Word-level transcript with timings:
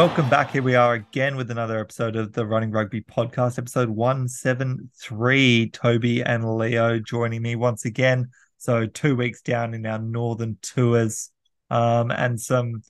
Welcome 0.00 0.30
back. 0.30 0.52
Here 0.52 0.62
we 0.62 0.76
are 0.76 0.94
again 0.94 1.36
with 1.36 1.50
another 1.50 1.78
episode 1.78 2.16
of 2.16 2.32
the 2.32 2.46
Running 2.46 2.70
Rugby 2.70 3.02
podcast, 3.02 3.58
episode 3.58 3.90
173. 3.90 5.68
Toby 5.72 6.22
and 6.22 6.56
Leo 6.56 6.98
joining 6.98 7.42
me 7.42 7.54
once 7.54 7.84
again. 7.84 8.30
So, 8.56 8.86
two 8.86 9.14
weeks 9.14 9.42
down 9.42 9.74
in 9.74 9.84
our 9.84 9.98
northern 9.98 10.56
tours 10.62 11.30
um, 11.68 12.10
and 12.10 12.40
some 12.40 12.80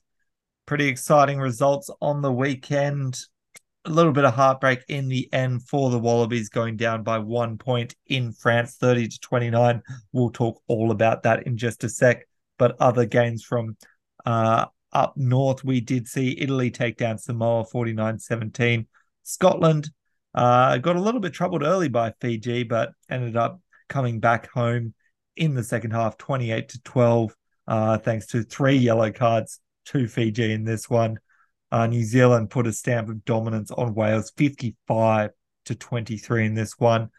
pretty 0.65 0.87
exciting 0.87 1.37
results 1.37 1.89
on 1.99 2.21
the 2.21 2.31
weekend. 2.31 3.19
A 3.83 3.89
little 3.89 4.13
bit 4.13 4.23
of 4.23 4.33
heartbreak 4.33 4.85
in 4.87 5.09
the 5.09 5.27
end 5.33 5.63
for 5.63 5.89
the 5.89 5.99
Wallabies 5.99 6.47
going 6.47 6.77
down 6.77 7.03
by 7.03 7.17
one 7.19 7.57
point 7.57 7.93
in 8.07 8.31
France, 8.31 8.77
30 8.77 9.09
to 9.09 9.19
29. 9.19 9.81
We'll 10.13 10.29
talk 10.29 10.61
all 10.67 10.91
about 10.91 11.23
that 11.23 11.45
in 11.45 11.57
just 11.57 11.83
a 11.83 11.89
sec. 11.89 12.25
But 12.57 12.77
other 12.79 13.05
games 13.05 13.43
from 13.43 13.75
uh, 14.25 14.67
up 14.93 15.15
north, 15.15 15.63
we 15.63 15.81
did 15.81 16.07
see 16.07 16.37
Italy 16.39 16.71
take 16.71 16.97
down 16.97 17.17
Samoa 17.17 17.65
49 17.65 18.19
17. 18.19 18.87
Scotland 19.23 19.89
uh, 20.33 20.77
got 20.77 20.95
a 20.95 21.01
little 21.01 21.19
bit 21.19 21.33
troubled 21.33 21.63
early 21.63 21.89
by 21.89 22.13
Fiji, 22.21 22.63
but 22.63 22.91
ended 23.09 23.35
up 23.35 23.61
coming 23.89 24.19
back 24.19 24.49
home 24.51 24.93
in 25.35 25.53
the 25.53 25.63
second 25.63 25.91
half 25.91 26.17
28 26.17 26.69
to 26.69 26.81
12, 26.81 27.35
uh, 27.67 27.97
thanks 27.97 28.27
to 28.27 28.43
three 28.43 28.75
yellow 28.75 29.11
cards 29.11 29.59
to 29.85 30.07
Fiji 30.07 30.51
in 30.51 30.63
this 30.63 30.89
one. 30.89 31.17
Uh, 31.71 31.87
New 31.87 32.03
Zealand 32.03 32.49
put 32.49 32.67
a 32.67 32.73
stamp 32.73 33.09
of 33.09 33.23
dominance 33.23 33.71
on 33.71 33.93
Wales 33.93 34.31
55 34.35 35.31
to 35.65 35.75
23 35.75 36.45
in 36.45 36.53
this 36.53 36.77
one. 36.77 37.09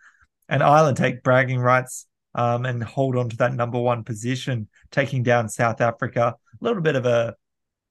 And 0.49 0.63
Ireland 0.63 0.99
take 0.99 1.23
bragging 1.23 1.59
rights 1.59 2.07
um, 2.35 2.67
and 2.67 2.83
hold 2.83 3.17
on 3.17 3.31
to 3.31 3.37
that 3.39 3.55
number 3.55 3.79
one 3.79 4.05
position, 4.05 4.69
taking 4.91 5.23
down 5.23 5.49
South 5.49 5.81
Africa. 5.81 6.35
A 6.61 6.65
little 6.65 6.83
bit 6.83 6.97
of 6.97 7.07
a 7.07 7.35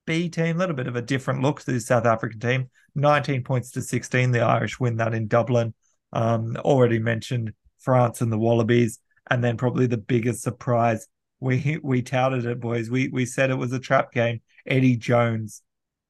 B 0.06 0.30
team, 0.30 0.56
a 0.56 0.60
little 0.60 0.76
bit 0.76 0.88
of 0.88 0.96
a 0.96 1.02
different 1.02 1.42
look 1.42 1.62
to 1.62 1.72
the 1.72 1.80
South 1.80 2.06
African 2.06 2.40
team. 2.40 2.70
19 2.96 3.44
points 3.44 3.72
to 3.72 3.82
16. 3.82 4.32
The 4.32 4.42
Irish 4.42 4.80
win 4.80 4.98
that 4.98 5.14
in 5.14 5.28
Dublin. 5.28 5.74
Um, 6.14 6.58
already 6.58 7.00
mentioned 7.00 7.54
France 7.80 8.22
and 8.22 8.32
the 8.32 8.38
Wallabies. 8.38 9.00
And 9.30 9.44
then 9.44 9.58
probably 9.58 9.88
the 9.88 9.98
biggest 9.98 10.42
surprise, 10.42 11.08
we 11.40 11.80
we 11.84 12.02
touted 12.02 12.46
it, 12.46 12.60
boys. 12.60 12.90
We 12.90 13.10
we 13.10 13.26
said 13.26 13.50
it 13.50 13.56
was 13.56 13.74
a 13.74 13.80
trap 13.80 14.12
game. 14.12 14.42
Eddie 14.66 14.96
Jones, 14.96 15.64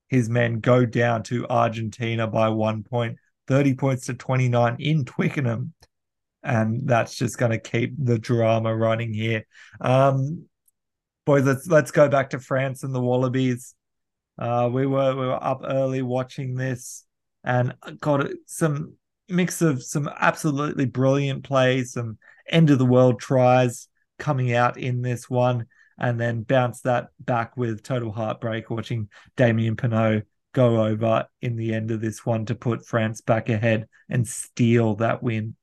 his 0.09 0.29
men 0.29 0.59
go 0.59 0.85
down 0.85 1.23
to 1.23 1.47
Argentina 1.47 2.27
by 2.27 2.49
one 2.49 2.83
point, 2.83 3.17
30 3.47 3.75
points 3.75 4.05
to 4.07 4.13
29 4.13 4.75
in 4.79 5.05
Twickenham. 5.05 5.73
And 6.43 6.87
that's 6.87 7.15
just 7.15 7.37
going 7.37 7.51
to 7.51 7.59
keep 7.59 7.93
the 7.97 8.17
drama 8.17 8.75
running 8.75 9.13
here. 9.13 9.45
Um, 9.79 10.45
boys, 11.25 11.45
let's 11.45 11.67
let's 11.67 11.91
go 11.91 12.09
back 12.09 12.31
to 12.31 12.39
France 12.39 12.83
and 12.83 12.93
the 12.93 13.01
Wallabies. 13.01 13.75
Uh, 14.37 14.69
we 14.71 14.85
were 14.85 15.15
we 15.15 15.25
were 15.25 15.43
up 15.43 15.61
early 15.63 16.01
watching 16.01 16.55
this, 16.55 17.05
and 17.43 17.73
got 17.99 18.27
some 18.45 18.93
mix 19.29 19.61
of 19.61 19.83
some 19.83 20.09
absolutely 20.19 20.85
brilliant 20.85 21.43
plays, 21.43 21.93
some 21.93 22.17
end 22.49 22.69
of 22.69 22.79
the 22.79 22.85
world 22.85 23.19
tries 23.19 23.87
coming 24.19 24.53
out 24.53 24.77
in 24.77 25.01
this 25.01 25.29
one, 25.29 25.65
and 25.97 26.19
then 26.19 26.43
bounce 26.43 26.81
that 26.81 27.07
back 27.19 27.55
with 27.57 27.83
total 27.83 28.11
heartbreak 28.11 28.69
watching 28.69 29.09
Damien 29.35 29.75
Penaud 29.75 30.23
go 30.53 30.83
over 30.83 31.25
in 31.41 31.55
the 31.55 31.73
end 31.73 31.91
of 31.91 32.01
this 32.01 32.25
one 32.25 32.45
to 32.45 32.55
put 32.55 32.85
France 32.85 33.21
back 33.21 33.49
ahead 33.49 33.87
and 34.09 34.27
steal 34.27 34.95
that 34.95 35.23
win. 35.23 35.55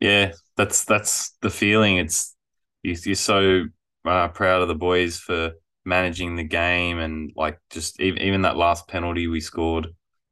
Yeah, 0.00 0.32
that's 0.56 0.84
that's 0.84 1.36
the 1.40 1.50
feeling. 1.50 1.98
It's 1.98 2.34
you, 2.82 2.96
you're 3.04 3.14
so 3.14 3.64
uh, 4.04 4.28
proud 4.28 4.62
of 4.62 4.68
the 4.68 4.74
boys 4.74 5.18
for 5.18 5.52
managing 5.86 6.36
the 6.36 6.44
game 6.44 6.98
and 6.98 7.32
like 7.36 7.58
just 7.70 8.00
even, 8.00 8.20
even 8.22 8.42
that 8.42 8.56
last 8.56 8.88
penalty 8.88 9.26
we 9.26 9.40
scored. 9.40 9.88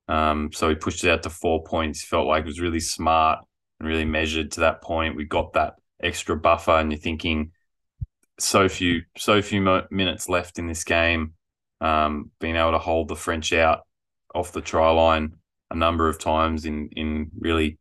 Um, 0.08 0.50
so 0.52 0.68
we 0.68 0.74
pushed 0.74 1.04
it 1.04 1.10
out 1.10 1.22
to 1.22 1.30
four 1.30 1.64
points. 1.64 2.04
Felt 2.04 2.26
like 2.26 2.42
it 2.42 2.46
was 2.46 2.60
really 2.60 2.80
smart 2.80 3.38
and 3.80 3.88
really 3.88 4.04
measured 4.04 4.52
to 4.52 4.60
that 4.60 4.82
point. 4.82 5.16
We 5.16 5.24
got 5.24 5.54
that 5.54 5.74
extra 6.02 6.36
buffer, 6.36 6.72
and 6.72 6.92
you're 6.92 7.00
thinking 7.00 7.52
so 8.38 8.68
few 8.68 9.02
so 9.16 9.40
few 9.40 9.60
mo- 9.60 9.86
minutes 9.90 10.28
left 10.28 10.58
in 10.58 10.66
this 10.66 10.84
game. 10.84 11.34
Um, 11.80 12.30
being 12.40 12.56
able 12.56 12.72
to 12.72 12.78
hold 12.78 13.08
the 13.08 13.16
French 13.16 13.52
out 13.52 13.86
off 14.34 14.52
the 14.52 14.60
try 14.60 14.90
line 14.90 15.34
a 15.70 15.76
number 15.76 16.08
of 16.08 16.18
times 16.18 16.64
in 16.66 16.88
in 16.96 17.30
really 17.38 17.78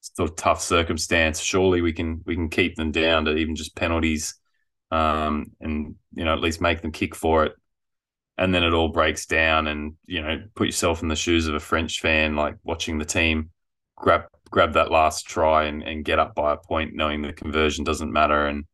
sort 0.00 0.30
of 0.30 0.36
tough 0.36 0.60
circumstance. 0.62 1.40
Surely 1.40 1.80
we 1.80 1.92
can 1.92 2.22
we 2.26 2.34
can 2.34 2.48
keep 2.48 2.76
them 2.76 2.90
down 2.92 3.24
to 3.24 3.36
even 3.36 3.56
just 3.56 3.76
penalties, 3.76 4.34
um, 4.92 5.50
and 5.60 5.96
you 6.14 6.24
know 6.24 6.34
at 6.34 6.40
least 6.40 6.60
make 6.60 6.82
them 6.82 6.92
kick 6.92 7.16
for 7.16 7.44
it. 7.44 7.54
And 8.38 8.54
then 8.54 8.62
it 8.62 8.72
all 8.72 8.88
breaks 8.88 9.26
down, 9.26 9.66
and 9.66 9.94
you 10.06 10.22
know 10.22 10.44
put 10.54 10.66
yourself 10.66 11.02
in 11.02 11.08
the 11.08 11.16
shoes 11.16 11.48
of 11.48 11.54
a 11.54 11.60
French 11.60 12.00
fan, 12.00 12.36
like 12.36 12.56
watching 12.62 12.98
the 12.98 13.04
team 13.04 13.50
grab 13.96 14.24
grab 14.50 14.74
that 14.74 14.90
last 14.90 15.26
try 15.26 15.64
and, 15.64 15.82
and 15.82 16.04
get 16.04 16.18
up 16.18 16.34
by 16.34 16.52
a 16.52 16.56
point, 16.56 16.94
knowing 16.94 17.22
the 17.22 17.32
conversion 17.32 17.84
doesn't 17.84 18.12
matter, 18.12 18.46
and 18.46 18.64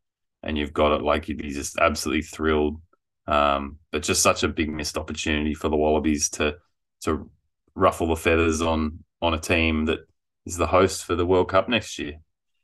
and 0.42 0.58
you've 0.58 0.72
got 0.72 0.92
it. 0.92 1.02
Like 1.02 1.28
you'd 1.28 1.38
be 1.38 1.50
just 1.50 1.78
absolutely 1.78 2.22
thrilled. 2.22 2.80
Um, 3.26 3.78
but 3.92 4.02
just 4.02 4.22
such 4.22 4.42
a 4.42 4.48
big 4.48 4.70
missed 4.70 4.96
opportunity 4.96 5.54
for 5.54 5.68
the 5.68 5.76
Wallabies 5.76 6.30
to 6.30 6.56
to 7.02 7.30
ruffle 7.74 8.08
the 8.08 8.16
feathers 8.16 8.60
on 8.60 9.04
on 9.22 9.34
a 9.34 9.38
team 9.38 9.86
that 9.86 10.00
is 10.46 10.56
the 10.56 10.66
host 10.66 11.04
for 11.04 11.14
the 11.14 11.26
World 11.26 11.48
Cup 11.48 11.68
next 11.68 11.98
year 11.98 12.14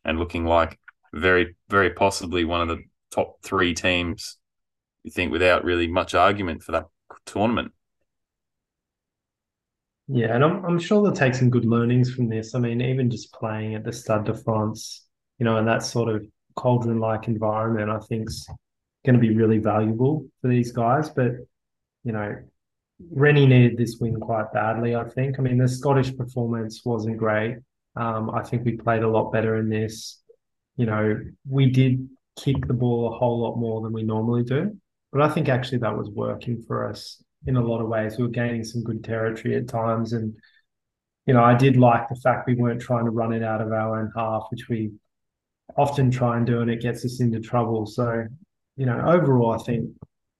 and 0.05 0.19
looking 0.19 0.45
like 0.45 0.79
very, 1.13 1.57
very 1.69 1.91
possibly 1.91 2.45
one 2.45 2.63
of 2.63 2.69
the 2.69 2.83
top 3.15 3.37
three 3.43 3.75
teams, 3.75 4.39
you 5.03 5.11
think, 5.11 5.31
without 5.31 5.65
really 5.65 5.87
much 5.87 6.15
argument 6.15 6.63
for 6.63 6.73
that 6.73 6.87
tournament. 7.27 7.73
Yeah, 10.09 10.35
and 10.35 10.45
I'm, 10.45 10.65
I'm 10.65 10.79
sure 10.79 11.03
they'll 11.03 11.13
take 11.13 11.35
some 11.35 11.49
good 11.49 11.65
learnings 11.65 12.13
from 12.13 12.29
this. 12.29 12.55
I 12.55 12.59
mean, 12.59 12.83
even 12.83 13.11
just 13.11 13.33
playing 13.33 13.75
at 13.75 13.85
the 13.85 13.93
Stade 13.93 14.25
de 14.25 14.35
France, 14.35 15.07
you 15.39 15.45
know, 15.45 15.57
in 15.57 15.65
that 15.65 15.83
sort 15.83 16.15
of 16.15 16.27
cauldron 16.57 17.01
like 17.01 17.27
environment, 17.27 17.91
I 17.91 17.99
think's 18.01 18.47
going 19.07 19.15
to 19.15 19.21
be 19.21 19.35
really 19.35 19.59
valuable 19.59 20.27
for 20.43 20.49
these 20.49 20.73
guys. 20.73 21.09
But, 21.09 21.33
you 22.05 22.13
know, 22.13 22.37
Rennie 23.11 23.47
needed 23.47 23.79
this 23.79 23.97
win 23.99 24.21
quite 24.21 24.53
badly, 24.53 24.95
I 24.95 25.05
think. 25.05 25.39
I 25.39 25.43
mean, 25.43 25.59
the 25.59 25.69
Scottish 25.69 26.15
performance 26.17 26.83
wasn't 26.85 27.17
great. 27.17 27.57
Um, 27.97 28.31
I 28.31 28.43
think 28.43 28.65
we 28.65 28.77
played 28.77 29.03
a 29.03 29.09
lot 29.09 29.33
better 29.33 29.57
in 29.57 29.71
this. 29.71 30.21
You 30.77 30.87
know, 30.87 31.21
we 31.49 31.71
did 31.71 32.09
kick 32.37 32.67
the 32.67 32.75
ball 32.75 33.13
a 33.13 33.17
whole 33.19 33.41
lot 33.41 33.57
more 33.57 33.81
than 33.81 33.93
we 33.93 34.03
normally 34.03 34.43
do. 34.43 34.77
But 35.13 35.23
I 35.23 35.29
think 35.29 35.49
actually 35.49 35.79
that 35.79 35.97
was 35.97 36.11
working 36.11 36.63
for 36.67 36.89
us 36.89 37.23
in 37.47 37.57
a 37.57 37.63
lot 37.63 37.81
of 37.81 37.89
ways. 37.89 38.17
We 38.17 38.25
were 38.25 38.31
gaining 38.31 38.65
some 38.65 38.83
good 38.83 39.05
territory 39.05 39.57
at 39.57 39.69
times. 39.69 40.13
And, 40.13 40.35
you 41.27 41.35
know, 41.35 41.45
I 41.45 41.55
did 41.55 41.77
like 41.77 42.09
the 42.09 42.17
fact 42.17 42.47
we 42.47 42.55
weren't 42.55 42.81
trying 42.81 43.05
to 43.05 43.11
run 43.11 43.33
it 43.33 43.43
out 43.43 43.61
of 43.61 43.73
our 43.73 44.01
own 44.01 44.11
half, 44.17 44.47
which 44.51 44.69
we 44.69 44.93
often 45.77 46.11
try 46.11 46.37
and 46.37 46.47
do, 46.47 46.61
and 46.61 46.71
it 46.71 46.81
gets 46.81 47.05
us 47.05 47.21
into 47.21 47.41
trouble. 47.41 47.87
So, 47.87 48.27
you 48.77 48.87
know, 48.87 49.01
overall, 49.07 49.53
I 49.53 49.63
think 49.63 49.91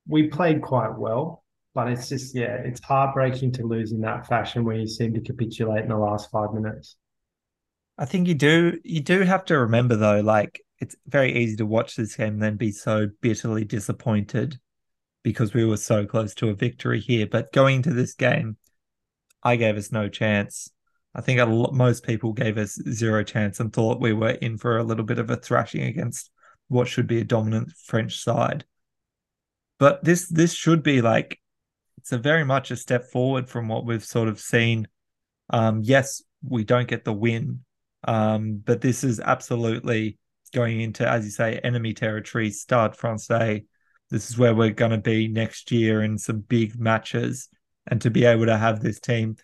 we 0.09 0.29
played 0.29 0.63
quite 0.63 0.97
well. 0.97 1.43
But 1.75 1.89
it's 1.89 2.09
just, 2.09 2.37
yeah, 2.37 2.55
it's 2.55 2.81
heartbreaking 2.85 3.51
to 3.53 3.65
lose 3.65 3.91
in 3.91 4.01
that 4.03 4.29
fashion 4.29 4.65
where 4.65 4.77
you 4.77 4.87
seem 4.87 5.13
to 5.15 5.21
capitulate 5.21 5.83
in 5.83 5.89
the 5.89 5.97
last 5.97 6.31
five 6.31 6.55
minutes. 6.55 6.97
I 7.99 8.05
think 8.05 8.29
you 8.29 8.35
do 8.35 8.79
you 8.85 9.01
do 9.01 9.21
have 9.23 9.45
to 9.47 9.59
remember 9.59 9.97
though, 9.97 10.21
like 10.21 10.64
it's 10.81 10.97
very 11.07 11.37
easy 11.37 11.57
to 11.57 11.67
watch 11.67 11.97
this 11.97 12.17
game 12.17 12.35
and 12.35 12.43
then 12.43 12.57
be 12.57 12.73
so 12.73 13.09
bitterly 13.21 13.65
disappointed 13.65 14.59
because 15.23 15.55
we 15.55 15.65
were 15.65 15.77
so 15.77 16.05
close 16.05 16.35
to 16.35 16.51
a 16.51 16.55
victory 16.55 17.01
here. 17.01 17.27
But 17.27 17.53
going 17.53 17.77
into 17.77 17.93
this 17.93 18.15
game, 18.15 18.57
I 19.43 19.57
gave 19.57 19.77
us 19.77 19.93
no 19.93 20.09
chance. 20.09 20.71
I 21.15 21.21
think 21.21 21.41
lot, 21.41 21.73
most 21.73 22.05
people 22.05 22.33
gave 22.33 22.59
us 22.59 22.81
zero 22.91 23.23
chance 23.23 23.61
and 23.61 23.73
thought 23.73 24.01
we 24.01 24.13
were 24.13 24.31
in 24.31 24.59
for 24.59 24.79
a 24.79 24.85
little 24.85 25.05
bit 25.05 25.19
of 25.19 25.31
a 25.31 25.37
thrashing 25.37 25.83
against 25.83 26.31
what 26.69 26.89
should 26.89 27.07
be 27.07 27.21
a 27.21 27.25
dominant 27.25 27.73
French 27.73 28.19
side. 28.19 28.65
But 29.79 30.05
this 30.05 30.29
this 30.29 30.53
should 30.53 30.83
be 30.83 31.03
like 31.03 31.41
it's 31.99 32.13
a 32.13 32.19
very 32.19 32.45
much 32.45 32.71
a 32.71 32.77
step 32.77 33.11
forward 33.11 33.49
from 33.49 33.69
what 33.69 33.87
we've 33.87 34.05
sort 34.05 34.29
of 34.29 34.41
seen. 34.41 34.89
Um, 35.51 35.81
yes, 35.83 36.23
we 36.43 36.65
don't 36.65 36.89
get 36.89 37.05
the 37.05 37.13
win, 37.13 37.65
um, 38.05 38.63
but 38.65 38.81
this 38.81 39.05
is 39.05 39.21
absolutely 39.21 40.19
going 40.55 40.81
into, 40.81 41.07
as 41.07 41.25
you 41.25 41.31
say, 41.31 41.59
enemy 41.63 41.93
territory, 41.93 42.51
Stade 42.51 42.97
Francais. 42.97 43.65
This 44.11 44.31
is 44.31 44.39
where 44.39 44.55
we're 44.55 44.71
going 44.71 44.93
to 44.93 44.99
be 44.99 45.29
next 45.29 45.71
year 45.71 46.03
in 46.03 46.17
some 46.17 46.41
big 46.41 46.79
matches. 46.79 47.49
And 47.87 48.01
to 48.01 48.11
be 48.11 48.25
able 48.25 48.47
to 48.47 48.57
have 48.57 48.81
this 48.81 49.01
team, 49.01 49.37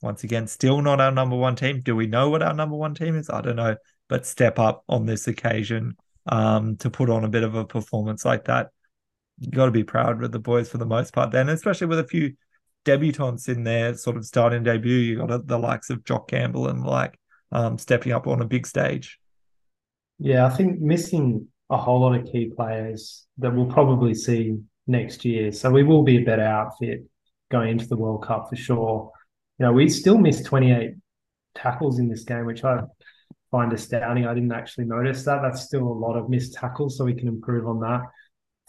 once 0.00 0.24
again, 0.24 0.46
still 0.46 0.80
not 0.80 1.00
our 1.00 1.10
number 1.10 1.36
one 1.36 1.56
team. 1.56 1.82
Do 1.82 1.94
we 1.94 2.06
know 2.06 2.30
what 2.30 2.42
our 2.42 2.54
number 2.54 2.76
one 2.76 2.94
team 2.94 3.16
is? 3.16 3.28
I 3.28 3.42
don't 3.42 3.56
know. 3.56 3.76
But 4.08 4.26
step 4.26 4.58
up 4.58 4.84
on 4.88 5.04
this 5.04 5.28
occasion 5.28 5.96
um, 6.26 6.76
to 6.78 6.90
put 6.90 7.10
on 7.10 7.24
a 7.24 7.28
bit 7.28 7.42
of 7.42 7.54
a 7.54 7.64
performance 7.64 8.24
like 8.24 8.44
that. 8.44 8.70
You 9.40 9.50
got 9.50 9.66
to 9.66 9.72
be 9.72 9.84
proud 9.84 10.20
with 10.20 10.32
the 10.32 10.38
boys 10.38 10.68
for 10.68 10.78
the 10.78 10.86
most 10.86 11.12
part, 11.12 11.32
then, 11.32 11.48
especially 11.48 11.88
with 11.88 11.98
a 11.98 12.06
few 12.06 12.34
debutants 12.84 13.48
in 13.48 13.64
there, 13.64 13.94
sort 13.94 14.16
of 14.16 14.24
starting 14.24 14.62
debut. 14.62 14.96
You 14.96 15.26
got 15.26 15.46
the 15.46 15.58
likes 15.58 15.90
of 15.90 16.04
Jock 16.04 16.28
Campbell 16.28 16.68
and 16.68 16.84
like 16.84 17.18
um, 17.50 17.78
stepping 17.78 18.12
up 18.12 18.26
on 18.26 18.42
a 18.42 18.46
big 18.46 18.66
stage. 18.66 19.18
Yeah, 20.18 20.46
I 20.46 20.50
think 20.50 20.80
missing 20.80 21.48
a 21.70 21.76
whole 21.76 22.00
lot 22.00 22.14
of 22.14 22.26
key 22.26 22.52
players 22.54 23.26
that 23.38 23.54
we'll 23.54 23.66
probably 23.66 24.14
see 24.14 24.58
next 24.86 25.24
year. 25.24 25.52
So 25.52 25.70
we 25.70 25.82
will 25.82 26.02
be 26.02 26.18
a 26.18 26.24
better 26.24 26.42
outfit 26.42 27.04
going 27.50 27.70
into 27.70 27.86
the 27.86 27.96
World 27.96 28.24
Cup 28.24 28.48
for 28.48 28.56
sure. 28.56 29.10
You 29.58 29.66
know, 29.66 29.72
we 29.72 29.88
still 29.88 30.18
missed 30.18 30.44
28 30.46 30.94
tackles 31.54 31.98
in 31.98 32.08
this 32.08 32.24
game, 32.24 32.44
which 32.46 32.64
I 32.64 32.80
find 33.50 33.72
astounding. 33.72 34.26
I 34.26 34.34
didn't 34.34 34.52
actually 34.52 34.86
notice 34.86 35.24
that. 35.24 35.40
That's 35.42 35.62
still 35.62 35.86
a 35.86 36.00
lot 36.06 36.16
of 36.16 36.28
missed 36.28 36.54
tackles, 36.54 36.98
so 36.98 37.04
we 37.04 37.14
can 37.14 37.28
improve 37.28 37.66
on 37.68 37.80
that. 37.80 38.02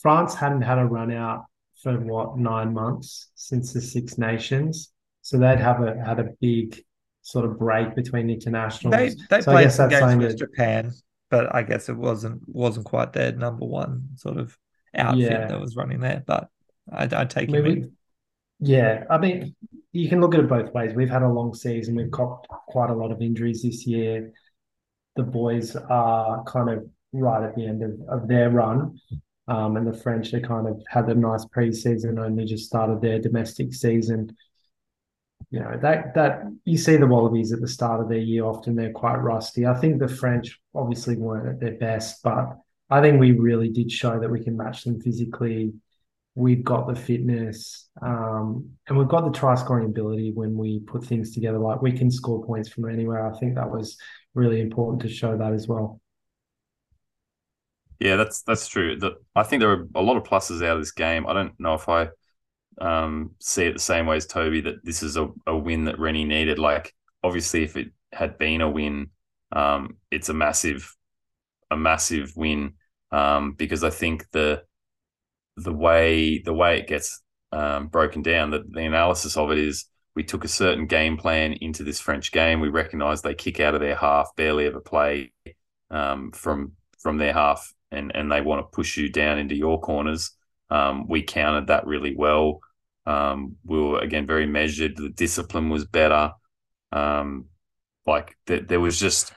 France 0.01 0.35
hadn't 0.35 0.61
had 0.61 0.77
a 0.77 0.85
run 0.85 1.11
out 1.11 1.45
for 1.81 1.99
what 1.99 2.37
nine 2.37 2.73
months 2.73 3.29
since 3.35 3.73
the 3.73 3.81
Six 3.81 4.17
Nations, 4.17 4.91
so 5.21 5.37
they'd 5.37 5.59
have 5.59 5.81
a 5.81 6.03
had 6.03 6.19
a 6.19 6.29
big 6.39 6.79
sort 7.21 7.45
of 7.45 7.57
break 7.57 7.95
between 7.95 8.29
internationals. 8.29 8.95
They 8.95 9.15
they 9.29 9.41
so 9.41 9.51
played 9.51 9.71
some 9.71 9.89
games 9.89 10.17
with 10.17 10.37
Japan, 10.37 10.91
but 11.35 11.53
I 11.53 11.63
guess 11.63 11.89
it 11.89 11.97
wasn't 11.97 12.41
wasn't 12.47 12.85
quite 12.85 13.13
their 13.13 13.33
number 13.33 13.65
one 13.65 14.09
sort 14.15 14.37
of 14.37 14.57
outfit 14.95 15.31
yeah. 15.31 15.47
that 15.47 15.59
was 15.59 15.75
running 15.75 15.99
there. 15.99 16.23
But 16.25 16.49
I, 16.91 17.03
I 17.11 17.25
take 17.25 17.49
I 17.49 17.59
mean, 17.59 17.91
Yeah, 18.59 19.03
I 19.09 19.17
mean, 19.17 19.55
you 19.91 20.07
can 20.07 20.21
look 20.21 20.33
at 20.33 20.39
it 20.39 20.49
both 20.49 20.73
ways. 20.73 20.93
We've 20.93 21.09
had 21.09 21.23
a 21.23 21.29
long 21.29 21.53
season. 21.53 21.95
We've 21.95 22.11
got 22.11 22.47
quite 22.47 22.89
a 22.89 22.95
lot 22.95 23.11
of 23.11 23.21
injuries 23.21 23.63
this 23.63 23.85
year. 23.85 24.31
The 25.15 25.23
boys 25.23 25.75
are 25.75 26.43
kind 26.45 26.69
of 26.69 26.85
right 27.11 27.43
at 27.43 27.55
the 27.55 27.65
end 27.65 27.83
of, 27.83 27.99
of 28.09 28.27
their 28.27 28.49
run. 28.49 28.97
Um, 29.47 29.77
and 29.77 29.85
the 29.85 29.93
French, 29.93 30.31
they 30.31 30.39
kind 30.39 30.67
of 30.67 30.81
had 30.87 31.07
a 31.09 31.15
nice 31.15 31.45
preseason, 31.45 32.09
and 32.09 32.19
only 32.19 32.45
just 32.45 32.65
started 32.65 33.01
their 33.01 33.19
domestic 33.19 33.73
season 33.73 34.35
you 35.51 35.59
know 35.59 35.77
that 35.81 36.15
that 36.15 36.43
you 36.63 36.77
see 36.77 36.97
the 36.97 37.07
Wallabies 37.07 37.53
at 37.53 37.61
the 37.61 37.67
start 37.67 38.01
of 38.01 38.09
their 38.09 38.17
year 38.17 38.45
often 38.45 38.75
they're 38.75 38.91
quite 38.91 39.17
rusty. 39.17 39.65
I 39.65 39.75
think 39.75 39.99
the 39.99 40.07
French 40.07 40.59
obviously 40.73 41.15
weren't 41.15 41.47
at 41.47 41.59
their 41.59 41.77
best, 41.77 42.23
but 42.23 42.57
I 42.89 43.01
think 43.01 43.19
we 43.19 43.31
really 43.31 43.69
did 43.69 43.91
show 43.91 44.19
that 44.19 44.29
we 44.29 44.43
can 44.43 44.57
match 44.57 44.83
them 44.83 45.01
physically. 45.01 45.73
We've 46.35 46.63
got 46.63 46.87
the 46.87 46.95
fitness, 46.95 47.87
um, 48.01 48.71
and 48.87 48.97
we've 48.97 49.07
got 49.07 49.25
the 49.25 49.37
try 49.37 49.55
scoring 49.55 49.85
ability 49.85 50.31
when 50.33 50.57
we 50.57 50.79
put 50.81 51.05
things 51.05 51.33
together. 51.33 51.57
Like 51.57 51.81
we 51.81 51.93
can 51.93 52.11
score 52.11 52.45
points 52.45 52.67
from 52.67 52.89
anywhere. 52.89 53.25
I 53.25 53.37
think 53.39 53.55
that 53.55 53.71
was 53.71 53.97
really 54.33 54.59
important 54.59 55.01
to 55.03 55.09
show 55.09 55.37
that 55.37 55.53
as 55.53 55.67
well. 55.67 56.01
Yeah, 57.99 58.17
that's 58.17 58.41
that's 58.41 58.67
true. 58.67 58.97
The, 58.99 59.15
I 59.35 59.43
think 59.43 59.61
there 59.61 59.71
are 59.71 59.87
a 59.95 60.01
lot 60.01 60.17
of 60.17 60.23
pluses 60.23 60.65
out 60.65 60.75
of 60.75 60.81
this 60.81 60.91
game. 60.91 61.25
I 61.25 61.33
don't 61.33 61.57
know 61.59 61.75
if 61.75 61.87
I 61.87 62.09
um, 62.79 63.31
see 63.39 63.65
it 63.65 63.73
the 63.73 63.79
same 63.79 64.05
way 64.05 64.17
as 64.17 64.25
Toby 64.25 64.61
that 64.61 64.83
this 64.83 65.03
is 65.03 65.17
a, 65.17 65.29
a 65.47 65.57
win 65.57 65.85
that 65.85 65.99
Rennie 65.99 66.25
needed. 66.25 66.59
Like, 66.59 66.93
obviously, 67.23 67.63
if 67.63 67.77
it 67.77 67.89
had 68.11 68.37
been 68.37 68.61
a 68.61 68.69
win, 68.69 69.09
um, 69.51 69.97
it's 70.11 70.29
a 70.29 70.33
massive, 70.33 70.95
a 71.71 71.77
massive 71.77 72.33
win 72.35 72.73
um, 73.11 73.53
because 73.53 73.83
I 73.83 73.89
think 73.89 74.25
the 74.31 74.63
the 75.57 75.73
way 75.73 76.39
the 76.39 76.53
way 76.53 76.79
it 76.79 76.87
gets 76.87 77.21
um, 77.51 77.87
broken 77.87 78.21
down, 78.21 78.51
that 78.51 78.71
the 78.71 78.81
analysis 78.81 79.37
of 79.37 79.51
it 79.51 79.57
is 79.57 79.85
we 80.15 80.23
took 80.23 80.43
a 80.43 80.49
certain 80.49 80.85
game 80.85 81.17
plan 81.17 81.53
into 81.53 81.83
this 81.83 81.99
French 81.99 82.31
game. 82.31 82.59
We 82.59 82.69
recognise 82.69 83.21
they 83.21 83.35
kick 83.35 83.59
out 83.59 83.75
of 83.75 83.81
their 83.81 83.95
half, 83.95 84.35
barely 84.35 84.65
ever 84.65 84.79
play 84.79 85.31
um, 85.89 86.31
from 86.31 86.73
from 86.99 87.17
their 87.17 87.33
half, 87.33 87.73
and 87.91 88.11
and 88.15 88.31
they 88.31 88.41
want 88.41 88.59
to 88.59 88.75
push 88.75 88.97
you 88.97 89.09
down 89.09 89.37
into 89.37 89.55
your 89.55 89.79
corners. 89.79 90.31
Um, 90.69 91.07
we 91.07 91.23
countered 91.23 91.67
that 91.67 91.85
really 91.85 92.15
well. 92.15 92.59
Um, 93.05 93.57
we 93.63 93.79
were 93.79 93.99
again 93.99 94.25
very 94.25 94.47
measured. 94.47 94.95
The 94.97 95.09
discipline 95.09 95.69
was 95.69 95.85
better. 95.85 96.31
Um, 96.91 97.45
like 98.05 98.35
th- 98.47 98.67
there 98.67 98.79
was 98.79 98.99
just 98.99 99.33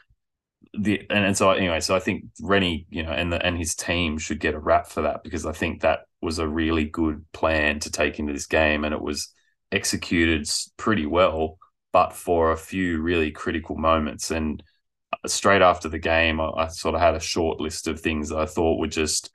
the 0.74 1.00
and, 1.10 1.24
and 1.24 1.36
so 1.36 1.50
anyway, 1.50 1.80
so 1.80 1.94
I 1.94 2.00
think 2.00 2.24
Rennie, 2.40 2.86
you 2.90 3.02
know, 3.02 3.10
and 3.10 3.32
the, 3.32 3.44
and 3.44 3.56
his 3.56 3.74
team 3.74 4.18
should 4.18 4.40
get 4.40 4.54
a 4.54 4.58
rap 4.58 4.86
for 4.86 5.02
that 5.02 5.22
because 5.22 5.46
I 5.46 5.52
think 5.52 5.80
that 5.80 6.00
was 6.20 6.38
a 6.38 6.48
really 6.48 6.84
good 6.84 7.24
plan 7.32 7.80
to 7.80 7.90
take 7.90 8.18
into 8.18 8.32
this 8.32 8.46
game, 8.46 8.84
and 8.84 8.94
it 8.94 9.00
was 9.00 9.32
executed 9.72 10.48
pretty 10.76 11.06
well, 11.06 11.58
but 11.92 12.12
for 12.12 12.52
a 12.52 12.56
few 12.56 13.00
really 13.00 13.30
critical 13.30 13.76
moments. 13.76 14.30
And 14.30 14.62
uh, 15.12 15.28
straight 15.28 15.62
after 15.62 15.88
the 15.88 15.98
game, 15.98 16.40
I, 16.40 16.50
I 16.50 16.68
sort 16.68 16.94
of 16.94 17.00
had 17.00 17.14
a 17.14 17.20
short 17.20 17.60
list 17.60 17.86
of 17.88 18.00
things 18.00 18.28
that 18.30 18.38
I 18.38 18.46
thought 18.46 18.80
were 18.80 18.86
just 18.88 19.30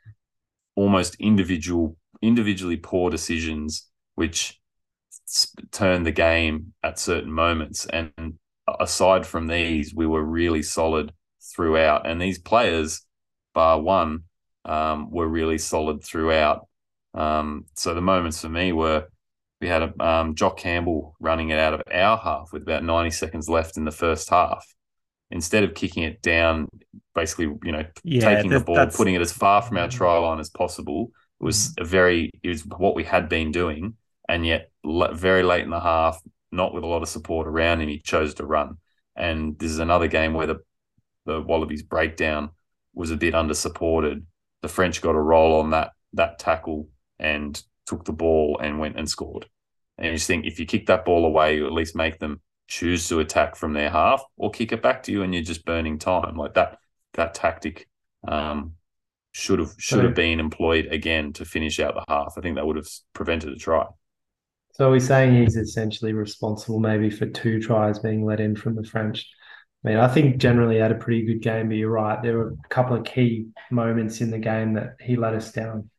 almost 0.75 1.15
individual, 1.19 1.97
individually 2.21 2.77
poor 2.77 3.09
decisions 3.09 3.89
which 4.15 4.59
turned 5.71 6.05
the 6.05 6.11
game 6.11 6.73
at 6.83 6.99
certain 6.99 7.31
moments. 7.31 7.85
And 7.87 8.11
aside 8.79 9.25
from 9.25 9.47
these, 9.47 9.93
we 9.93 10.05
were 10.05 10.23
really 10.23 10.61
solid 10.61 11.11
throughout. 11.55 12.07
And 12.07 12.21
these 12.21 12.39
players, 12.39 13.01
bar 13.53 13.81
one, 13.81 14.23
um, 14.65 15.11
were 15.11 15.27
really 15.27 15.57
solid 15.57 16.03
throughout. 16.03 16.67
Um, 17.13 17.65
so 17.75 17.93
the 17.93 18.01
moments 18.01 18.41
for 18.41 18.49
me 18.49 18.71
were 18.71 19.07
we 19.61 19.69
had 19.69 19.81
a 19.81 20.03
um, 20.05 20.35
Jock 20.35 20.57
Campbell 20.57 21.15
running 21.21 21.49
it 21.49 21.59
out 21.59 21.73
of 21.73 21.83
our 21.89 22.17
half 22.17 22.49
with 22.51 22.63
about 22.63 22.83
90 22.83 23.11
seconds 23.11 23.47
left 23.47 23.77
in 23.77 23.85
the 23.85 23.91
first 23.91 24.29
half. 24.29 24.65
Instead 25.33 25.63
of 25.63 25.73
kicking 25.73 26.03
it 26.03 26.21
down, 26.21 26.69
basically, 27.13 27.45
you 27.63 27.71
know, 27.71 27.83
yeah, 28.03 28.35
taking 28.35 28.51
the 28.51 28.59
ball, 28.61 28.87
putting 28.87 29.15
it 29.15 29.21
as 29.21 29.33
far 29.33 29.61
from 29.61 29.77
our 29.77 29.89
try 29.89 30.17
line 30.17 30.39
as 30.39 30.49
possible, 30.49 31.11
it 31.41 31.43
was 31.43 31.69
mm. 31.69 31.81
a 31.81 31.85
very, 31.85 32.31
it 32.43 32.49
was 32.49 32.65
what 32.65 32.95
we 32.95 33.03
had 33.03 33.27
been 33.27 33.51
doing 33.51 33.95
and 34.29 34.45
yet 34.45 34.71
very 34.85 35.43
late 35.43 35.63
in 35.63 35.69
the 35.69 35.79
half, 35.79 36.21
not 36.51 36.73
with 36.73 36.83
a 36.83 36.87
lot 36.87 37.01
of 37.01 37.09
support 37.09 37.47
around 37.47 37.81
him, 37.81 37.89
he 37.89 37.99
chose 37.99 38.35
to 38.35 38.45
run. 38.45 38.77
And 39.15 39.57
this 39.59 39.71
is 39.71 39.79
another 39.79 40.07
game 40.07 40.33
where 40.33 40.47
the 40.47 40.59
the 41.25 41.41
Wallabies 41.41 41.83
breakdown 41.83 42.49
was 42.93 43.11
a 43.11 43.17
bit 43.17 43.33
under 43.33 43.53
supported. 43.53 44.25
The 44.61 44.67
French 44.67 45.01
got 45.01 45.15
a 45.15 45.19
roll 45.19 45.59
on 45.59 45.71
that 45.71 45.91
that 46.13 46.39
tackle 46.39 46.89
and 47.19 47.61
took 47.85 48.05
the 48.05 48.13
ball 48.13 48.59
and 48.61 48.79
went 48.79 48.97
and 48.97 49.09
scored. 49.09 49.47
And 49.97 50.07
you 50.07 50.13
just 50.13 50.27
think 50.27 50.45
if 50.45 50.59
you 50.59 50.65
kick 50.65 50.87
that 50.87 51.05
ball 51.05 51.25
away, 51.25 51.57
you 51.57 51.65
at 51.65 51.73
least 51.73 51.95
make 51.95 52.19
them 52.19 52.41
choose 52.67 53.07
to 53.09 53.19
attack 53.19 53.55
from 53.55 53.73
their 53.73 53.89
half 53.89 54.23
or 54.37 54.51
kick 54.51 54.71
it 54.71 54.81
back 54.81 55.03
to 55.03 55.11
you 55.11 55.23
and 55.23 55.33
you're 55.33 55.43
just 55.43 55.65
burning 55.65 55.99
time. 55.99 56.35
Like 56.35 56.53
that 56.55 56.77
that 57.13 57.33
tactic 57.33 57.87
um, 58.27 58.73
should 59.31 59.59
have 59.59 59.73
should 59.77 60.03
have 60.03 60.15
been 60.15 60.39
employed 60.39 60.87
again 60.87 61.33
to 61.33 61.45
finish 61.45 61.79
out 61.79 61.95
the 61.95 62.03
half. 62.07 62.35
I 62.37 62.41
think 62.41 62.55
that 62.55 62.65
would 62.65 62.77
have 62.77 62.87
prevented 63.13 63.51
a 63.51 63.57
try. 63.57 63.85
So 64.73 64.89
we're 64.89 64.99
saying 64.99 65.35
he's 65.35 65.55
essentially 65.55 66.13
responsible 66.13 66.79
maybe 66.79 67.09
for 67.11 67.27
two 67.27 67.61
tries 67.61 67.99
being 67.99 68.25
let 68.25 68.39
in 68.39 68.55
from 68.55 68.75
the 68.75 68.83
French. 68.83 69.27
I 69.85 69.89
mean, 69.89 69.97
I 69.97 70.07
think 70.07 70.37
generally 70.37 70.79
had 70.79 70.91
a 70.91 70.95
pretty 70.95 71.25
good 71.25 71.41
game, 71.41 71.67
but 71.67 71.77
you're 71.77 71.91
right. 71.91 72.21
There 72.23 72.37
were 72.37 72.55
a 72.65 72.67
couple 72.69 72.95
of 72.95 73.03
key 73.03 73.47
moments 73.69 74.21
in 74.21 74.31
the 74.31 74.39
game 74.39 74.73
that 74.73 74.95
he 74.99 75.15
let 75.15 75.33
us 75.33 75.51
down. 75.51 75.89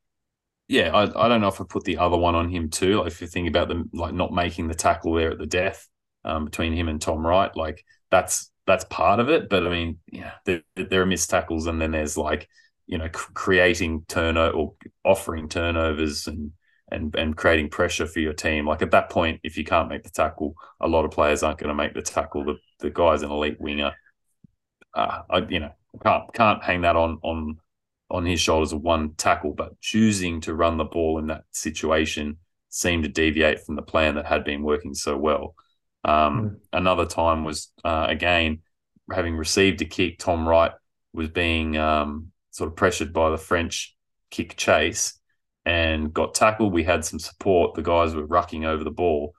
Yeah, 0.66 0.90
I, 0.94 1.26
I 1.26 1.28
don't 1.28 1.42
know 1.42 1.48
if 1.48 1.60
I 1.60 1.64
put 1.68 1.84
the 1.84 1.98
other 1.98 2.16
one 2.16 2.34
on 2.34 2.48
him 2.48 2.70
too. 2.70 2.98
Like 2.98 3.08
if 3.08 3.20
you 3.20 3.26
think 3.26 3.48
about 3.48 3.68
them, 3.68 3.90
like 3.92 4.14
not 4.14 4.32
making 4.32 4.68
the 4.68 4.74
tackle 4.74 5.12
there 5.12 5.30
at 5.30 5.38
the 5.38 5.46
death 5.46 5.88
um, 6.24 6.46
between 6.46 6.72
him 6.72 6.88
and 6.88 7.00
Tom 7.00 7.26
Wright, 7.26 7.54
like 7.56 7.84
that's 8.10 8.50
that's 8.66 8.84
part 8.84 9.20
of 9.20 9.28
it. 9.28 9.48
But 9.48 9.66
I 9.66 9.70
mean, 9.70 9.98
yeah, 10.10 10.32
there, 10.44 10.62
there 10.76 11.02
are 11.02 11.06
missed 11.06 11.30
tackles, 11.30 11.66
and 11.66 11.80
then 11.80 11.92
there's 11.92 12.16
like 12.16 12.48
you 12.86 12.98
know 12.98 13.08
creating 13.10 14.04
turnover 14.08 14.56
or 14.56 14.74
offering 15.04 15.48
turnovers 15.48 16.26
and 16.26 16.52
and 16.90 17.14
and 17.16 17.36
creating 17.36 17.70
pressure 17.70 18.06
for 18.06 18.20
your 18.20 18.32
team. 18.32 18.66
Like 18.66 18.82
at 18.82 18.90
that 18.92 19.10
point, 19.10 19.40
if 19.42 19.56
you 19.56 19.64
can't 19.64 19.88
make 19.88 20.04
the 20.04 20.10
tackle, 20.10 20.54
a 20.80 20.88
lot 20.88 21.04
of 21.04 21.10
players 21.10 21.42
aren't 21.42 21.58
going 21.58 21.68
to 21.68 21.74
make 21.74 21.94
the 21.94 22.02
tackle. 22.02 22.44
The 22.44 22.56
the 22.80 22.90
guy's 22.90 23.22
an 23.22 23.30
elite 23.30 23.60
winger. 23.60 23.92
Uh, 24.94 25.22
I 25.30 25.38
you 25.48 25.60
know 25.60 25.72
can't 26.02 26.32
can't 26.32 26.62
hang 26.62 26.82
that 26.82 26.96
on 26.96 27.18
on 27.22 27.58
on 28.10 28.26
his 28.26 28.40
shoulders 28.40 28.72
of 28.72 28.82
one 28.82 29.14
tackle, 29.14 29.54
but 29.54 29.80
choosing 29.80 30.40
to 30.42 30.54
run 30.54 30.76
the 30.76 30.84
ball 30.84 31.18
in 31.18 31.26
that 31.28 31.44
situation 31.50 32.36
seemed 32.68 33.04
to 33.04 33.08
deviate 33.08 33.60
from 33.60 33.76
the 33.76 33.82
plan 33.82 34.16
that 34.16 34.26
had 34.26 34.44
been 34.44 34.62
working 34.62 34.94
so 34.94 35.16
well. 35.16 35.54
Um, 36.04 36.40
mm. 36.40 36.56
Another 36.72 37.06
time 37.06 37.44
was 37.44 37.72
uh, 37.84 38.06
again 38.08 38.60
having 39.12 39.36
received 39.36 39.82
a 39.82 39.84
kick. 39.84 40.18
Tom 40.18 40.48
Wright 40.48 40.72
was 41.12 41.28
being 41.28 41.76
um, 41.76 42.32
sort 42.50 42.68
of 42.68 42.76
pressured 42.76 43.12
by 43.12 43.30
the 43.30 43.38
French 43.38 43.94
kick 44.30 44.56
chase 44.56 45.18
and 45.64 46.12
got 46.12 46.34
tackled. 46.34 46.72
We 46.72 46.84
had 46.84 47.04
some 47.04 47.18
support. 47.18 47.74
The 47.74 47.82
guys 47.82 48.14
were 48.14 48.26
rucking 48.26 48.64
over 48.64 48.84
the 48.84 48.90
ball. 48.90 49.34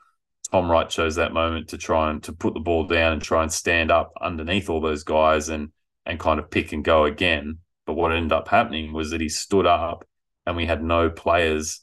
Tom 0.52 0.70
Wright 0.70 0.90
chose 0.90 1.16
that 1.16 1.34
moment 1.34 1.70
to 1.70 1.78
try 1.78 2.12
and 2.12 2.22
to 2.24 2.34
put 2.34 2.54
the 2.54 2.60
ball 2.60 2.86
down 2.86 3.14
and 3.14 3.22
try 3.22 3.42
and 3.44 3.52
stand 3.52 3.92
up 3.92 4.14
underneath 4.22 4.70
all 4.70 4.82
those 4.82 5.04
guys 5.04 5.50
and 5.50 5.72
and 6.06 6.20
kind 6.20 6.40
of 6.40 6.52
pick 6.52 6.72
and 6.72 6.84
go 6.84 7.06
again. 7.06 7.58
But 7.86 7.94
what 7.94 8.12
ended 8.12 8.32
up 8.32 8.48
happening 8.48 8.94
was 8.94 9.12
that 9.12 9.22
he 9.22 9.30
stood 9.30 9.66
up 9.66 10.06
and 10.46 10.56
we 10.56 10.66
had 10.66 10.84
no 10.84 11.10
players 11.10 11.82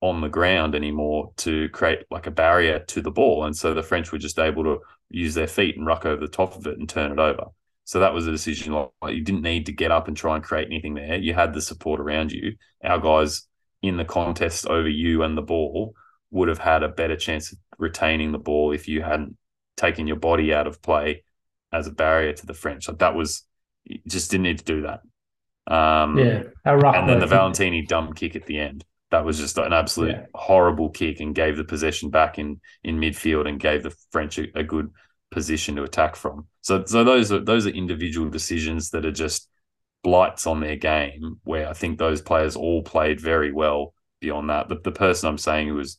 on 0.00 0.20
the 0.20 0.28
ground 0.28 0.74
anymore 0.74 1.32
to 1.36 1.68
create 1.70 2.00
like 2.10 2.26
a 2.26 2.30
barrier 2.30 2.78
to 2.78 3.02
the 3.02 3.10
ball. 3.10 3.44
And 3.44 3.56
so 3.56 3.74
the 3.74 3.82
French 3.82 4.12
were 4.12 4.18
just 4.18 4.38
able 4.38 4.64
to 4.64 4.78
use 5.10 5.34
their 5.34 5.46
feet 5.46 5.76
and 5.76 5.86
ruck 5.86 6.06
over 6.06 6.20
the 6.20 6.32
top 6.32 6.56
of 6.56 6.66
it 6.66 6.78
and 6.78 6.88
turn 6.88 7.12
it 7.12 7.18
over. 7.18 7.46
So 7.84 8.00
that 8.00 8.14
was 8.14 8.26
a 8.26 8.30
decision 8.30 8.72
like 8.72 9.14
you 9.14 9.22
didn't 9.22 9.42
need 9.42 9.66
to 9.66 9.72
get 9.72 9.90
up 9.90 10.08
and 10.08 10.16
try 10.16 10.36
and 10.36 10.44
create 10.44 10.68
anything 10.68 10.94
there. 10.94 11.16
You 11.16 11.34
had 11.34 11.52
the 11.52 11.60
support 11.60 12.00
around 12.00 12.32
you. 12.32 12.54
Our 12.84 13.00
guys 13.00 13.46
in 13.82 13.96
the 13.96 14.04
contest 14.04 14.66
over 14.66 14.88
you 14.88 15.22
and 15.22 15.36
the 15.36 15.42
ball 15.42 15.94
would 16.30 16.48
have 16.48 16.58
had 16.58 16.82
a 16.82 16.88
better 16.88 17.16
chance 17.16 17.52
of 17.52 17.58
retaining 17.78 18.32
the 18.32 18.38
ball 18.38 18.72
if 18.72 18.86
you 18.86 19.02
hadn't 19.02 19.36
taken 19.76 20.06
your 20.06 20.16
body 20.16 20.54
out 20.54 20.66
of 20.66 20.80
play 20.82 21.24
as 21.72 21.86
a 21.86 21.90
barrier 21.90 22.32
to 22.32 22.46
the 22.46 22.54
French. 22.54 22.88
Like 22.88 22.98
that 22.98 23.14
was 23.14 23.44
you 23.84 23.98
just 24.06 24.30
didn't 24.30 24.44
need 24.44 24.58
to 24.58 24.64
do 24.64 24.82
that. 24.82 25.00
Um, 25.66 26.18
yeah, 26.18 26.42
and 26.64 27.08
then 27.08 27.18
the 27.18 27.26
Valentini 27.26 27.82
dumb 27.86 28.12
kick 28.12 28.36
at 28.36 28.46
the 28.46 28.58
end. 28.58 28.84
That 29.10 29.24
was 29.24 29.38
just 29.38 29.58
an 29.58 29.72
absolute 29.72 30.12
yeah. 30.12 30.26
horrible 30.34 30.90
kick 30.90 31.20
and 31.20 31.34
gave 31.34 31.56
the 31.56 31.64
possession 31.64 32.10
back 32.10 32.38
in 32.38 32.60
in 32.84 32.98
midfield 32.98 33.48
and 33.48 33.58
gave 33.58 33.82
the 33.82 33.94
French 34.10 34.38
a, 34.38 34.46
a 34.58 34.62
good 34.62 34.90
position 35.30 35.76
to 35.76 35.82
attack 35.82 36.16
from. 36.16 36.46
So 36.60 36.84
so 36.84 37.04
those 37.04 37.32
are 37.32 37.40
those 37.40 37.66
are 37.66 37.70
individual 37.70 38.28
decisions 38.28 38.90
that 38.90 39.04
are 39.04 39.12
just 39.12 39.48
blights 40.02 40.46
on 40.46 40.60
their 40.60 40.76
game 40.76 41.40
where 41.44 41.68
I 41.68 41.72
think 41.72 41.98
those 41.98 42.22
players 42.22 42.56
all 42.56 42.82
played 42.82 43.20
very 43.20 43.52
well 43.52 43.94
beyond 44.20 44.50
that. 44.50 44.68
But 44.68 44.84
the 44.84 44.92
person 44.92 45.28
I'm 45.28 45.38
saying 45.38 45.68
who 45.68 45.74
was 45.74 45.98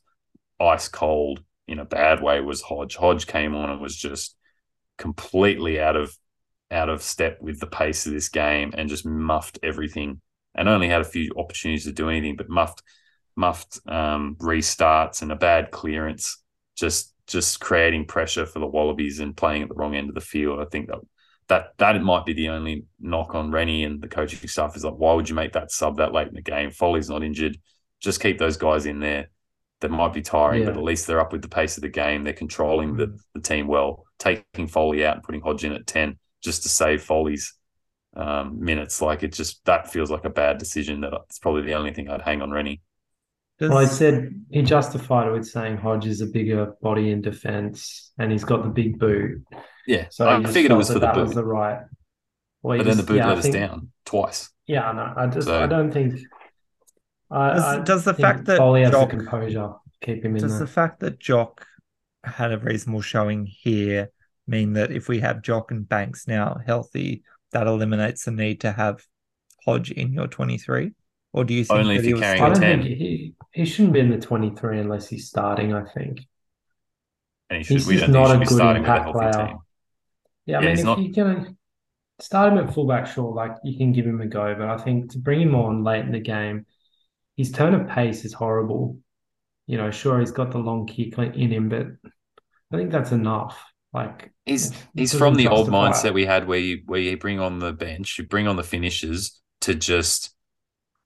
ice 0.59 0.87
cold 0.87 1.43
in 1.67 1.79
a 1.79 1.85
bad 1.85 2.21
way 2.21 2.39
was 2.41 2.61
Hodge. 2.61 2.95
Hodge 2.95 3.27
came 3.27 3.55
on 3.55 3.69
and 3.69 3.81
was 3.81 3.95
just 3.95 4.35
completely 4.97 5.79
out 5.79 5.95
of 5.95 6.15
out 6.69 6.89
of 6.89 7.01
step 7.01 7.41
with 7.41 7.59
the 7.59 7.67
pace 7.67 8.05
of 8.05 8.13
this 8.13 8.29
game 8.29 8.73
and 8.77 8.87
just 8.87 9.05
muffed 9.05 9.59
everything 9.61 10.21
and 10.55 10.69
only 10.69 10.87
had 10.87 11.01
a 11.01 11.05
few 11.05 11.31
opportunities 11.37 11.85
to 11.85 11.91
do 11.91 12.09
anything, 12.09 12.35
but 12.35 12.49
muffed 12.49 12.81
muffed 13.35 13.79
um, 13.87 14.35
restarts 14.39 15.21
and 15.21 15.31
a 15.31 15.35
bad 15.35 15.71
clearance, 15.71 16.41
just 16.75 17.13
just 17.27 17.61
creating 17.61 18.05
pressure 18.05 18.45
for 18.45 18.59
the 18.59 18.67
Wallabies 18.67 19.19
and 19.19 19.37
playing 19.37 19.63
at 19.63 19.69
the 19.69 19.75
wrong 19.75 19.95
end 19.95 20.09
of 20.09 20.15
the 20.15 20.21
field. 20.21 20.59
I 20.59 20.65
think 20.65 20.87
that 20.87 20.99
that 21.47 21.73
that 21.77 22.01
might 22.01 22.25
be 22.25 22.33
the 22.33 22.49
only 22.49 22.85
knock 22.99 23.35
on 23.35 23.51
Rennie 23.51 23.83
and 23.83 24.01
the 24.01 24.07
coaching 24.07 24.47
staff 24.47 24.75
is 24.75 24.85
like, 24.85 24.93
why 24.93 25.13
would 25.13 25.29
you 25.29 25.35
make 25.35 25.53
that 25.53 25.71
sub 25.71 25.97
that 25.97 26.13
late 26.13 26.27
in 26.27 26.33
the 26.33 26.41
game? 26.41 26.71
Foley's 26.71 27.09
not 27.09 27.23
injured. 27.23 27.57
Just 27.99 28.21
keep 28.21 28.37
those 28.37 28.57
guys 28.57 28.85
in 28.85 28.99
there. 28.99 29.29
They 29.81 29.87
might 29.87 30.13
be 30.13 30.21
tiring, 30.21 30.61
yeah. 30.61 30.67
but 30.67 30.77
at 30.77 30.83
least 30.83 31.07
they're 31.07 31.19
up 31.19 31.33
with 31.33 31.41
the 31.41 31.49
pace 31.49 31.75
of 31.75 31.81
the 31.81 31.89
game. 31.89 32.23
They're 32.23 32.33
controlling 32.33 32.95
the, 32.95 33.07
mm. 33.07 33.19
the 33.33 33.41
team 33.41 33.67
well, 33.67 34.05
taking 34.19 34.67
Foley 34.67 35.05
out 35.05 35.15
and 35.15 35.23
putting 35.23 35.41
Hodge 35.41 35.65
in 35.65 35.73
at 35.73 35.87
10 35.87 36.17
just 36.41 36.63
to 36.63 36.69
save 36.69 37.03
Foley's 37.03 37.53
um, 38.15 38.63
minutes. 38.63 39.01
Like 39.01 39.23
it 39.23 39.33
just, 39.33 39.65
that 39.65 39.91
feels 39.91 40.11
like 40.11 40.25
a 40.25 40.29
bad 40.29 40.57
decision. 40.57 41.01
That 41.01 41.13
it's 41.25 41.39
probably 41.39 41.63
the 41.63 41.73
only 41.73 41.93
thing 41.93 42.09
I'd 42.09 42.21
hang 42.21 42.41
on 42.41 42.51
Rennie. 42.51 42.81
Well, 43.69 43.77
I 43.77 43.85
said 43.85 44.33
he 44.49 44.61
justified 44.63 45.27
it 45.27 45.31
with 45.31 45.47
saying 45.47 45.77
Hodge 45.77 46.07
is 46.07 46.21
a 46.21 46.25
bigger 46.25 46.73
body 46.81 47.11
in 47.11 47.21
defence 47.21 48.11
and 48.17 48.31
he's 48.31 48.43
got 48.43 48.63
the 48.63 48.69
big 48.69 48.97
boot. 48.97 49.43
Yeah, 49.87 50.07
so 50.09 50.27
I 50.27 50.43
figured 50.43 50.71
it 50.71 50.75
was 50.75 50.87
for 50.87 50.95
the 50.95 50.99
that 51.01 51.15
boot. 51.15 51.27
was 51.27 51.35
the 51.35 51.45
right. 51.45 51.81
Well, 52.63 52.77
but 52.77 52.85
then 52.85 52.97
the 52.97 53.03
boot 53.03 53.17
yeah, 53.17 53.27
let 53.27 53.37
us 53.39 53.49
down 53.49 53.91
twice. 54.05 54.49
Yeah, 54.67 54.91
no, 54.91 55.13
I 55.15 55.27
just 55.27 55.47
so, 55.47 55.61
I 55.61 55.67
don't 55.67 55.91
think. 55.91 56.19
I, 57.29 57.53
does, 57.53 57.63
I 57.63 57.79
does 57.79 58.03
the 58.03 58.13
fact 58.13 58.45
that 58.45 58.57
Foley 58.57 58.81
has 58.81 58.91
Jock, 58.91 59.11
the 59.11 59.17
composure 59.17 59.73
keep 60.01 60.25
him 60.25 60.35
in 60.35 60.41
Does 60.41 60.51
there. 60.51 60.59
the 60.61 60.67
fact 60.67 60.99
that 60.99 61.19
Jock 61.19 61.65
had 62.23 62.51
a 62.51 62.57
reasonable 62.57 63.01
showing 63.01 63.45
here 63.45 64.09
mean 64.47 64.73
that 64.73 64.91
if 64.91 65.07
we 65.07 65.19
have 65.19 65.41
Jock 65.41 65.71
and 65.71 65.87
Banks 65.87 66.27
now 66.27 66.59
healthy, 66.65 67.23
that 67.51 67.67
eliminates 67.67 68.25
the 68.25 68.31
need 68.31 68.61
to 68.61 68.71
have 68.71 69.05
Hodge 69.65 69.91
in 69.91 70.13
your 70.13 70.27
twenty 70.27 70.57
three? 70.57 70.93
Or 71.33 71.45
do 71.45 71.53
you 71.53 71.63
think 71.63 71.79
only 71.79 71.95
if 71.95 72.05
you're 72.05 72.19
carrying 72.19 72.43
I 72.43 72.49
don't 72.49 72.61
10. 72.61 72.81
he, 72.81 73.33
he 73.53 73.65
shouldn't 73.65 73.93
be 73.93 73.99
in 73.99 74.09
the 74.09 74.19
twenty 74.19 74.49
three 74.49 74.79
unless 74.79 75.07
he's 75.07 75.27
starting. 75.27 75.73
I 75.73 75.85
think. 75.85 76.21
And 77.49 77.59
he 77.59 77.63
should, 77.63 77.77
he's 77.77 77.87
we 77.87 77.97
just 77.97 78.09
not 78.09 78.35
a 78.35 78.43
good 78.43 78.77
impact 78.77 79.11
player. 79.11 79.31
Team. 79.31 79.59
Yeah, 80.45 80.59
I 80.59 80.61
yeah, 80.61 80.67
mean, 80.67 80.79
if 80.79 80.85
not... 80.85 80.99
you're 81.01 81.25
gonna 81.25 81.55
start 82.19 82.51
him 82.51 82.59
at 82.59 82.73
fullback, 82.73 83.07
sure, 83.07 83.33
like 83.33 83.55
you 83.63 83.77
can 83.77 83.91
give 83.91 84.05
him 84.05 84.21
a 84.21 84.27
go, 84.27 84.55
but 84.57 84.69
I 84.69 84.77
think 84.77 85.11
to 85.11 85.19
bring 85.19 85.41
him 85.41 85.55
on 85.55 85.83
late 85.83 86.05
in 86.05 86.11
the 86.11 86.19
game, 86.19 86.65
his 87.37 87.51
turn 87.51 87.73
of 87.73 87.87
pace 87.87 88.25
is 88.25 88.33
horrible. 88.33 88.97
You 89.67 89.77
know, 89.77 89.91
sure, 89.91 90.19
he's 90.19 90.31
got 90.31 90.51
the 90.51 90.57
long 90.57 90.85
kick 90.85 91.17
in 91.17 91.51
him, 91.51 91.69
but 91.69 91.87
I 92.73 92.77
think 92.77 92.91
that's 92.91 93.11
enough. 93.11 93.61
Like 93.93 94.31
he's 94.45 94.73
he's 94.93 95.13
from 95.13 95.35
the 95.35 95.47
old 95.47 95.69
mindset 95.69 96.13
we 96.13 96.25
had 96.25 96.47
where 96.47 96.59
you 96.59 96.81
where 96.85 96.99
you 96.99 97.17
bring 97.17 97.39
on 97.39 97.59
the 97.59 97.73
bench, 97.73 98.17
you 98.17 98.25
bring 98.25 98.47
on 98.47 98.55
the 98.55 98.63
finishers 98.63 99.41
to 99.61 99.75
just 99.75 100.33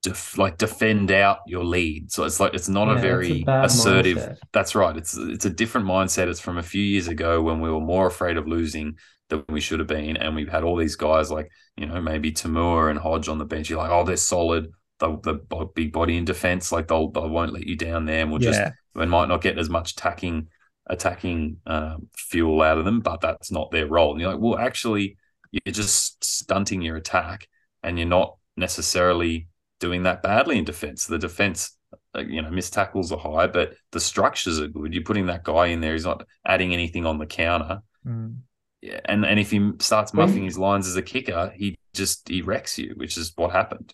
def, 0.06 0.38
like 0.38 0.56
defend 0.56 1.10
out 1.10 1.38
your 1.46 1.64
lead. 1.64 2.10
So 2.12 2.24
it's 2.24 2.38
like 2.38 2.54
it's 2.54 2.68
not 2.68 2.88
yeah, 2.88 2.98
a 2.98 3.00
very 3.00 3.44
a 3.46 3.62
assertive. 3.64 4.18
Mindset. 4.18 4.38
That's 4.52 4.74
right. 4.74 4.96
It's 4.96 5.16
it's 5.16 5.44
a 5.44 5.50
different 5.50 5.86
mindset. 5.86 6.28
It's 6.28 6.40
from 6.40 6.58
a 6.58 6.62
few 6.62 6.82
years 6.82 7.08
ago 7.08 7.42
when 7.42 7.60
we 7.60 7.70
were 7.70 7.80
more 7.80 8.06
afraid 8.06 8.36
of 8.36 8.46
losing 8.46 8.96
than 9.28 9.44
we 9.48 9.60
should 9.60 9.80
have 9.80 9.88
been, 9.88 10.16
and 10.16 10.34
we've 10.34 10.48
had 10.48 10.62
all 10.62 10.76
these 10.76 10.96
guys 10.96 11.30
like 11.30 11.50
you 11.76 11.86
know 11.86 12.00
maybe 12.00 12.32
To'omua 12.32 12.90
and 12.90 12.98
Hodge 12.98 13.28
on 13.28 13.38
the 13.38 13.44
bench. 13.44 13.68
You're 13.68 13.80
like, 13.80 13.90
oh, 13.90 14.04
they're 14.04 14.16
solid. 14.16 14.72
The 14.98 15.18
the 15.22 15.66
big 15.74 15.92
body 15.92 16.16
in 16.16 16.24
defense, 16.24 16.72
like 16.72 16.88
they'll 16.88 17.10
they 17.10 17.20
won't 17.20 17.52
let 17.52 17.66
you 17.66 17.76
down 17.76 18.06
there, 18.06 18.20
and 18.20 18.30
we'll 18.30 18.42
yeah. 18.42 18.50
just 18.52 18.72
we 18.94 19.06
might 19.06 19.28
not 19.28 19.42
get 19.42 19.58
as 19.58 19.68
much 19.68 19.92
attacking 19.92 20.48
attacking 20.88 21.56
um, 21.66 22.08
fuel 22.16 22.62
out 22.62 22.78
of 22.78 22.84
them, 22.84 23.00
but 23.00 23.20
that's 23.20 23.50
not 23.50 23.72
their 23.72 23.88
role. 23.88 24.12
And 24.12 24.20
you're 24.20 24.30
like, 24.30 24.40
well, 24.40 24.56
actually, 24.56 25.16
you're 25.50 25.74
just 25.74 26.24
stunting 26.24 26.80
your 26.80 26.96
attack, 26.96 27.48
and 27.82 27.98
you're 27.98 28.08
not 28.08 28.36
necessarily 28.56 29.48
doing 29.80 30.04
that 30.04 30.22
badly 30.22 30.58
in 30.58 30.64
defense. 30.64 31.06
The 31.06 31.18
defense, 31.18 31.76
uh, 32.14 32.20
you 32.20 32.42
know, 32.42 32.50
missed 32.50 32.72
tackles 32.72 33.12
are 33.12 33.18
high, 33.18 33.46
but 33.46 33.74
the 33.92 34.00
structures 34.00 34.60
are 34.60 34.68
good. 34.68 34.94
You're 34.94 35.04
putting 35.04 35.26
that 35.26 35.44
guy 35.44 35.66
in 35.66 35.80
there. 35.80 35.92
He's 35.92 36.04
not 36.04 36.26
adding 36.46 36.72
anything 36.72 37.06
on 37.06 37.18
the 37.18 37.26
counter. 37.26 37.80
Mm. 38.06 38.36
Yeah, 38.82 39.00
and 39.06 39.24
and 39.24 39.40
if 39.40 39.50
he 39.50 39.72
starts 39.80 40.14
muffing 40.14 40.44
his 40.44 40.58
lines 40.58 40.86
as 40.86 40.96
a 40.96 41.02
kicker, 41.02 41.52
he 41.56 41.76
just 41.94 42.28
he 42.28 42.42
wrecks 42.42 42.78
you, 42.78 42.92
which 42.96 43.16
is 43.16 43.32
what 43.34 43.50
happened. 43.50 43.92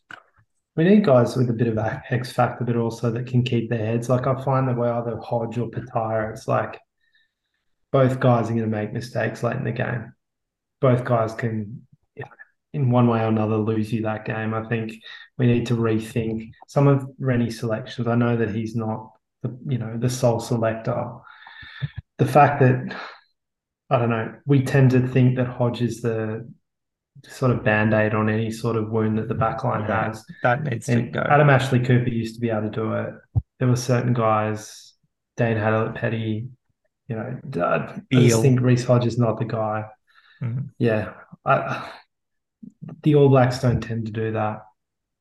We 0.75 0.85
need 0.85 1.05
guys 1.05 1.37
with 1.37 1.51
a 1.51 1.55
bit 1.55 1.69
of 1.69 1.79
X 2.11 2.33
factor, 2.33 2.65
but 2.65 2.77
also 2.77 3.11
that 3.11 3.27
can 3.27 3.43
keep 3.43 3.71
their 3.71 3.79
heads. 3.79 4.09
Like 4.09 4.27
I 4.27 4.43
find 4.43 4.69
that 4.69 4.77
way 4.77 4.89
either 4.89 5.19
Hodge 5.19 5.59
or 5.59 5.69
Petaia, 5.71 6.31
it's 6.33 6.49
like 6.49 6.79
both 7.91 8.21
guys 8.21 8.47
are 8.47 8.55
going 8.55 8.63
to 8.63 8.67
make 8.67 8.93
mistakes 8.93 9.43
late 9.43 9.57
in 9.57 9.65
the 9.65 9.73
game. 9.73 10.15
Both 10.81 11.05
guys 11.05 11.35
can, 11.35 11.87
in 12.73 12.91
one 12.91 13.07
way 13.07 13.21
or 13.21 13.29
another, 13.29 13.57
lose 13.57 13.93
you 13.93 14.03
that 14.03 14.25
game. 14.25 14.55
I 14.55 14.65
think 14.65 14.93
we 15.39 15.47
need 15.47 15.67
to 15.67 15.77
rethink 15.77 16.53
some 16.69 16.89
of 16.89 17.07
Rennie's 17.19 17.59
selections. 17.59 18.09
I 18.09 18.15
know 18.15 18.37
that 18.37 18.55
he's 18.55 18.75
not 18.75 19.13
the 19.43 19.57
you 19.67 19.79
know 19.79 19.97
the 19.97 20.11
sole 20.11 20.41
selector. 20.41 21.11
The 22.19 22.27
fact 22.27 22.61
that 22.61 22.97
I 23.91 23.99
don't 23.99 24.11
know, 24.11 24.35
we 24.47 24.63
tend 24.63 24.93
to 24.93 25.07
think 25.07 25.37
that 25.37 25.47
Hodge 25.47 25.83
is 25.83 26.01
the 26.01 26.49
sort 27.25 27.51
of 27.51 27.63
band 27.63 27.93
aid 27.93 28.15
on 28.15 28.31
any 28.31 28.51
sort 28.51 28.77
of 28.77 28.91
wound 28.91 29.19
that 29.19 29.29
the 29.29 29.35
backline 29.35 29.87
yeah, 29.87 30.07
has. 30.07 30.25
That 30.43 30.65
needs 30.65 30.89
and 30.89 31.07
to 31.07 31.11
go. 31.11 31.21
Adam 31.29 31.51
Ashley 31.51 31.81
Cooper 31.81 32.09
used 32.09 32.35
to 32.37 32.41
be 32.41 32.51
able 32.51 32.63
to 32.63 32.71
do 32.71 32.93
it. 32.95 33.15
There 33.59 33.69
were 33.69 33.77
certain 33.77 34.13
guys, 34.13 34.95
Dane 35.37 35.57
Haylett-Petty, 35.57 36.49
you 37.09 37.17
know, 37.17 37.63
I, 37.63 38.17
I 38.17 38.29
just 38.29 38.43
think 38.43 38.61
Reece 38.61 38.85
Hodge 38.85 39.07
is 39.07 39.19
not 39.19 39.39
the 39.39 39.45
guy. 39.45 39.85
Mm-hmm. 40.43 40.67
Yeah. 40.79 41.13
I, 41.45 41.91
the 43.03 43.15
All 43.15 43.29
Blacks 43.29 43.61
don't 43.61 43.81
tend 43.81 44.07
to 44.07 44.13
do 44.13 44.33
that 44.33 44.63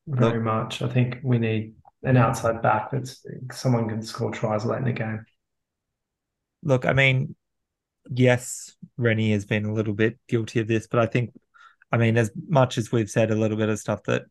very 0.08 0.41
much. 0.41 0.82
I 0.82 0.88
think 0.88 1.20
we 1.24 1.38
need 1.38 1.75
an 2.03 2.18
outside 2.18 2.62
back 2.62 2.91
that's 2.91 3.24
someone 3.51 3.88
can 3.88 4.01
score 4.01 4.32
tries 4.32 4.65
late 4.65 4.80
in 4.80 4.86
the 4.86 4.91
game. 4.91 5.25
Look, 6.63 6.86
I 6.86 6.94
mean, 6.94 7.36
yes, 8.10 8.75
Rennie 8.98 9.32
has 9.34 9.46
been 9.46 9.65
a 9.65 9.74
little 9.74 9.94
bit 9.94 10.18
guilty 10.27 10.60
of 10.60 10.68
this, 10.68 10.88
but 10.88 11.00
I 11.00 11.06
think, 11.06 11.32
I 11.91 11.98
mean, 11.98 12.18
as 12.18 12.32
much 12.48 12.77
as 12.77 12.91
we've 12.91 13.10
said 13.10 13.32
a 13.32 13.36
little 13.36 13.58
bit 13.58 13.70
of 13.70 13.80
stuff 13.80 14.03
that 14.03 14.24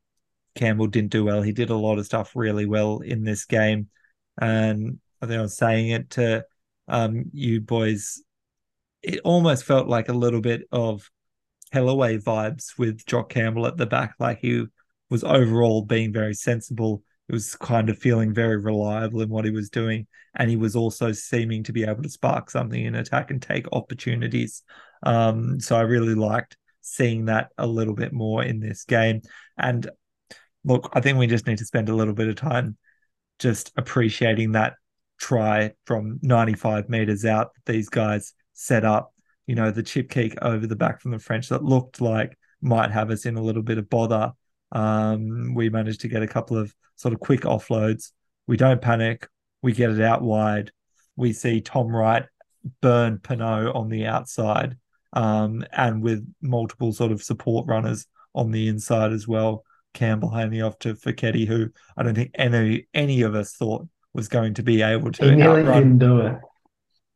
Campbell 0.55 0.87
didn't 0.87 1.13
do 1.13 1.25
well, 1.25 1.43
he 1.43 1.53
did 1.53 1.71
a 1.71 1.77
lot 1.77 1.99
of 1.99 2.07
stuff 2.07 2.35
really 2.35 2.67
well 2.67 3.01
in 3.01 3.25
this 3.25 3.45
game. 3.45 3.89
And 4.41 4.99
I 5.21 5.27
think 5.27 5.39
I 5.39 5.43
was 5.43 5.57
saying 5.57 5.91
it 5.91 6.11
to 6.11 6.45
um, 6.89 7.27
you 7.33 7.61
boys, 7.61 8.23
it 9.03 9.21
almost 9.25 9.65
felt 9.65 9.89
like 9.89 10.09
a 10.09 10.15
little 10.15 10.41
bit 10.41 10.63
of 10.73 11.09
Kellaway 11.73 12.19
vibes 12.19 12.79
with 12.79 13.05
Jock 13.07 13.31
Campbell 13.31 13.67
at 13.67 13.77
the 13.77 13.87
back. 13.87 14.15
Like 14.19 14.39
he 14.41 14.67
was 15.09 15.25
overall 15.25 15.83
being 15.83 16.13
very 16.13 16.35
sensible. 16.35 17.03
It 17.29 17.33
was 17.33 17.55
kind 17.57 17.89
of 17.89 17.99
feeling 17.99 18.35
very 18.35 18.59
reliable 18.59 19.21
in 19.21 19.29
what 19.29 19.45
he 19.45 19.51
was 19.51 19.71
doing. 19.71 20.07
And 20.35 20.49
he 20.49 20.57
was 20.57 20.77
also 20.77 21.13
seeming 21.13 21.63
to 21.65 21.73
be 21.73 21.85
able 21.85 22.03
to 22.03 22.09
spark 22.09 22.51
something 22.51 22.85
in 22.85 22.95
attack 22.95 23.31
and 23.31 23.41
take 23.41 23.67
opportunities. 23.73 24.63
Um, 25.03 25.61
so 25.61 25.77
I 25.77 25.83
really 25.83 26.15
liked 26.15 26.57
seeing 26.81 27.27
that 27.27 27.51
a 27.59 27.67
little 27.67 27.95
bit 27.95 28.13
more 28.13 28.43
in 28.43 28.61
this 28.61 28.85
game. 28.85 29.23
And 29.59 29.89
look, 30.65 30.91
I 30.93 31.01
think 31.01 31.19
we 31.19 31.27
just 31.27 31.47
need 31.47 31.59
to 31.59 31.65
spend 31.65 31.89
a 31.89 31.95
little 31.95 32.15
bit 32.15 32.29
of 32.29 32.37
time 32.37 32.77
just 33.39 33.73
appreciating 33.77 34.53
that 34.53 34.75
try 35.19 35.73
from 35.85 36.19
95 36.23 36.89
meters 36.89 37.25
out 37.25 37.53
that 37.55 37.73
these 37.73 37.89
guys 37.89 38.33
set 38.53 38.85
up. 38.85 39.13
You 39.51 39.57
know, 39.57 39.71
the 39.73 39.83
chip 39.83 40.09
kick 40.11 40.33
over 40.43 40.65
the 40.69 40.77
back 40.77 41.01
from 41.01 41.11
the 41.11 41.19
French 41.19 41.49
that 41.49 41.65
looked 41.65 42.01
like 42.01 42.39
might 42.61 42.93
have 42.93 43.11
us 43.11 43.27
in 43.27 43.37
a 43.37 43.43
little 43.43 43.63
bit 43.63 43.79
of 43.79 43.89
bother 43.91 44.33
Um, 44.71 45.55
we 45.55 45.71
managed 45.71 46.03
to 46.03 46.09
get 46.09 46.23
a 46.23 46.29
couple 46.29 46.57
of 46.57 46.73
sort 46.95 47.15
of 47.15 47.19
quick 47.21 47.41
offloads. 47.41 48.13
We 48.47 48.57
don't 48.57 48.81
panic. 48.81 49.27
We 49.61 49.73
get 49.73 49.91
it 49.91 50.01
out 50.01 50.23
wide. 50.23 50.71
We 51.17 51.33
see 51.33 51.61
Tom 51.61 51.89
Wright 51.89 52.27
burn 52.81 53.19
Penaud 53.19 53.75
on 53.75 53.89
the 53.89 54.07
outside, 54.07 54.77
um, 55.15 55.65
and 55.73 56.01
with 56.01 56.25
multiple 56.41 56.93
sort 56.93 57.11
of 57.11 57.21
support 57.23 57.67
runners 57.67 58.07
on 58.33 58.53
the 58.53 58.69
inside 58.69 59.13
as 59.13 59.27
well. 59.27 59.65
Campbell 59.95 60.31
handing 60.31 60.63
off 60.63 60.79
to 60.81 60.95
Foketi, 60.95 61.45
who 61.49 61.71
I 61.97 62.05
don't 62.05 62.15
think 62.15 62.31
any 62.37 62.87
any 62.95 63.23
of 63.23 63.35
us 63.35 63.55
thought 63.55 63.89
was 64.15 64.29
going 64.29 64.55
to 64.55 64.63
be 64.63 64.83
able 64.83 65.11
to 65.13 65.25
He 65.25 65.35
nearly 65.35 65.63
outrun. 65.63 65.83
didn't 65.83 65.99
do 65.99 66.21
it. 66.21 66.37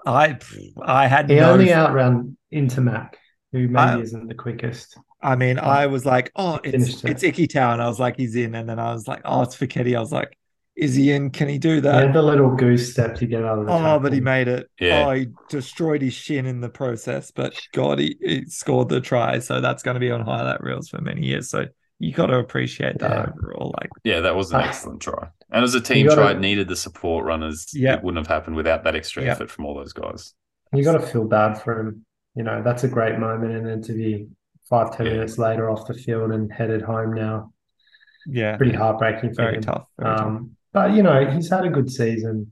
I 0.06 0.38
I 0.82 1.06
had 1.06 1.28
He 1.30 1.36
no. 1.36 1.52
only 1.52 1.72
outran 1.72 2.36
Intermac, 2.52 3.14
who 3.52 3.60
maybe 3.68 3.76
I- 3.76 4.00
isn't 4.00 4.28
the 4.28 4.34
quickest. 4.34 4.96
I 5.22 5.36
mean, 5.36 5.58
I 5.58 5.86
was 5.86 6.04
like, 6.04 6.30
oh, 6.36 6.60
it's 6.62 7.00
Finished 7.00 7.04
it. 7.04 7.10
it's 7.22 7.22
Ikitau. 7.22 7.80
I 7.80 7.88
was 7.88 7.98
like, 7.98 8.16
he's 8.18 8.36
in, 8.36 8.54
and 8.54 8.68
then 8.68 8.78
I 8.78 8.92
was 8.92 9.08
like, 9.08 9.22
oh, 9.24 9.40
it's 9.42 9.56
Foketi. 9.56 9.96
I 9.96 10.00
was 10.00 10.12
like, 10.12 10.36
is 10.76 10.94
he 10.94 11.12
in? 11.12 11.30
Can 11.30 11.48
he 11.48 11.56
do 11.56 11.76
He 11.76 11.80
that? 11.80 12.04
had 12.06 12.12
the 12.12 12.20
little 12.20 12.50
goose 12.54 12.92
step 12.92 13.14
to 13.16 13.26
get 13.26 13.42
out 13.42 13.58
of 13.60 13.66
the 13.66 13.72
Oh, 13.72 13.98
but 14.00 14.12
he 14.12 14.20
made 14.20 14.48
it. 14.48 14.68
Yeah. 14.78 15.06
Oh, 15.06 15.12
he 15.12 15.28
destroyed 15.48 16.02
his 16.02 16.12
shin 16.12 16.44
in 16.44 16.60
the 16.60 16.68
process, 16.68 17.30
but 17.30 17.58
God, 17.72 18.00
he, 18.00 18.18
he 18.20 18.44
scored 18.46 18.90
the 18.90 19.00
try. 19.00 19.38
So 19.38 19.62
that's 19.62 19.82
going 19.82 19.94
to 19.94 20.00
be 20.00 20.10
on 20.10 20.20
highlight 20.20 20.62
reels 20.62 20.90
for 20.90 21.00
many 21.00 21.24
years. 21.24 21.48
So 21.48 21.66
you 22.04 22.12
got 22.12 22.26
to 22.26 22.38
appreciate 22.38 22.98
that 22.98 23.10
Yeah. 23.10 23.32
overall. 23.36 23.74
Like, 23.80 23.90
Yeah, 24.04 24.20
that 24.20 24.34
was 24.36 24.52
an 24.52 24.60
Ah. 24.60 24.66
excellent 24.68 25.00
try. 25.02 25.28
And 25.50 25.64
as 25.64 25.74
a 25.74 25.80
team 25.80 26.06
gotta- 26.06 26.20
try, 26.20 26.30
it 26.32 26.40
needed 26.40 26.68
the 26.68 26.76
support 26.76 27.24
runners. 27.24 27.68
Yeah. 27.72 27.94
It 27.96 28.02
wouldn't 28.04 28.26
have 28.26 28.34
happened 28.34 28.56
without 28.56 28.84
that 28.84 28.94
extra 28.94 29.22
Yeah. 29.22 29.32
effort 29.32 29.50
from 29.50 29.64
all 29.66 29.74
those 29.74 29.92
guys. 29.92 30.34
You 30.72 30.82
got 30.84 30.94
to 31.00 31.06
feel 31.06 31.24
bad 31.24 31.54
for 31.60 31.78
him. 31.80 32.04
You 32.34 32.42
know, 32.42 32.62
that's 32.62 32.82
a 32.84 32.88
great 32.88 33.18
moment, 33.18 33.52
and 33.54 33.64
then 33.66 33.80
to 33.82 33.92
be 33.92 34.28
five, 34.68 34.96
ten 34.96 35.06
Yeah. 35.06 35.12
minutes 35.12 35.38
later 35.38 35.70
off 35.70 35.86
the 35.86 35.94
field 35.94 36.32
and 36.32 36.52
headed 36.52 36.82
home 36.82 37.14
now, 37.14 37.52
yeah, 38.26 38.56
pretty 38.56 38.72
heartbreaking 38.72 39.30
for 39.30 39.42
very 39.42 39.56
him. 39.56 39.62
tough. 39.62 39.86
Very 39.98 40.16
tough. 40.16 40.26
Um, 40.26 40.50
but 40.72 40.92
you 40.92 41.02
know, 41.02 41.26
he's 41.30 41.48
had 41.50 41.64
a 41.64 41.70
good 41.70 41.90
season. 41.90 42.50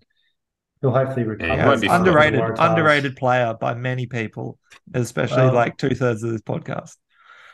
He'll 0.80 0.90
hopefully 0.92 1.24
recover. 1.24 1.52
he 1.52 1.56
Yeah, 1.58 1.66
won't 1.66 1.80
be 1.80 1.86
underrated, 1.88 2.40
underrated 2.58 3.16
player 3.16 3.54
by 3.60 3.74
many 3.74 4.06
people, 4.06 4.58
especially 4.94 5.44
Well- 5.44 5.54
like 5.54 5.76
two 5.76 5.94
thirds 5.94 6.22
of 6.22 6.30
this 6.32 6.42
podcast. 6.42 6.96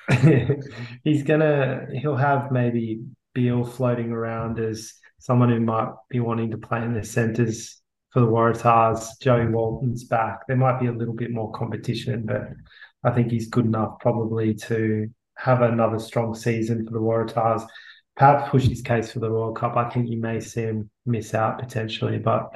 he's 1.05 1.23
gonna 1.23 1.87
he'll 2.01 2.17
have 2.17 2.51
maybe 2.51 3.03
Beale 3.35 3.65
floating 3.65 4.11
around 4.11 4.59
as 4.59 4.95
someone 5.19 5.51
who 5.51 5.61
might 5.61 5.93
be 6.09 6.21
wanting 6.21 6.51
to 6.51 6.59
play 6.59 6.83
in 6.83 6.95
the 6.95 7.05
centres 7.05 7.81
for 8.11 8.21
the 8.21 8.27
Waratahs. 8.27 9.21
Joey 9.21 9.49
Walton's 9.49 10.05
back. 10.05 10.47
There 10.47 10.57
might 10.57 10.81
be 10.81 10.87
a 10.87 10.93
little 10.93 11.15
bit 11.15 11.31
more 11.31 11.53
competition, 11.53 12.25
but 12.25 12.49
I 13.05 13.11
think 13.11 13.31
he's 13.31 13.49
good 13.49 13.67
enough 13.67 13.99
probably 14.01 14.55
to 14.55 15.09
have 15.37 15.63
another 15.63 15.99
strong 15.99 16.35
season 16.35 16.87
for 16.87 16.93
the 16.93 17.01
Waratahs. 17.01 17.67
Perhaps 18.17 18.51
push 18.51 18.67
his 18.67 18.83
case 18.83 19.13
for 19.13 19.21
the 19.21 19.31
World 19.31 19.57
Cup. 19.57 19.77
I 19.77 19.91
think 19.91 20.09
you 20.09 20.21
may 20.21 20.41
see 20.41 20.63
him 20.63 20.91
miss 21.07 21.35
out 21.35 21.59
potentially, 21.59 22.19
but 22.19 22.51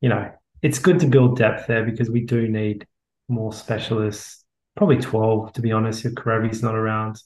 you 0.00 0.08
know, 0.08 0.30
it's 0.62 0.78
good 0.78 1.00
to 1.00 1.06
build 1.06 1.36
depth 1.36 1.66
there 1.66 1.84
because 1.84 2.08
we 2.08 2.24
do 2.24 2.48
need 2.48 2.86
more 3.28 3.52
specialists 3.52 4.41
probably 4.76 4.96
12 4.96 5.52
to 5.54 5.60
be 5.60 5.72
honest 5.72 6.04
if 6.04 6.14
Kerevi's 6.14 6.62
not 6.62 6.74
around 6.74 7.16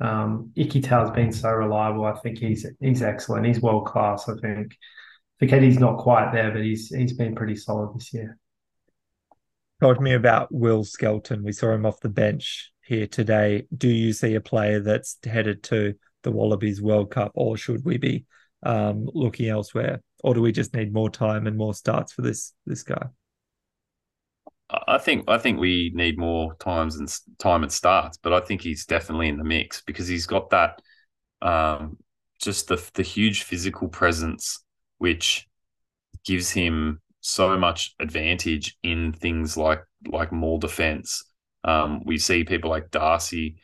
um 0.00 0.52
Ikitau's 0.56 1.10
been 1.10 1.32
so 1.32 1.50
reliable 1.50 2.04
I 2.04 2.14
think 2.20 2.38
he's 2.38 2.66
he's 2.80 3.02
excellent 3.02 3.46
he's 3.46 3.60
world 3.60 3.86
class 3.86 4.28
I 4.28 4.34
think 4.40 4.76
Foketi's 5.40 5.78
not 5.78 5.98
quite 5.98 6.32
there 6.32 6.50
but 6.50 6.62
he's 6.62 6.88
he's 6.88 7.12
been 7.12 7.34
pretty 7.34 7.56
solid 7.56 7.94
this 7.94 8.12
year 8.12 8.38
Talk 9.82 9.96
to 9.96 10.02
me 10.02 10.12
about 10.14 10.46
Will 10.54 10.84
Skelton. 10.84 11.42
We 11.42 11.50
saw 11.50 11.72
him 11.72 11.84
off 11.84 11.98
the 11.98 12.08
bench 12.08 12.70
here 12.84 13.08
today. 13.08 13.64
Do 13.76 13.88
you 13.88 14.12
see 14.12 14.36
a 14.36 14.40
player 14.40 14.78
that's 14.78 15.18
headed 15.24 15.64
to 15.64 15.94
the 16.22 16.30
Wallabies 16.30 16.80
World 16.80 17.10
Cup, 17.10 17.32
or 17.34 17.56
should 17.56 17.84
we 17.84 17.96
be 17.96 18.24
um, 18.62 19.08
looking 19.12 19.48
elsewhere, 19.48 20.00
or 20.22 20.34
do 20.34 20.40
we 20.40 20.52
just 20.52 20.72
need 20.72 20.92
more 20.92 21.10
time 21.10 21.48
and 21.48 21.56
more 21.56 21.74
starts 21.74 22.12
for 22.12 22.22
this 22.22 22.54
this 22.64 22.84
guy? 22.84 23.06
I 24.86 24.98
think 24.98 25.24
I 25.28 25.38
think 25.38 25.60
we 25.60 25.92
need 25.94 26.18
more 26.18 26.54
times 26.54 26.96
and 26.96 27.12
time 27.38 27.62
and 27.62 27.72
starts, 27.72 28.16
but 28.16 28.32
I 28.32 28.40
think 28.40 28.62
he's 28.62 28.86
definitely 28.86 29.28
in 29.28 29.36
the 29.36 29.44
mix 29.44 29.82
because 29.82 30.08
he's 30.08 30.26
got 30.26 30.50
that 30.50 30.80
um, 31.42 31.98
just 32.40 32.68
the 32.68 32.82
the 32.94 33.02
huge 33.02 33.42
physical 33.42 33.88
presence, 33.88 34.64
which 34.98 35.48
gives 36.24 36.50
him 36.50 37.00
so 37.20 37.56
much 37.58 37.94
advantage 38.00 38.76
in 38.82 39.12
things 39.12 39.56
like 39.56 39.82
like 40.06 40.32
maul 40.32 40.58
defense. 40.58 41.24
Um, 41.64 42.02
we 42.04 42.18
see 42.18 42.44
people 42.44 42.70
like 42.70 42.90
Darcy, 42.90 43.56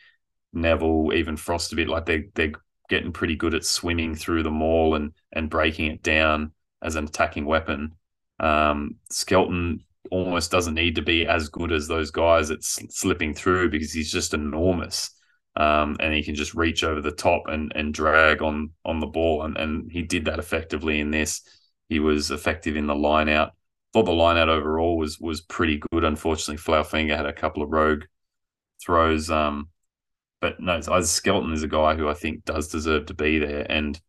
Neville, 0.53 1.11
even 1.13 1.37
Frost 1.37 1.73
a 1.73 1.75
bit 1.75 1.89
like 1.89 2.05
they 2.05 2.25
they're 2.35 2.53
getting 2.89 3.13
pretty 3.13 3.35
good 3.35 3.53
at 3.53 3.65
swimming 3.65 4.15
through 4.15 4.43
the 4.43 4.51
maul 4.51 4.95
and 4.95 5.13
and 5.31 5.49
breaking 5.49 5.91
it 5.91 6.03
down 6.03 6.51
as 6.81 6.95
an 6.95 7.05
attacking 7.05 7.45
weapon. 7.45 7.93
Um, 8.39 8.95
Skelton 9.09 9.83
almost 10.11 10.51
doesn't 10.51 10.73
need 10.73 10.95
to 10.95 11.01
be 11.01 11.25
as 11.25 11.49
good 11.49 11.71
as 11.71 11.87
those 11.87 12.11
guys 12.11 12.51
at 12.51 12.63
slipping 12.63 13.33
through 13.33 13.69
because 13.69 13.91
he's 13.91 14.11
just 14.11 14.33
enormous. 14.33 15.11
Um, 15.55 15.97
and 15.99 16.13
he 16.13 16.23
can 16.23 16.35
just 16.35 16.53
reach 16.53 16.83
over 16.83 17.01
the 17.01 17.11
top 17.11 17.43
and, 17.47 17.71
and 17.75 17.93
drag 17.93 18.41
on 18.41 18.71
on 18.85 18.99
the 18.99 19.07
ball, 19.07 19.43
and, 19.43 19.57
and 19.57 19.91
he 19.91 20.03
did 20.03 20.25
that 20.25 20.39
effectively 20.39 20.99
in 20.99 21.11
this. 21.11 21.41
He 21.89 21.99
was 21.99 22.31
effective 22.31 22.77
in 22.77 22.87
the 22.87 22.95
line 22.95 23.27
out. 23.29 23.53
Thought 23.91 24.05
the 24.05 24.11
line 24.11 24.37
out 24.37 24.47
overall 24.47 24.97
was 24.97 25.19
was 25.19 25.41
pretty 25.41 25.81
good. 25.91 26.03
Unfortunately, 26.03 26.57
Folau 26.57 26.85
Fainga'a 26.85 27.17
had 27.17 27.25
a 27.25 27.33
couple 27.33 27.63
of 27.63 27.71
rogue 27.71 28.03
throws. 28.81 29.29
Um, 29.29 29.69
but 30.39 30.59
no, 30.59 30.79
Skelton 31.01 31.51
is 31.51 31.63
a 31.63 31.67
guy 31.67 31.95
who 31.95 32.07
I 32.07 32.13
think 32.13 32.45
does 32.45 32.69
deserve 32.69 33.07
to 33.07 33.13
be 33.13 33.39
there, 33.39 33.65
and 33.69 33.99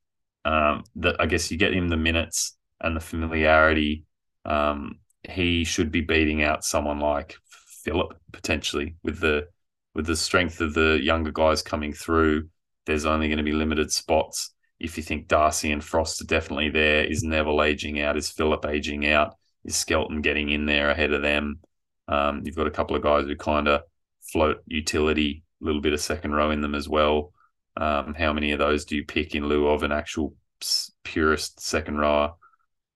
um, 0.45 0.85
that 0.97 1.17
I 1.21 1.27
guess 1.27 1.51
you 1.51 1.57
get 1.57 1.75
him 1.75 1.89
the 1.89 1.97
minutes 1.97 2.57
and 2.81 2.95
the 2.95 3.01
familiarity. 3.01 4.05
Um, 4.45 5.01
he 5.29 5.65
should 5.65 5.91
be 5.91 6.01
beating 6.01 6.43
out 6.43 6.65
someone 6.65 6.99
like 6.99 7.37
Philip 7.85 8.19
potentially 8.33 8.97
with 9.03 9.21
the 9.21 9.49
with 9.95 10.07
the 10.07 10.17
strength 10.17 10.61
of 10.61 10.75
the 10.75 10.99
younger 11.03 11.33
guys 11.33 11.63
coming 11.63 11.93
through. 11.93 12.49
There's 12.87 13.05
only 13.07 13.29
going 13.29 13.39
to 13.39 13.45
be 13.45 13.53
limited 13.53 13.91
spots. 13.93 14.55
If 14.79 14.97
you 14.97 15.03
think 15.03 15.29
Darcy 15.29 15.73
and 15.73 15.85
Frost 15.85 16.23
are 16.23 16.27
definitely 16.27 16.71
there, 16.71 17.05
is 17.05 17.23
Neville 17.23 17.63
aging 17.63 18.01
out? 18.01 18.17
Is 18.17 18.31
Philip 18.31 18.65
aging 18.67 19.07
out? 19.07 19.35
Is 19.65 19.77
Skelton 19.77 20.23
getting 20.23 20.49
in 20.49 20.65
there 20.65 20.91
ahead 20.91 21.13
of 21.13 21.23
them? 21.23 21.61
Um, 22.09 22.43
you've 22.45 22.57
got 22.57 22.67
a 22.67 22.73
couple 22.73 22.97
of 22.97 23.03
guys 23.03 23.27
who 23.27 23.37
kind 23.37 23.69
of 23.69 23.83
float 24.33 24.63
utility, 24.67 25.43
a 25.61 25.65
little 25.65 25.81
bit 25.81 25.93
of 25.93 26.01
second 26.01 26.33
row 26.33 26.51
in 26.51 26.61
them 26.61 26.75
as 26.75 26.89
well. 26.89 27.33
Um, 27.77 28.15
how 28.15 28.33
many 28.33 28.53
of 28.53 28.59
those 28.59 28.85
do 28.85 28.97
you 28.97 29.05
pick 29.05 29.35
in 29.35 29.47
lieu 29.47 29.69
of 29.69 29.83
an 29.83 29.93
actual 29.93 30.35
purist 31.05 31.61
second 31.61 31.99
rower? 31.99 32.35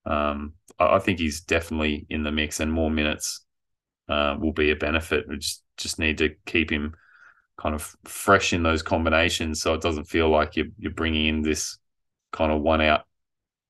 Um, 0.07 0.55
I, 0.79 0.97
I 0.97 0.99
think 0.99 1.19
he's 1.19 1.41
definitely 1.43 2.07
in 2.11 2.23
the 2.23 2.33
mix, 2.33 2.61
and 2.61 2.73
more 2.73 2.91
minutes 2.91 3.45
uh, 4.09 4.37
will 4.41 4.53
be 4.53 4.71
a 4.71 4.77
benefit. 4.77 5.29
We 5.29 5.39
just 5.39 5.63
just 5.77 5.99
need 5.99 6.19
to 6.19 6.31
keep 6.47 6.71
him 6.71 6.95
kind 7.59 7.75
of 7.75 7.97
fresh 8.05 8.53
in 8.53 8.63
those 8.63 8.83
combinations, 8.83 9.61
so 9.63 9.75
it 9.75 9.83
doesn't 9.83 10.07
feel 10.07 10.29
like 10.31 10.57
you're 10.57 10.69
you're 10.79 10.93
bringing 10.93 11.27
in 11.27 11.43
this 11.43 11.79
kind 12.33 12.53
of 12.53 12.63
one 12.63 12.81
out 12.81 13.05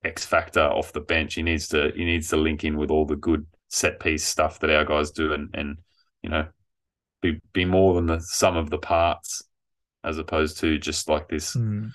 X 0.04 0.24
factor 0.26 0.62
off 0.62 0.92
the 0.92 1.00
bench. 1.00 1.34
He 1.34 1.42
needs 1.42 1.68
to 1.68 1.92
he 1.94 2.04
needs 2.04 2.28
to 2.30 2.36
link 2.36 2.64
in 2.64 2.76
with 2.76 2.90
all 2.90 3.06
the 3.06 3.16
good 3.16 3.46
set 3.68 4.00
piece 4.00 4.24
stuff 4.24 4.60
that 4.60 4.70
our 4.70 4.84
guys 4.84 5.10
do, 5.10 5.32
and 5.32 5.50
and 5.54 5.78
you 6.22 6.30
know 6.30 6.46
be 7.22 7.40
be 7.52 7.64
more 7.64 7.94
than 7.94 8.06
the 8.06 8.20
sum 8.20 8.56
of 8.56 8.70
the 8.70 8.78
parts, 8.78 9.42
as 10.04 10.18
opposed 10.18 10.58
to 10.58 10.78
just 10.78 11.08
like 11.08 11.28
this 11.28 11.58
Hmm. 11.58 11.88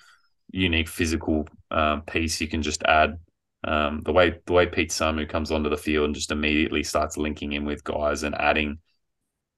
unique 0.52 0.88
physical 0.88 1.48
um, 1.70 2.02
piece 2.02 2.40
you 2.40 2.48
can 2.48 2.62
just 2.62 2.82
add. 2.84 3.18
Um, 3.62 4.00
the 4.00 4.12
way 4.12 4.38
the 4.46 4.52
way 4.52 4.66
Pete 4.66 4.90
Samu 4.90 5.28
comes 5.28 5.50
onto 5.50 5.68
the 5.68 5.76
field 5.76 6.06
and 6.06 6.14
just 6.14 6.32
immediately 6.32 6.82
starts 6.82 7.16
linking 7.18 7.52
in 7.52 7.64
with 7.64 7.84
guys 7.84 8.22
and 8.22 8.34
adding 8.34 8.78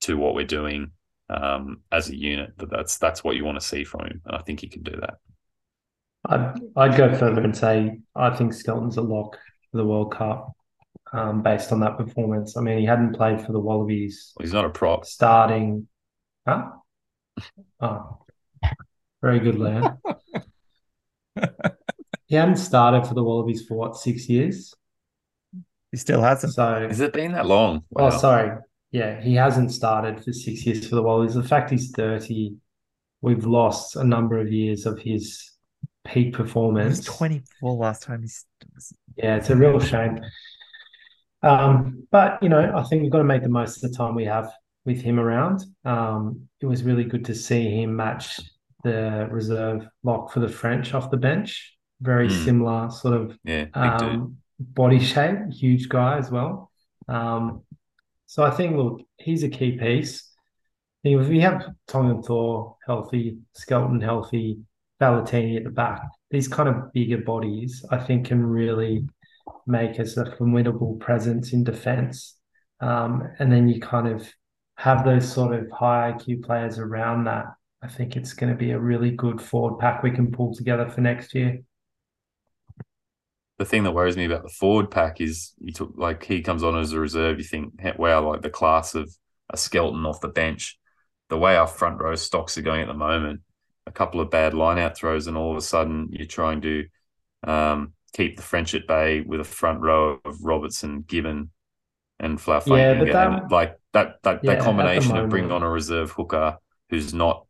to 0.03 0.17
what 0.17 0.35
we're 0.35 0.45
doing 0.45 0.91
um, 1.31 1.83
as 1.93 2.09
a 2.09 2.17
unit. 2.17 2.53
That 2.59 2.71
that's 2.71 2.99
that's 2.99 3.23
what 3.23 3.37
you 3.37 3.45
want 3.45 3.61
to 3.61 3.67
see 3.67 3.85
from 3.85 4.07
him, 4.07 4.21
and 4.27 4.37
I 4.37 4.41
think 4.41 4.61
he 4.61 4.69
can 4.69 4.83
do 4.83 4.97
that. 5.01 5.15
I'd, 6.27 6.61
I'd 6.77 6.97
go 6.97 7.17
further 7.17 7.43
and 7.43 7.57
say 7.57 8.01
I 8.15 8.31
think 8.31 8.53
Skelton's 8.53 8.97
a 8.97 9.03
lock 9.03 9.39
for 9.71 9.77
the 9.77 9.85
World 9.87 10.13
Cup 10.13 10.53
um, 11.13 11.43
based 11.43 11.73
on 11.73 11.81
that 11.81 11.97
performance. 11.97 12.57
I 12.57 12.61
mean, 12.61 12.79
he 12.79 12.85
hadn't 12.85 13.15
played 13.15 13.41
for 13.41 13.53
the 13.53 13.61
Wallabies 13.61 14.33
He's 14.41 14.53
not 14.53 14.65
a 14.65 14.71
prop. 14.71 15.05
starting. 15.05 15.89
Huh? 16.47 16.71
Oh, 17.81 18.19
very 19.21 19.41
good, 19.41 19.59
Leon. 19.59 19.99
he 22.27 22.37
hadn't 22.37 22.57
started 22.57 23.07
for 23.07 23.15
the 23.15 23.23
Wallabies 23.23 23.67
for 23.67 23.75
what, 23.77 23.97
six 23.97 24.29
years? 24.29 24.75
He 25.91 25.99
still 25.99 26.23
hasn't. 26.23 26.55
So, 26.55 26.87
Has 26.89 27.01
it 27.01 27.13
been 27.13 27.33
that 27.33 27.47
long? 27.47 27.85
oh, 27.97 28.11
sorry. 28.11 28.59
Yeah, 28.91 29.21
he 29.21 29.35
hasn't 29.35 29.73
started 29.73 30.23
for 30.23 30.33
six 30.33 30.67
years 30.67 30.87
for 30.89 30.97
the 30.97 31.03
Wallabies. 31.03 31.35
The 31.35 31.43
fact 31.43 31.71
he's 31.71 31.91
30, 31.93 32.55
we've 33.21 33.47
lost 33.47 33.97
a 33.97 34.05
number 34.05 34.39
of 34.39 34.53
years 34.53 34.87
of 34.87 34.99
his 34.99 35.53
peak 36.05 36.25
He 36.25 36.31
was 36.31 36.37
performance. 36.37 37.05
24 37.05 37.75
last 37.75 38.03
time. 38.03 38.23
He's 38.23 38.45
Yeah, 39.17 39.37
it's 39.37 39.51
a 39.51 39.57
real 39.57 39.81
shame. 39.81 40.21
Um, 41.43 42.07
but 42.11 42.43
you 42.43 42.49
know, 42.49 42.73
I 42.75 42.83
think 42.85 43.03
we've 43.03 43.11
got 43.11 43.19
to 43.19 43.25
make 43.25 43.43
the 43.43 43.49
most 43.49 43.83
of 43.83 43.91
the 43.91 43.97
time 43.97 44.15
we 44.15 44.25
have 44.25 44.51
with 44.85 45.01
him 45.01 45.19
around. 45.19 45.65
Um, 45.85 46.49
it 46.61 46.67
was 46.67 46.83
really 46.83 47.05
good 47.05 47.25
to 47.27 47.35
see 47.35 47.83
him 47.83 47.97
match 47.97 48.41
the 48.85 49.29
reserve 49.31 49.87
lock 50.03 50.33
for 50.33 50.41
the 50.41 50.49
French 50.49 50.95
off 50.95 51.11
the 51.11 51.17
bench. 51.17 51.77
Very 52.03 52.29
Mm. 52.29 52.45
similar 52.45 52.91
sort 52.91 53.15
of 53.21 53.39
Yeah, 53.45 53.67
um, 53.75 54.37
body 54.59 54.99
shape, 54.99 55.39
huge 55.53 55.89
guy 55.89 56.19
as 56.19 56.31
well. 56.31 56.71
Um, 57.09 57.63
so 58.27 58.43
I 58.43 58.51
think, 58.51 58.77
look, 58.77 59.03
he's 59.19 59.43
a 59.45 59.49
key 59.49 59.79
piece. 59.79 60.31
I 61.05 61.09
think 61.09 61.21
if 61.23 61.29
we 61.29 61.41
have 61.41 61.65
Tongan 61.87 62.23
Thor 62.23 62.77
healthy, 62.87 63.39
Skelton 63.55 64.01
healthy, 64.01 64.59
Valentini 65.01 65.57
at 65.57 65.65
the 65.65 65.71
back, 65.71 66.03
these 66.31 66.49
kind 66.49 66.69
of 66.69 66.93
bigger 66.93 67.19
bodies, 67.19 67.85
I 67.91 67.99
think, 67.99 68.27
can 68.27 68.45
really 68.45 69.09
make 69.67 69.99
us 70.01 70.17
a 70.17 70.35
formidable 70.37 70.97
presence 70.97 71.53
in 71.53 71.65
defence. 71.65 72.37
Um, 72.81 73.29
and 73.39 73.51
then 73.53 73.69
you 73.69 73.81
kind 73.81 74.09
of 74.09 74.29
have 74.77 75.05
those 75.05 75.31
sort 75.31 75.55
of 75.55 75.71
high 75.71 76.13
IQ 76.13 76.45
players 76.45 76.79
around 76.79 77.25
that. 77.25 77.47
I 77.83 77.89
think 77.89 78.17
it's 78.17 78.33
going 78.33 78.53
to 78.53 78.59
be 78.59 78.71
a 78.71 78.79
really 78.79 79.11
good 79.11 79.41
forward 79.41 79.79
pack 79.81 80.03
we 80.03 80.13
can 80.13 80.31
pull 80.31 80.55
together 80.55 80.89
for 80.89 81.01
next 81.01 81.35
year. 81.35 81.59
The 83.63 83.69
thing 83.69 83.85
that 83.85 83.93
worries 83.93 84.17
me 84.17 84.25
about 84.25 84.43
the 84.43 84.49
forward 84.49 84.91
pack 84.91 85.21
is 85.21 85.53
you 85.61 85.73
took 85.73 85.93
like 85.95 86.25
he 86.25 86.43
comes 86.43 86.65
on 86.65 86.77
as 86.77 86.93
a 86.93 86.99
reserve. 86.99 87.39
You 87.39 87.45
think, 87.45 87.81
"Hey, 87.81 87.93
wow, 87.97 88.29
like 88.29 88.43
the 88.43 88.51
class 88.51 88.97
of 88.97 89.09
a 89.51 89.57
Skelton 89.57 90.05
off 90.05 90.21
the 90.21 90.27
bench. 90.27 90.81
The 91.29 91.39
way 91.39 91.55
our 91.55 91.69
front 91.69 92.01
row 92.01 92.17
stocks 92.17 92.59
are 92.59 92.63
going 92.63 92.81
at 92.81 92.89
the 92.89 92.95
moment, 92.95 93.43
a 93.87 93.93
couple 93.93 94.21
of 94.21 94.31
bad 94.31 94.53
line 94.53 94.79
out 94.79 94.97
throws, 94.97 95.29
and 95.29 95.37
all 95.37 95.53
of 95.53 95.57
a 95.57 95.61
sudden 95.61 96.09
you're 96.11 96.27
trying 96.27 96.61
to 96.63 96.87
um, 97.45 97.93
keep 98.13 98.37
the 98.37 98.43
French 98.43 98.75
at 98.75 98.89
bay 98.89 99.21
with 99.21 99.39
a 99.39 99.45
front 99.45 99.81
row 99.81 100.19
of 100.25 100.43
Robertson, 100.43 101.03
Gibbon, 101.07 101.53
and 102.19 102.41
Fainga'a. 102.41 102.67
Yeah, 102.67 102.95
but 102.95 103.11
and, 103.11 103.11
that- 103.13 103.53
like 103.53 103.79
that 103.93 104.17
that, 104.25 104.43
Yeah, 104.43 104.55
that 104.55 104.65
combination 104.65 105.17
of 105.17 105.31
bringing 105.31 105.53
on 105.53 105.63
a 105.63 105.71
reserve 105.71 106.11
hooker 106.11 106.59
who's 106.91 107.15
not, 107.15 107.47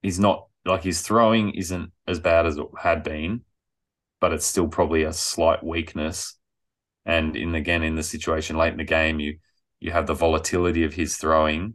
he's 0.00 0.18
not 0.18 0.46
like 0.64 0.82
his 0.82 1.02
throwing 1.02 1.50
isn't 1.50 1.92
as 2.08 2.20
bad 2.20 2.46
as 2.46 2.56
it 2.56 2.66
had 2.78 3.02
been, 3.02 3.42
but 4.20 4.32
it's 4.32 4.46
still 4.46 4.68
probably 4.68 5.02
a 5.04 5.12
slight 5.12 5.62
weakness. 5.64 6.34
And 7.04 7.36
in 7.36 7.54
again 7.54 7.82
in 7.82 7.94
the 7.94 8.02
situation 8.02 8.56
late 8.56 8.72
in 8.72 8.78
the 8.78 8.84
game, 8.84 9.20
you 9.20 9.38
you 9.78 9.92
have 9.92 10.06
the 10.06 10.14
volatility 10.14 10.84
of 10.84 10.94
his 10.94 11.16
throwing, 11.16 11.74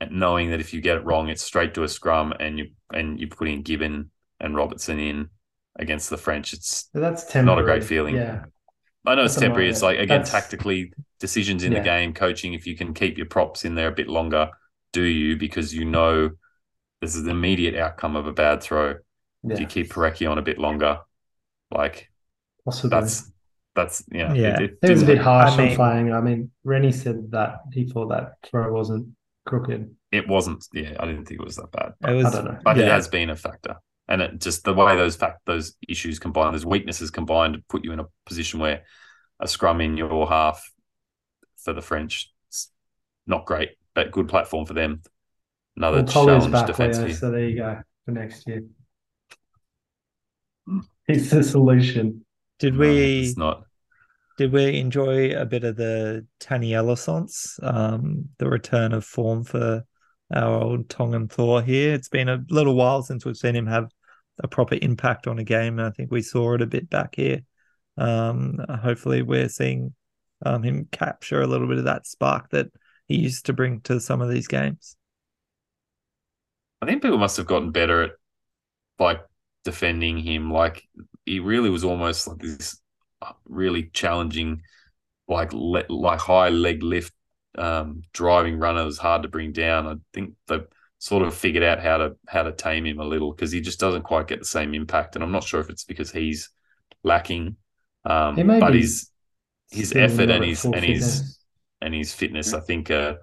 and 0.00 0.12
knowing 0.12 0.50
that 0.50 0.60
if 0.60 0.72
you 0.74 0.80
get 0.80 0.96
it 0.96 1.04
wrong, 1.04 1.28
it's 1.28 1.42
straight 1.42 1.74
to 1.74 1.84
a 1.84 1.88
scrum, 1.88 2.32
and 2.40 2.58
you 2.58 2.70
and 2.92 3.20
you 3.20 3.28
put 3.28 3.48
in 3.48 3.62
Gibbon 3.62 4.10
and 4.40 4.56
Robertson 4.56 4.98
in 4.98 5.28
against 5.78 6.10
the 6.10 6.16
French. 6.18 6.52
It's 6.52 6.88
So 6.92 7.00
that's 7.00 7.24
temporary. 7.24 7.46
Not 7.46 7.58
a 7.60 7.64
great 7.64 7.84
feeling. 7.84 8.16
Yeah. 8.16 8.44
I 9.06 9.14
know 9.14 9.24
it's 9.24 9.36
temporary. 9.36 9.68
It's 9.68 9.82
like 9.82 9.98
again 9.98 10.22
that's- 10.22 10.30
tactically 10.30 10.92
decisions 11.20 11.62
in 11.62 11.72
Yeah. 11.72 11.78
the 11.78 11.84
game, 11.84 12.12
coaching. 12.12 12.52
If 12.54 12.66
you 12.66 12.76
can 12.76 12.94
keep 12.94 13.16
your 13.16 13.26
props 13.26 13.64
in 13.64 13.74
there 13.76 13.88
a 13.88 13.92
bit 13.92 14.08
longer, 14.08 14.50
do 14.92 15.02
you? 15.02 15.36
Because 15.36 15.72
you 15.72 15.84
know 15.84 16.30
this 17.00 17.14
is 17.14 17.22
the 17.24 17.30
immediate 17.30 17.76
outcome 17.76 18.16
of 18.16 18.26
a 18.26 18.32
bad 18.32 18.62
throw. 18.62 18.96
Yeah. 19.44 19.54
If 19.54 19.60
you 19.60 19.66
keep 19.66 19.92
Porecki 19.92 20.28
on 20.30 20.38
a 20.38 20.42
bit 20.42 20.58
longer, 20.58 20.98
like 21.74 22.10
Possibly. 22.64 22.90
that's 22.90 23.32
that's 23.74 24.04
you 24.12 24.26
know, 24.26 24.34
Yeah. 24.34 24.60
It, 24.60 24.62
it 24.62 24.78
It 24.82 24.90
was 24.90 25.02
a 25.02 25.06
bit 25.06 25.18
harsh 25.18 25.52
I 25.52 25.56
mean- 25.56 25.70
on 25.70 25.76
playing. 25.76 26.12
I 26.12 26.20
mean, 26.20 26.50
Rennie 26.64 26.92
said 26.92 27.30
that 27.32 27.60
he 27.72 27.86
thought 27.88 28.08
that 28.08 28.34
throw 28.44 28.72
wasn't 28.72 29.08
crooked. 29.46 29.94
It 30.10 30.28
wasn't. 30.28 30.66
Yeah, 30.74 30.94
I 31.00 31.06
didn't 31.06 31.24
think 31.24 31.40
it 31.40 31.44
was 31.44 31.56
that 31.56 31.70
bad. 31.72 31.94
It 32.08 32.14
was, 32.14 32.26
I 32.26 32.30
don't 32.30 32.44
know. 32.44 32.58
but 32.62 32.78
it 32.78 32.86
has 32.88 33.08
been 33.08 33.30
a 33.30 33.36
factor. 33.36 33.76
And 34.08 34.20
it 34.20 34.40
just 34.40 34.64
the 34.64 34.74
way 34.74 34.94
those 34.96 35.16
fact 35.16 35.40
those 35.46 35.74
issues 35.88 36.18
combined, 36.18 36.54
those 36.54 36.66
weaknesses 36.66 37.10
combined, 37.10 37.62
put 37.68 37.84
you 37.84 37.92
in 37.92 38.00
a 38.00 38.06
position 38.26 38.60
where 38.60 38.82
a 39.40 39.48
scrum 39.48 39.80
in 39.80 39.96
your 39.96 40.28
half 40.28 40.70
for 41.64 41.72
the 41.72 41.80
French, 41.80 42.30
it's 42.48 42.70
not 43.26 43.46
great, 43.46 43.70
but 43.94 44.10
good 44.10 44.28
platform 44.28 44.66
for 44.66 44.74
them. 44.74 45.00
Another 45.76 45.98
Well, 45.98 46.06
challenge 46.06 46.44
back, 46.52 46.64
Leo, 46.64 46.66
defensively. 46.66 47.12
so 47.14 47.30
there 47.30 47.48
you 47.48 47.56
go 47.56 47.80
for 48.04 48.10
next 48.10 48.46
year. 48.46 48.64
Hmm. 50.66 50.80
It's 51.08 51.30
the 51.30 51.42
solution. 51.42 52.24
Did 52.58 52.74
No, 52.74 52.80
we 52.80 53.22
It's 53.22 53.36
not. 53.36 53.64
did 54.38 54.52
we 54.52 54.78
enjoy 54.78 55.36
a 55.36 55.44
bit 55.44 55.64
of 55.64 55.76
the 55.76 56.26
Taniela 56.40 56.96
Sans, 56.96 57.58
um, 57.62 58.28
the 58.38 58.48
return 58.48 58.92
of 58.92 59.04
form 59.04 59.44
for 59.44 59.84
our 60.32 60.62
old 60.62 60.88
Tongan 60.88 61.28
Thor 61.28 61.60
here? 61.62 61.92
It's 61.94 62.08
been 62.08 62.28
a 62.28 62.44
little 62.50 62.74
while 62.74 63.02
since 63.02 63.24
we've 63.24 63.36
seen 63.36 63.56
him 63.56 63.66
have 63.66 63.90
a 64.42 64.48
proper 64.48 64.78
impact 64.80 65.26
on 65.26 65.38
a 65.38 65.44
game, 65.44 65.78
and 65.78 65.86
I 65.88 65.90
think 65.90 66.10
we 66.10 66.22
saw 66.22 66.54
it 66.54 66.62
a 66.62 66.66
bit 66.66 66.88
back 66.88 67.16
here. 67.16 67.40
Um, 67.98 68.58
hopefully, 68.82 69.22
we're 69.22 69.48
seeing 69.48 69.94
um, 70.46 70.62
him 70.62 70.88
capture 70.90 71.42
a 71.42 71.46
little 71.46 71.68
bit 71.68 71.78
of 71.78 71.84
that 71.84 72.06
spark 72.06 72.48
that 72.50 72.68
he 73.08 73.18
used 73.18 73.46
to 73.46 73.52
bring 73.52 73.80
to 73.82 74.00
some 74.00 74.22
of 74.22 74.30
these 74.30 74.48
games. 74.48 74.96
I 76.80 76.86
think 76.86 77.02
people 77.02 77.18
must 77.18 77.36
have 77.36 77.46
gotten 77.46 77.70
better 77.70 78.02
at 78.02 78.10
like 78.98 79.20
defending 79.64 80.18
him. 80.18 80.50
Like 80.50 80.82
he 81.26 81.40
really 81.40 81.70
was 81.70 81.84
almost 81.84 82.26
like 82.28 82.38
this 82.38 82.80
really 83.46 83.90
challenging, 83.92 84.62
like 85.28 85.52
le- 85.52 85.86
like 85.88 86.20
high 86.20 86.50
leg 86.50 86.82
lift 86.82 87.12
um, 87.58 88.02
driving 88.12 88.58
runner. 88.58 88.84
Was 88.84 88.98
hard 88.98 89.22
to 89.22 89.28
bring 89.28 89.52
down. 89.52 89.86
I 89.86 89.94
think 90.14 90.34
they've 90.48 90.66
sort 90.98 91.22
of 91.26 91.34
figured 91.34 91.64
out 91.64 91.80
how 91.80 91.98
to 91.98 92.16
how 92.28 92.42
to 92.44 92.52
tame 92.52 92.86
him 92.86 93.00
a 93.00 93.04
little 93.04 93.32
because 93.32 93.52
he 93.52 93.60
just 93.60 93.80
doesn't 93.80 94.02
quite 94.02 94.28
get 94.28 94.40
the 94.40 94.44
same 94.46 94.74
impact. 94.74 95.16
And 95.16 95.24
I'm 95.24 95.32
not 95.32 95.44
sure 95.44 95.60
if 95.60 95.70
it's 95.70 95.84
because 95.84 96.10
he's 96.12 96.50
lacking, 97.04 97.56
um, 98.04 98.46
He 98.46 98.56
but 98.58 98.74
his 98.74 99.10
his 99.70 99.94
effort 99.96 100.30
and 100.30 100.44
his 100.44 100.68
and 100.72 100.84
his 100.84 101.24
and 101.80 101.94
his 101.94 102.14
fitness, 102.14 102.54
I 102.54 102.60
think, 102.60 102.90
uh, 102.90 103.16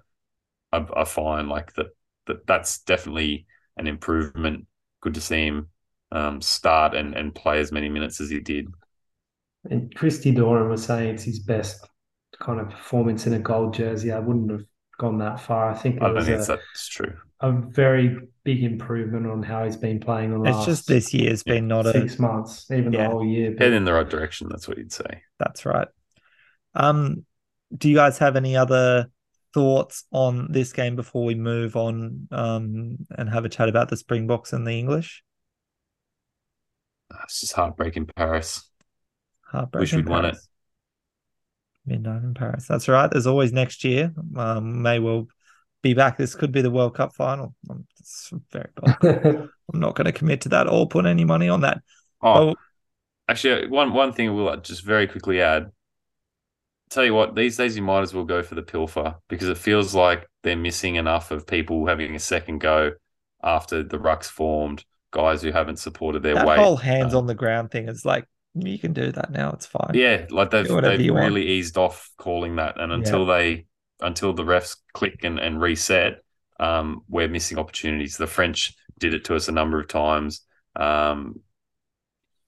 are, 0.72 0.88
are 0.94 1.06
fine. 1.06 1.48
Like 1.50 1.74
that, 1.74 1.88
that, 2.28 2.48
that's 2.48 2.80
definitely 2.84 3.46
an 3.78 3.88
improvement. 3.88 4.68
Good 5.02 5.16
to 5.16 5.22
see 5.22 5.46
him 5.48 5.70
um, 6.12 6.42
start 6.42 6.96
and, 6.96 7.14
and 7.16 7.34
play 7.36 7.60
as 7.60 7.72
many 7.72 7.90
minutes 7.90 8.20
as 8.22 8.30
he 8.30 8.40
did. 8.40 8.68
And 9.70 9.94
Christy 9.96 10.32
Doran 10.32 10.70
was 10.70 10.84
saying 10.86 11.16
it's 11.16 11.24
his 11.24 11.40
best 11.40 11.86
kind 12.40 12.60
of 12.60 12.70
performance 12.70 13.28
in 13.28 13.34
a 13.34 13.40
gold 13.40 13.74
jersey. 13.74 14.12
I 14.12 14.20
wouldn't 14.20 14.52
have 14.52 14.64
gone 14.98 15.18
that 15.20 15.40
far. 15.40 15.70
I 15.70 15.76
think 15.76 15.98
it 15.98 16.02
I 16.02 16.08
don't 16.08 16.16
was 16.16 16.26
think 16.26 16.40
a, 16.40 16.46
that's 16.46 16.88
true. 16.88 17.14
a 17.42 17.52
very 17.52 18.18
big 18.44 18.64
improvement 18.64 19.28
on 19.28 19.44
how 19.44 19.66
he's 19.66 19.78
been 19.78 20.00
playing 20.00 20.32
the 20.32 20.40
It's 20.44 20.56
last 20.56 20.66
just 20.66 20.88
this 20.88 21.14
year's 21.14 21.44
yeah, 21.46 21.56
been 21.56 21.68
not 21.68 21.86
a 21.86 21.92
six 21.92 22.20
months, 22.20 22.70
even 22.72 22.94
Yeah. 22.94 23.06
the 23.06 23.10
whole 23.10 23.26
year. 23.26 23.56
Head 23.58 23.74
in 23.74 23.86
the 23.86 23.94
right 23.94 24.10
direction. 24.10 24.48
That's 24.50 24.68
what 24.68 24.78
you'd 24.78 24.92
say. 24.94 25.24
That's 25.38 25.66
right. 25.66 25.88
Um, 26.76 27.26
do 27.78 27.90
you 27.90 27.96
guys 27.96 28.18
have 28.20 28.36
any 28.36 28.56
other 28.56 29.08
thoughts 29.54 30.06
on 30.12 30.52
this 30.52 30.74
game 30.74 30.96
before 30.96 31.26
we 31.26 31.36
move 31.36 31.76
on 31.76 32.28
um, 32.32 32.98
and 33.18 33.30
have 33.30 33.46
a 33.46 33.50
chat 33.50 33.70
about 33.70 33.90
the 33.90 33.98
Springboks 33.98 34.54
and 34.54 34.66
the 34.66 34.74
English? 34.74 35.24
It's 37.24 37.42
just 37.42 37.54
heartbreaking 37.54 38.08
Paris. 38.16 38.70
Heartbreak 39.48 39.82
Wish 39.82 39.94
we'd 39.94 40.08
won 40.08 40.26
it. 40.26 40.32
Paris. 40.32 40.48
Midnight 41.86 42.24
in 42.24 42.34
Paris. 42.34 42.68
That's 42.68 42.88
right. 42.88 43.10
There's 43.10 43.28
always 43.28 43.52
next 43.52 43.84
year. 43.84 44.14
Um, 44.36 44.82
may 44.82 45.00
well 45.00 45.28
be 45.82 45.94
back. 45.94 46.18
This 46.18 46.36
could 46.36 46.52
be 46.52 46.62
the 46.62 46.70
World 46.72 46.96
Cup 46.96 47.16
final. 47.16 47.56
Um, 47.70 47.88
It's 48.00 48.32
very 48.52 48.70
possible. 48.76 49.50
I'm 49.74 49.80
not 49.80 49.96
going 49.96 50.06
to 50.06 50.12
commit 50.12 50.42
to 50.42 50.50
that 50.50 50.68
or 50.68 50.88
put 50.88 51.06
any 51.06 51.26
money 51.26 51.50
on 51.50 51.62
that. 51.62 51.82
Oh, 52.22 52.50
Oh, 52.50 52.56
actually, 53.28 53.68
one 53.68 53.94
one 53.94 54.14
thing 54.14 54.34
we'll 54.36 54.56
just 54.58 54.84
very 54.84 55.08
quickly 55.08 55.42
add. 55.42 55.72
Tell 56.90 57.06
you 57.06 57.14
what, 57.14 57.36
these 57.36 57.56
days 57.56 57.76
you 57.76 57.84
might 57.84 58.02
as 58.02 58.14
well 58.14 58.24
go 58.24 58.42
for 58.42 58.56
the 58.56 58.64
pilfer 58.64 59.16
because 59.28 59.48
it 59.48 59.58
feels 59.60 59.94
like 59.94 60.28
they're 60.42 60.56
missing 60.56 60.96
enough 60.96 61.30
of 61.30 61.46
people 61.46 61.86
having 61.86 62.16
a 62.16 62.20
second 62.20 62.60
go 62.60 62.94
after 63.44 63.84
the 63.84 64.00
rucks 64.00 64.26
formed. 64.26 64.84
Guys 65.12 65.42
who 65.42 65.52
haven't 65.52 65.78
supported 65.78 66.24
their 66.24 66.36
that 66.36 66.46
weight. 66.48 66.60
whole 66.60 66.78
hands 66.78 67.14
uh, 67.14 67.18
on 67.18 67.26
the 67.26 67.36
ground 67.36 67.72
thing 67.72 67.90
is 67.90 68.06
like 68.06 68.26
you 68.54 68.80
can 68.80 68.94
do 68.94 69.12
that 69.12 69.32
now. 69.32 69.52
It's 69.52 69.66
fine. 69.66 69.92
Yeah, 69.94 70.26
like 70.30 70.52
they've 70.52 70.68
they've 70.68 71.02
you 71.02 71.14
want. 71.14 71.26
really 71.26 71.48
eased 71.48 71.78
off 71.78 72.10
calling 72.18 72.58
that, 72.58 72.80
and 72.80 72.92
until 72.92 73.26
they 73.26 73.66
until 74.02 74.34
the 74.34 74.44
refs 74.44 74.78
click 74.94 75.24
and, 75.24 75.40
and 75.40 75.62
reset, 75.62 76.22
um, 76.60 77.02
we're 77.08 77.28
missing 77.28 77.58
opportunities. 77.58 78.18
The 78.18 78.28
French 78.28 78.74
did 78.98 79.14
it 79.14 79.26
to 79.26 79.36
us 79.36 79.48
a 79.48 79.52
number 79.52 79.80
of 79.80 79.88
times. 79.88 80.42
Um, 80.76 81.42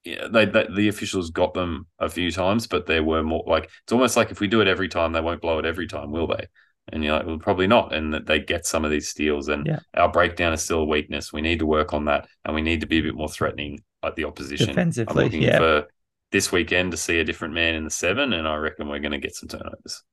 yeah, 0.04 0.28
they, 0.32 0.46
they 0.46 0.68
the 0.74 0.88
officials 0.88 1.30
got 1.30 1.54
them 1.54 1.88
a 2.00 2.10
few 2.10 2.32
times, 2.32 2.68
but 2.68 2.88
there 2.88 3.04
were 3.04 3.24
more 3.24 3.44
like 3.46 3.70
it's 3.84 3.94
almost 3.94 4.18
like 4.18 4.32
if 4.32 4.40
we 4.40 4.48
do 4.48 4.62
it 4.62 4.68
every 4.68 4.88
time, 4.88 5.12
they 5.12 5.22
won't 5.22 5.42
blow 5.42 5.60
it 5.60 5.66
every 5.66 5.88
time, 5.88 6.12
will 6.12 6.28
they? 6.28 6.48
And 6.90 7.04
you're 7.04 7.16
like, 7.16 7.26
well, 7.26 7.38
probably 7.38 7.68
not. 7.68 7.94
And 7.94 8.14
that 8.14 8.26
they 8.26 8.40
get 8.40 8.66
some 8.66 8.84
of 8.84 8.92
these 8.92 9.08
steals, 9.08 9.48
and 9.48 9.66
Yeah. 9.66 9.80
our 9.94 10.12
breakdown 10.12 10.54
is 10.54 10.62
still 10.64 10.80
a 10.80 10.86
weakness. 10.86 11.32
We 11.32 11.42
need 11.42 11.60
to 11.60 11.66
work 11.66 11.94
on 11.94 12.06
that, 12.06 12.28
and 12.44 12.56
we 12.56 12.62
need 12.62 12.82
to 12.82 12.88
be 12.88 13.00
a 13.00 13.04
bit 13.04 13.16
more 13.16 13.30
threatening 13.30 13.80
at 14.04 14.16
the 14.16 14.26
opposition. 14.26 14.78
I'm 14.78 15.16
looking 15.16 15.42
yeah. 15.42 15.60
for 15.60 15.88
this 16.32 16.52
weekend 16.52 16.92
to 16.92 16.98
see 16.98 17.20
a 17.20 17.24
different 17.24 17.54
man 17.54 17.76
in 17.76 17.84
the 17.84 17.90
seven, 17.90 18.34
and 18.34 18.48
I 18.48 18.56
reckon 18.56 18.88
we're 18.88 19.00
going 19.00 19.12
to 19.12 19.20
get 19.20 19.36
some 19.36 19.50
turnovers. 19.50 20.04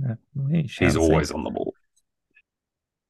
Yeah, 0.00 0.14
we 0.34 0.66
shall 0.66 0.86
He's 0.86 0.96
always 0.96 1.30
on 1.30 1.44
the 1.44 1.50
ball. 1.50 1.74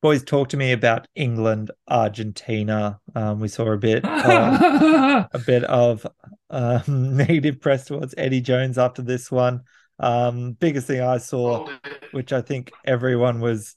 Boys, 0.01 0.23
talk 0.23 0.51
to 0.51 0.59
me 0.59 0.73
about 0.73 1.09
England, 1.15 1.71
Argentina. 1.89 3.01
Um, 3.15 3.41
we 3.41 3.49
saw 3.49 3.73
a 3.73 3.79
bit, 3.79 4.05
of, 4.05 5.29
a 5.33 5.39
bit 5.47 5.65
of 5.65 6.07
um, 6.51 6.83
negative 7.17 7.59
press 7.61 7.87
towards 7.87 8.15
Eddie 8.19 8.43
Jones 8.43 8.77
after 8.77 9.01
this 9.01 9.31
one. 9.31 9.63
Um, 9.99 10.53
biggest 10.53 10.87
thing 10.87 11.01
I 11.01 11.19
saw, 11.19 11.69
which 12.13 12.33
I 12.33 12.41
think 12.41 12.73
everyone 12.85 13.41
was 13.41 13.77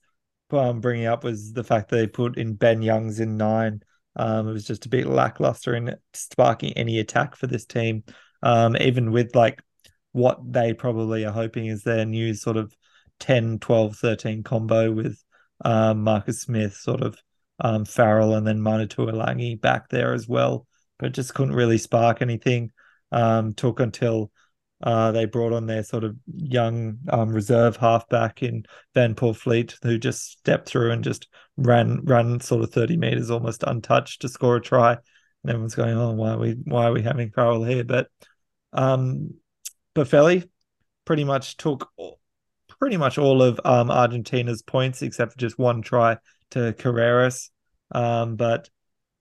um, 0.52 0.80
bringing 0.82 1.06
up, 1.06 1.24
was 1.24 1.54
the 1.54 1.64
fact 1.64 1.90
that 1.90 1.98
they 1.98 2.08
put 2.08 2.38
in 2.38 2.56
Ben 2.56 2.82
Youngs 2.82 3.20
in 3.20 3.38
nine. 3.38 3.82
Um, 4.16 4.48
it 4.48 4.54
was 4.54 4.66
just 4.66 4.86
a 4.86 4.90
bit 4.90 5.06
lackluster 5.08 5.76
in 5.76 5.96
sparking 6.14 6.74
any 6.74 7.00
attack 7.00 7.36
for 7.36 7.48
this 7.48 7.66
team. 7.66 8.04
Um, 8.44 8.76
even 8.78 9.12
with 9.12 9.36
like 9.36 9.62
what 10.12 10.40
they 10.52 10.74
probably 10.74 11.26
are 11.26 11.32
hoping 11.32 11.68
is 11.68 11.84
their 11.84 12.06
new 12.06 12.34
sort 12.34 12.58
of 12.58 12.76
10, 13.20 13.60
12, 13.60 13.96
13 13.96 14.44
combo 14.44 14.92
with 14.92 15.24
um, 15.64 16.04
Marcus 16.04 16.42
Smith, 16.42 16.76
sort 16.76 17.02
of 17.02 17.18
um, 17.60 17.86
Farrell, 17.86 18.36
and 18.36 18.46
then 18.46 18.62
Manu 18.62 18.88
Tuilagi 18.88 19.60
back 19.60 19.90
there 19.90 20.14
as 20.14 20.28
well. 20.28 20.68
But 21.00 21.14
just 21.14 21.34
couldn't 21.34 21.56
really 21.56 21.78
spark 21.78 22.22
anything. 22.22 22.72
Um, 23.12 23.54
took 23.54 23.80
until 23.80 24.32
uh, 24.84 25.12
they 25.12 25.26
brought 25.26 25.54
on 25.54 25.66
their 25.66 25.84
sort 25.84 26.04
of 26.04 26.16
young 26.36 27.00
um, 27.10 27.30
reserve 27.30 27.78
halfback 27.78 28.44
in 28.44 28.64
Van 28.94 29.16
Poortvliet, 29.16 29.76
who 29.84 29.98
just 29.98 30.38
stepped 30.40 30.70
through 30.70 30.92
and 30.92 31.04
just 31.04 31.28
ran 31.58 32.02
ran 32.04 32.40
sort 32.40 32.64
of 32.64 32.72
30 32.72 32.98
meters 32.98 33.32
almost 33.32 33.64
untouched 33.64 34.22
to 34.22 34.30
score 34.30 34.58
a 34.58 34.62
try. 34.62 34.92
And 34.92 35.50
everyone's 35.50 35.76
going, 35.76 35.98
"Oh, 35.98 36.12
why 36.12 36.32
are 36.32 36.38
we 36.38 36.52
why 36.64 36.86
are 36.86 36.94
we 36.94 37.02
having 37.02 37.32
Farrell 37.32 37.64
here?" 37.64 37.84
But 37.84 38.08
um, 38.74 39.34
Boffelli 39.96 40.48
pretty 41.06 41.24
much 41.24 41.58
took 41.58 41.92
pretty 42.80 42.98
much 42.98 43.18
all 43.18 43.42
of 43.42 43.60
um, 43.66 43.90
Argentina's 43.90 44.62
points 44.62 45.02
except 45.02 45.34
for 45.34 45.40
just 45.40 45.58
one 45.58 45.82
try 45.82 46.18
to 46.52 46.74
Carreras. 46.74 47.50
Um, 47.92 48.36
but 48.36 48.70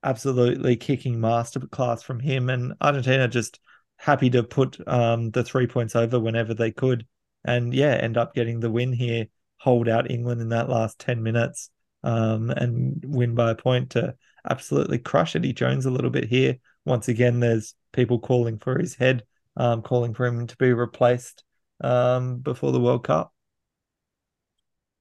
absolutely 0.03 0.77
kicking 0.77 1.17
masterclass 1.17 2.03
from 2.03 2.21
him, 2.21 2.51
and 2.51 2.75
Argentina 2.81 3.27
just 3.27 3.59
happy 3.97 4.31
to 4.31 4.43
put 4.43 4.77
um, 4.87 5.31
the 5.31 5.45
three 5.45 5.67
points 5.67 5.97
over 5.97 6.21
whenever 6.21 6.55
they 6.55 6.71
could, 6.71 7.07
and 7.45 7.73
yeah, 7.75 7.95
end 7.95 8.17
up 8.17 8.35
getting 8.35 8.61
the 8.61 8.71
win 8.71 8.93
here, 8.93 9.27
hold 9.59 9.89
out 9.89 10.11
England 10.11 10.41
in 10.41 10.51
that 10.51 10.69
last 10.69 10.99
ten 10.99 11.23
minutes, 11.23 11.71
um, 12.03 12.51
and 12.51 13.03
win 13.07 13.35
by 13.35 13.51
a 13.51 13.55
point 13.55 13.91
to 13.91 14.15
absolutely 14.49 14.99
crush 14.99 15.35
Eddie 15.35 15.53
Jones 15.53 15.87
a 15.87 15.91
little 15.91 16.11
bit 16.11 16.25
here. 16.25 16.59
Once 16.85 17.09
again, 17.09 17.41
there's 17.41 17.75
people 17.93 18.21
calling 18.21 18.59
for 18.59 18.79
his 18.79 18.95
head, 18.95 19.25
um, 19.57 19.83
calling 19.83 20.15
for 20.15 20.27
him 20.27 20.47
to 20.47 20.57
be 20.57 20.73
replaced 20.73 21.43
um, 21.81 22.39
before 22.39 22.71
the 22.73 22.81
World 22.81 23.05
Cup. 23.05 23.33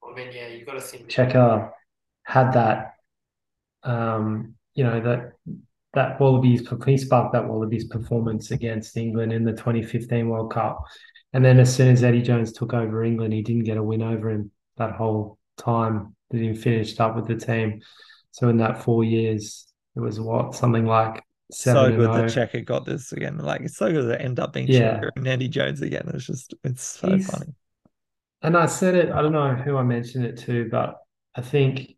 I 0.02 0.14
mean, 0.14 0.32
yeah, 0.32 0.48
you've 0.48 0.66
got 0.66 0.74
to 0.74 0.80
think 0.80 1.08
Cheika 1.08 1.70
had 2.24 2.52
that, 2.52 2.94
um, 3.82 4.54
you 4.74 4.82
know, 4.82 5.00
that 5.00 5.32
that 5.96 6.20
Wallabies, 6.20 6.68
he 6.84 6.98
sparked 6.98 7.32
that 7.32 7.48
Wallabies 7.48 7.86
performance 7.86 8.50
against 8.50 8.98
England 8.98 9.32
in 9.32 9.44
the 9.44 9.52
2015 9.52 10.28
World 10.28 10.52
Cup. 10.52 10.84
And 11.32 11.42
then 11.42 11.58
as 11.58 11.74
soon 11.74 11.88
as 11.88 12.04
Eddie 12.04 12.20
Jones 12.20 12.52
took 12.52 12.74
over 12.74 13.02
England, 13.02 13.32
he 13.32 13.42
didn't 13.42 13.64
get 13.64 13.78
a 13.78 13.82
win 13.82 14.02
over 14.02 14.28
him 14.28 14.50
that 14.76 14.92
whole 14.92 15.38
time 15.56 16.14
that 16.30 16.38
he 16.38 16.52
finished 16.54 17.00
up 17.00 17.16
with 17.16 17.26
the 17.26 17.34
team. 17.34 17.80
So 18.30 18.50
in 18.50 18.58
that 18.58 18.82
four 18.82 19.04
years, 19.04 19.66
it 19.96 20.00
was 20.00 20.20
what 20.20 20.54
something 20.54 20.84
like 20.84 21.24
so 21.50 21.88
good 21.90 22.10
that 22.10 22.24
oh. 22.24 22.26
Cheika 22.26 22.62
got 22.62 22.84
this 22.84 23.12
again. 23.12 23.38
Like 23.38 23.62
it's 23.62 23.78
so 23.78 23.90
good 23.90 24.10
that 24.10 24.20
end 24.20 24.38
up 24.38 24.52
being 24.52 24.68
yeah. 24.68 25.00
Cheika 25.00 25.10
and 25.16 25.26
Eddie 25.26 25.48
Jones 25.48 25.80
again. 25.80 26.10
It's 26.12 26.26
just 26.26 26.52
it's 26.62 26.82
so 26.82 27.08
He's, 27.08 27.26
funny. 27.30 27.54
And 28.42 28.54
I 28.54 28.66
said 28.66 28.94
it. 28.96 29.10
I 29.10 29.22
don't 29.22 29.32
know 29.32 29.54
who 29.54 29.78
I 29.78 29.82
mentioned 29.82 30.26
it 30.26 30.36
to, 30.40 30.68
but 30.70 30.96
I 31.34 31.40
think 31.40 31.96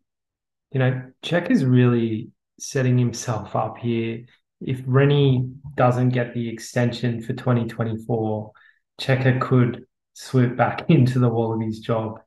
you 0.71 0.79
know 0.79 1.01
Cheika 1.21 1.51
is 1.51 1.65
really 1.65 2.29
setting 2.61 2.97
himself 2.97 3.55
up 3.55 3.77
here. 3.77 4.25
If 4.61 4.81
Rennie 4.85 5.49
doesn't 5.75 6.09
get 6.09 6.33
the 6.33 6.49
extension 6.49 7.21
for 7.21 7.33
2024, 7.33 8.51
Cheika 8.99 9.39
could 9.39 9.85
swoop 10.13 10.57
back 10.57 10.85
into 10.89 11.19
the 11.19 11.29
Wallabies 11.29 11.79
job. 11.79 12.19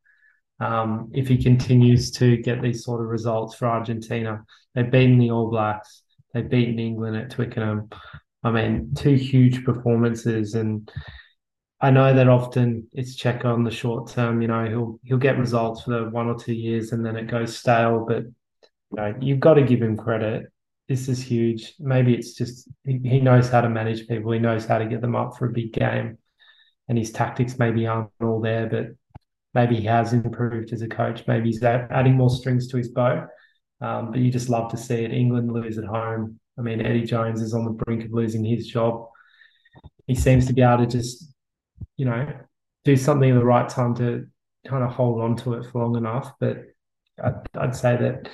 Um, 0.61 1.11
if 1.13 1.27
he 1.29 1.43
continues 1.43 2.13
to 2.13 2.37
get 2.37 2.63
these 2.63 2.85
sort 2.85 3.01
of 3.01 3.09
results 3.09 3.55
for 3.55 3.67
Argentina, 3.67 4.45
they've 4.75 4.91
beaten 4.91 5.19
the 5.19 5.31
All 5.31 5.51
Blacks, 5.51 6.03
they've 6.33 6.49
beaten 6.49 6.79
England 6.79 7.17
at 7.17 7.31
Twickenham. 7.31 7.91
I 8.45 8.51
mean, 8.51 8.95
two 8.95 9.15
huge 9.15 9.65
performances, 9.65 10.55
and 10.55 10.91
I 11.81 11.91
know 11.91 12.15
that 12.15 12.29
often 12.29 12.89
it's 12.93 13.21
Cheika 13.21 13.45
on 13.47 13.65
the 13.65 13.71
short 13.71 14.11
term. 14.11 14.41
You 14.41 14.49
know, 14.49 14.69
he'll 14.69 15.01
he'll 15.05 15.19
get 15.19 15.39
results 15.39 15.83
for 15.83 16.11
one 16.11 16.29
or 16.29 16.39
two 16.39 16.55
years, 16.55 16.93
and 16.93 17.05
then 17.05 17.17
it 17.17 17.27
goes 17.27 17.57
stale. 17.57 18.05
But 18.07 18.25
know, 18.97 19.15
you've 19.21 19.41
got 19.41 19.55
to 19.55 19.63
give 19.63 19.81
him 19.81 19.97
credit. 19.97 20.47
This 20.89 21.09
is 21.09 21.23
huge. 21.23 21.75
Maybe 21.79 22.15
it's 22.15 22.35
just 22.35 22.69
he, 22.85 23.01
he 23.05 23.21
knows 23.21 23.49
how 23.49 23.61
to 23.61 23.69
manage 23.69 24.09
people. 24.09 24.33
He 24.33 24.39
knows 24.39 24.65
how 24.65 24.79
to 24.79 24.87
get 24.87 25.01
them 25.01 25.17
up 25.17 25.37
for 25.37 25.47
a 25.47 25.53
big 25.53 25.73
game, 25.73 26.19
and 26.89 26.99
his 26.99 27.13
tactics 27.13 27.59
maybe 27.59 27.87
aren't 27.87 28.11
all 28.21 28.41
there, 28.41 28.69
but 28.69 28.87
maybe 29.55 29.77
he 29.77 29.85
has 29.87 30.13
improved 30.13 30.73
as 30.73 30.83
a 30.83 30.89
coach. 30.89 31.25
Maybe 31.27 31.51
he's 31.51 31.63
adding 31.63 32.15
more 32.15 32.31
strings 32.31 32.69
to 32.69 32.77
his 32.77 32.89
bow. 32.89 33.27
Um, 33.81 34.13
but 34.13 34.21
you 34.21 34.31
just 34.31 34.49
love 34.49 34.71
to 34.71 34.77
see 34.77 35.05
it. 35.05 35.13
England 35.13 35.53
lose 35.53 35.77
at 35.77 35.85
home. 35.85 36.39
I 36.59 36.63
mean, 36.63 36.81
Eddie 36.81 37.03
Jones 37.03 37.43
is 37.43 37.53
on 37.53 37.65
the 37.65 37.71
brink 37.71 38.05
of 38.05 38.13
losing 38.13 38.45
his 38.45 38.67
job. 38.67 39.09
He 40.07 40.15
seems 40.15 40.47
to 40.47 40.53
be 40.53 40.63
able 40.63 40.85
to 40.85 40.87
just, 40.87 41.35
you 41.97 42.05
know, 42.05 42.33
do 42.85 42.97
something 42.97 43.31
at 43.31 43.35
the 43.35 43.45
right 43.45 43.69
time 43.69 43.95
to 43.97 44.27
kind 44.67 44.85
of 44.85 44.93
hold 44.93 45.21
on 45.21 45.37
to 45.39 45.55
it 45.55 45.67
for 45.67 45.83
long 45.83 45.97
enough. 45.97 46.33
But 46.39 46.59
I'd, 47.23 47.41
I'd 47.55 47.75
say 47.75 47.97
that 47.97 48.29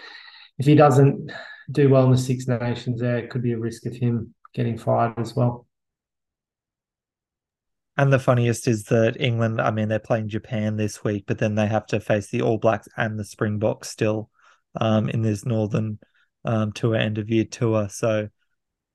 if 0.59 0.67
he 0.67 0.75
doesn't 0.75 1.31
do 1.71 1.89
well 1.89 2.05
in 2.05 2.13
the 2.13 2.19
Six 2.19 2.47
Nations, 2.47 3.01
there 3.01 3.27
could 3.29 3.43
be 3.43 3.53
a 3.53 3.59
risk 3.59 3.87
of 3.87 3.95
him 3.95 4.35
getting 4.55 4.79
fired 4.79 5.15
as 5.19 5.35
well. 5.35 5.67
And 7.97 8.13
the 8.13 8.19
funniest 8.19 8.69
is 8.69 8.85
that 8.85 9.21
England, 9.21 9.61
I 9.61 9.73
mean, 9.73 9.89
they're 9.89 9.99
playing 9.99 10.29
Japan 10.29 10.77
this 10.77 11.03
week, 11.03 11.25
but 11.27 11.39
then 11.39 11.57
they 11.57 11.67
have 11.67 11.87
to 11.87 12.01
face 12.01 12.31
the 12.31 12.43
All 12.43 12.59
Blacks 12.59 12.89
and 12.97 13.19
the 13.19 13.25
Springboks 13.25 13.89
still 13.89 14.31
um, 14.81 15.09
in 15.09 15.23
this 15.23 15.45
Northern 15.45 15.99
um, 16.45 16.73
Tour 16.73 16.95
end 16.95 17.19
of 17.19 17.29
year 17.29 17.45
tour. 17.45 17.89
So, 17.89 18.29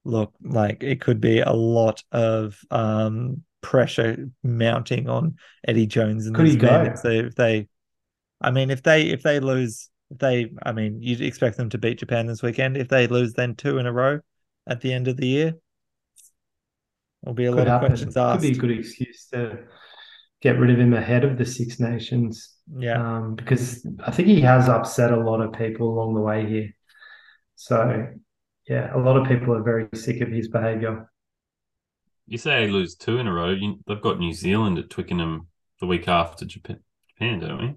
look, 0.05 0.33
like 0.41 0.83
it 0.83 1.01
could 1.01 1.19
be 1.19 1.41
a 1.41 1.51
lot 1.51 2.01
of 2.13 2.57
um, 2.71 3.43
pressure 3.61 4.29
mounting 4.41 5.09
on 5.09 5.35
Eddie 5.67 5.87
Jones 5.87 6.25
and 6.25 6.35
could 6.35 6.47
he 6.47 6.55
go? 6.55 6.93
So 6.95 7.09
if 7.09 7.35
they, 7.35 7.67
I 8.39 8.51
mean, 8.51 8.69
if 8.69 8.83
they 8.83 9.07
if 9.07 9.21
they 9.21 9.41
lose 9.41 9.89
they, 10.19 10.51
I 10.63 10.71
mean, 10.71 11.01
you'd 11.01 11.21
expect 11.21 11.57
them 11.57 11.69
to 11.69 11.77
beat 11.77 11.99
Japan 11.99 12.27
this 12.27 12.41
weekend. 12.43 12.77
If 12.77 12.87
they 12.89 13.07
lose 13.07 13.33
then 13.33 13.55
two 13.55 13.77
in 13.77 13.85
a 13.85 13.93
row 13.93 14.19
at 14.67 14.81
the 14.81 14.93
end 14.93 15.07
of 15.07 15.17
the 15.17 15.27
year, 15.27 15.53
there'll 17.21 17.35
be 17.35 17.45
a 17.45 17.51
Could 17.51 17.59
lot 17.59 17.67
happen. 17.67 17.85
of 17.85 17.89
questions 17.91 18.17
asked. 18.17 18.41
Could 18.41 18.53
be 18.53 18.57
a 18.57 18.61
good 18.61 18.71
excuse 18.79 19.27
to 19.33 19.59
get 20.41 20.59
rid 20.59 20.71
of 20.71 20.79
him 20.79 20.93
ahead 20.93 21.23
of 21.23 21.37
the 21.37 21.45
Six 21.45 21.79
Nations. 21.79 22.55
Yeah, 22.77 23.17
um, 23.17 23.35
because 23.35 23.85
I 24.03 24.11
think 24.11 24.27
he 24.27 24.41
has 24.41 24.69
upset 24.69 25.11
a 25.11 25.19
lot 25.19 25.41
of 25.41 25.53
people 25.53 25.89
along 25.89 26.15
the 26.15 26.21
way 26.21 26.45
here. 26.47 26.69
So, 27.55 28.07
yeah, 28.67 28.95
a 28.95 28.99
lot 28.99 29.17
of 29.17 29.27
people 29.27 29.53
are 29.55 29.63
very 29.63 29.87
sick 29.93 30.21
of 30.21 30.29
his 30.29 30.47
behaviour. 30.49 31.09
You 32.25 32.37
say 32.37 32.65
they 32.65 32.71
lose 32.71 32.95
two 32.95 33.17
in 33.17 33.27
a 33.27 33.33
row. 33.33 33.51
You, 33.51 33.79
they've 33.85 34.01
got 34.01 34.19
New 34.19 34.33
Zealand 34.33 34.77
at 34.77 34.89
Twickenham 34.89 35.47
the 35.79 35.87
week 35.87 36.07
after 36.07 36.45
Japan, 36.45 36.79
Japan 37.09 37.39
don't 37.39 37.57
we? 37.61 37.75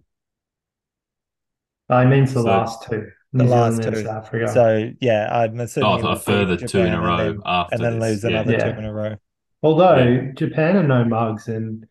I 1.88 2.04
mean 2.04 2.24
the 2.24 2.30
so, 2.30 2.42
last 2.42 2.84
two. 2.88 3.10
New 3.32 3.44
the 3.44 3.48
Zealand 3.48 3.76
last 3.76 3.88
two. 3.88 4.02
South 4.02 4.24
Africa. 4.24 4.48
So 4.52 4.90
yeah, 5.00 5.28
I'm 5.30 5.60
assuming 5.60 6.04
oh, 6.04 6.08
a 6.08 6.16
further 6.18 6.56
two 6.56 6.80
in 6.80 6.92
a 6.92 7.00
row 7.00 7.16
and 7.18 7.36
then, 7.36 7.42
after 7.44 7.74
and 7.74 7.84
then 7.84 7.98
this. 7.98 8.10
lose 8.10 8.24
another 8.24 8.52
yeah. 8.52 8.72
two 8.72 8.78
in 8.78 8.84
a 8.84 8.92
row. 8.92 9.16
Although 9.62 9.96
yeah. 9.96 10.32
Japan 10.32 10.76
are 10.76 10.82
no 10.82 11.04
mugs 11.04 11.48
and 11.48 11.86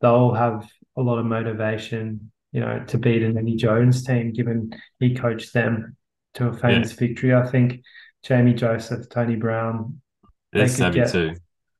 they'll 0.00 0.32
have 0.32 0.68
a 0.96 1.02
lot 1.02 1.18
of 1.18 1.26
motivation, 1.26 2.30
you 2.52 2.60
know, 2.60 2.82
to 2.88 2.98
beat 2.98 3.22
an 3.22 3.36
Eddie 3.36 3.56
Jones 3.56 4.04
team, 4.04 4.32
given 4.32 4.72
he 4.98 5.14
coached 5.14 5.52
them 5.52 5.96
to 6.34 6.48
a 6.48 6.52
famous 6.52 6.92
yeah. 6.92 6.98
victory. 6.98 7.34
I 7.34 7.46
think 7.46 7.82
Jamie 8.24 8.54
Joseph, 8.54 9.08
Tony 9.08 9.36
Brown, 9.36 10.00
they're 10.52 10.68
savvy 10.68 11.00
get, 11.00 11.12
too. 11.12 11.34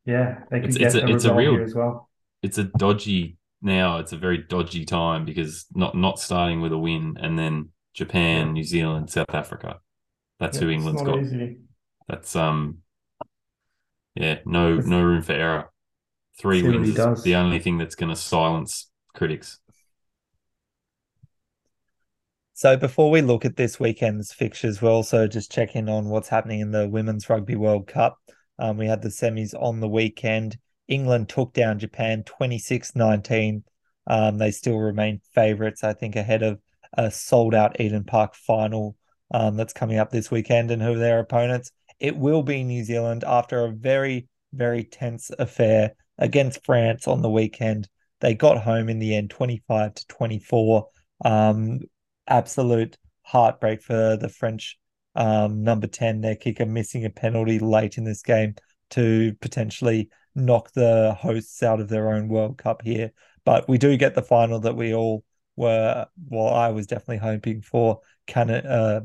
Yeah, 0.05 0.41
they 0.51 0.61
could 0.61 0.71
it's, 0.71 0.79
get 0.79 0.87
it's 0.87 0.95
a, 0.95 1.01
a 1.01 1.15
it's 1.15 1.25
a 1.25 1.35
real, 1.35 1.63
as 1.63 1.75
well. 1.75 2.11
It's 2.43 2.59
a 2.59 2.65
dodgy 2.65 3.38
now 3.61 3.99
it's 3.99 4.13
a 4.13 4.17
very 4.17 4.39
dodgy 4.39 4.85
time 4.85 5.25
because 5.25 5.67
not 5.75 5.95
not 5.95 6.19
starting 6.19 6.61
with 6.61 6.73
a 6.73 6.79
win 6.79 7.17
and 7.21 7.39
then 7.39 7.71
Japan, 7.95 8.53
New 8.53 8.65
Zealand, 8.65 9.11
South 9.11 9.35
Africa. 9.35 9.81
That's 10.39 10.59
yeah, 10.59 10.65
who 10.65 10.71
England's 10.71 11.03
got. 11.03 11.19
Easy. 11.19 11.59
That's 12.09 12.37
um 12.37 12.79
yeah, 14.15 14.39
no 14.45 14.77
no 14.77 15.03
room 15.03 15.23
for 15.23 15.33
error. 15.33 15.71
Three 16.39 16.63
wins 16.63 16.97
is 16.97 17.23
the 17.23 17.35
only 17.35 17.59
thing 17.59 17.79
that's 17.79 17.97
going 17.97 18.11
to 18.11 18.17
silence 18.17 18.91
critics. 19.13 19.59
So 22.55 22.77
before 22.77 23.11
we 23.11 23.23
look 23.23 23.45
at 23.45 23.57
this 23.57 23.79
weekend's 23.79 24.33
fixtures, 24.33 24.81
we're 24.81 24.91
also 24.91 25.27
just 25.27 25.51
checking 25.51 25.89
on 25.89 26.09
what's 26.09 26.29
happening 26.29 26.61
in 26.61 26.71
the 26.71 26.89
Women's 26.89 27.29
Rugby 27.29 27.57
World 27.57 27.87
Cup. 27.87 28.19
Um, 28.59 28.77
we 28.77 28.87
had 28.87 29.03
the 29.03 29.09
semis 29.09 29.55
on 29.55 29.81
the 29.81 29.89
weekend. 29.89 30.59
England 30.89 31.29
took 31.29 31.53
down 31.53 31.79
Japan 31.79 32.25
26 32.25 32.97
19. 32.97 33.65
Um, 34.07 34.39
they 34.39 34.51
still 34.51 34.79
remain 34.79 35.21
favourites, 35.35 35.85
I 35.85 35.93
think, 35.93 36.17
ahead 36.17 36.43
of 36.43 36.59
a 36.95 37.11
sold 37.11 37.55
out 37.55 37.81
Eden 37.81 38.05
Park 38.05 38.35
final 38.35 38.97
um, 39.31 39.57
that's 39.57 39.75
coming 39.75 39.99
up 39.99 40.11
this 40.11 40.31
weekend 40.31 40.71
and 40.71 40.83
who 40.83 40.95
are 40.95 40.99
their 40.99 41.21
opponents. 41.21 41.71
It 42.01 42.17
will 42.17 42.43
be 42.43 42.65
New 42.65 42.85
Zealand 42.85 43.25
after 43.25 43.65
a 43.65 43.73
very, 43.73 44.29
very 44.53 44.85
tense 44.85 45.31
affair 45.39 45.93
against 46.17 46.65
France 46.65 47.07
on 47.07 47.21
the 47.23 47.31
weekend. 47.31 47.89
They 48.21 48.35
got 48.35 48.63
home 48.63 48.89
in 48.89 48.99
the 48.99 49.15
end 49.15 49.31
25 49.31 49.95
to 49.95 50.07
24. 50.07 50.89
Um, 51.25 51.81
absolute 52.27 52.97
heartbreak 53.23 53.83
for 53.83 54.17
the 54.17 54.29
French 54.29 54.79
um, 55.15 55.63
number 55.63 55.87
10, 55.87 56.21
their 56.21 56.37
kicker, 56.37 56.67
missing 56.67 57.05
a 57.05 57.11
penalty 57.11 57.59
late 57.59 57.99
in 57.99 58.05
this 58.05 58.23
game 58.23 58.55
to 58.91 59.35
potentially 59.41 60.09
knock 60.39 60.73
the 60.73 61.17
hosts 61.19 61.63
out 61.63 61.81
of 61.81 61.89
their 61.89 62.13
own 62.13 62.29
World 62.29 62.59
Cup 62.59 62.83
here. 62.83 63.13
But 63.45 63.69
we 63.69 63.79
do 63.79 63.97
get 63.97 64.15
the 64.15 64.23
final 64.23 64.61
that 64.61 64.77
we 64.77 64.95
all 64.95 65.25
were, 65.57 66.07
well, 66.29 66.49
I 66.55 66.69
was 66.69 66.87
definitely 66.87 67.19
hoping 67.19 67.63
for 67.63 68.01
Canada, 68.27 68.69
uh, 68.69 69.01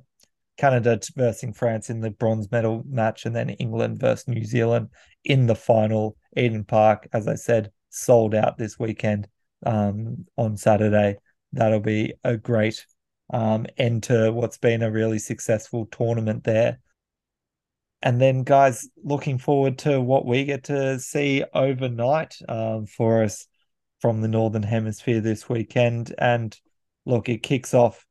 Canada 0.58 1.00
versus 1.16 1.58
France 1.58 1.90
in 1.90 2.00
the 2.00 2.12
bronze 2.12 2.52
medal 2.52 2.84
match, 2.88 3.26
and 3.26 3.36
then 3.36 3.50
England 3.50 4.00
versus 4.00 4.28
New 4.28 4.46
Zealand 4.46 4.90
in 5.24 5.48
the 5.48 5.56
final. 5.56 6.16
Eden 6.38 6.64
Park, 6.64 7.08
as 7.14 7.28
I 7.28 7.36
said, 7.36 7.72
sold 7.90 8.36
out 8.36 8.58
this 8.58 8.78
weekend 8.78 9.28
um, 9.66 10.26
on 10.38 10.58
Saturday. 10.58 11.18
That'll 11.54 11.80
be 11.80 12.14
a 12.24 12.38
great 12.38 12.86
um, 13.32 13.66
end 13.78 14.04
to 14.04 14.32
what's 14.32 14.58
been 14.58 14.84
a 14.84 14.92
really 14.92 15.20
successful 15.20 15.88
tournament 15.88 16.44
there. 16.44 16.80
And 18.04 18.20
then, 18.20 18.44
guys, 18.44 18.90
looking 19.02 19.38
forward 19.38 19.78
to 19.80 20.02
what 20.02 20.26
we 20.26 20.44
get 20.44 20.66
to 20.66 21.00
see 21.00 21.46
overnight 21.54 22.36
um, 22.50 22.86
for 22.86 23.24
us 23.24 23.48
from 24.02 24.22
the 24.22 24.28
Northern 24.28 24.62
Hemisphere 24.62 25.22
this 25.22 25.48
weekend. 25.48 26.14
And 26.18 26.54
look, 27.06 27.30
it 27.30 27.44
kicks 27.44 27.74
off 27.74 28.06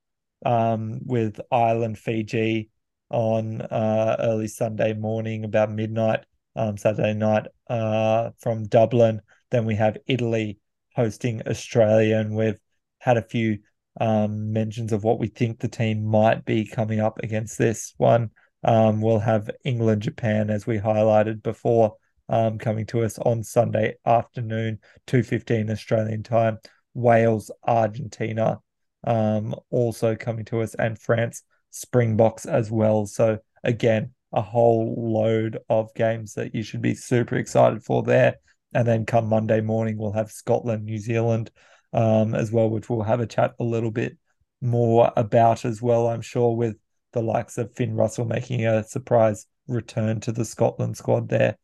um, 0.46 1.00
with 1.04 1.38
Ireland, 1.50 1.98
Fiji 1.98 2.70
on 3.10 3.60
uh, 3.60 4.16
early 4.18 4.48
Sunday 4.48 4.94
morning, 4.94 5.44
about 5.44 5.70
midnight, 5.70 6.24
um, 6.56 6.78
Saturday 6.78 7.12
night 7.12 7.48
uh, 7.68 8.30
from 8.38 8.64
Dublin. 8.64 9.20
Then 9.50 9.66
we 9.66 9.74
have 9.74 9.98
Italy 10.06 10.58
hosting 10.96 11.42
Australia, 11.46 12.16
and 12.16 12.34
we've 12.34 12.58
had 12.98 13.18
a 13.18 13.28
few 13.28 13.58
um, 14.00 14.54
mentions 14.54 14.90
of 14.90 15.04
what 15.04 15.18
we 15.18 15.26
think 15.26 15.60
the 15.60 15.68
team 15.68 16.02
might 16.02 16.46
be 16.46 16.64
coming 16.64 17.00
up 17.00 17.18
against 17.22 17.58
this 17.58 17.92
one. 17.98 18.30
Um, 18.64 19.00
we'll 19.00 19.18
have 19.18 19.50
England, 19.64 20.02
Japan, 20.02 20.50
as 20.50 20.66
we 20.66 20.78
highlighted 20.78 21.42
before, 21.42 21.96
um, 22.28 22.58
coming 22.58 22.86
to 22.86 23.02
us 23.02 23.18
on 23.18 23.42
Sunday 23.42 23.96
afternoon, 24.06 24.78
2.15 25.06 25.70
Australian 25.70 26.22
time. 26.22 26.58
Wales, 26.94 27.50
Argentina, 27.66 28.60
um, 29.04 29.54
also 29.70 30.14
coming 30.14 30.44
to 30.46 30.60
us, 30.60 30.74
and 30.74 30.98
France, 30.98 31.42
Springboks 31.70 32.46
as 32.46 32.70
well. 32.70 33.06
So 33.06 33.38
again, 33.64 34.12
a 34.32 34.42
whole 34.42 34.94
load 34.96 35.58
of 35.68 35.94
games 35.94 36.34
that 36.34 36.54
you 36.54 36.62
should 36.62 36.82
be 36.82 36.94
super 36.94 37.36
excited 37.36 37.82
for 37.82 38.02
there. 38.02 38.36
And 38.74 38.86
then 38.86 39.04
come 39.04 39.28
Monday 39.28 39.60
morning, 39.60 39.98
we'll 39.98 40.12
have 40.12 40.30
Scotland, 40.30 40.84
New 40.84 40.98
Zealand, 40.98 41.50
um, 41.92 42.34
as 42.34 42.50
well, 42.50 42.70
which 42.70 42.88
we'll 42.88 43.02
have 43.02 43.20
a 43.20 43.26
chat 43.26 43.54
a 43.60 43.64
little 43.64 43.90
bit 43.90 44.16
more 44.60 45.12
about 45.16 45.64
as 45.64 45.82
well, 45.82 46.08
I'm 46.08 46.22
sure, 46.22 46.56
with 46.56 46.76
the 47.12 47.22
likes 47.22 47.58
of 47.58 47.74
Finn 47.74 47.94
Russell 47.94 48.24
making 48.24 48.66
a 48.66 48.84
surprise 48.84 49.46
return 49.68 50.20
to 50.20 50.32
the 50.32 50.44
Scotland 50.44 50.96
squad 50.96 51.28
there. 51.28 51.56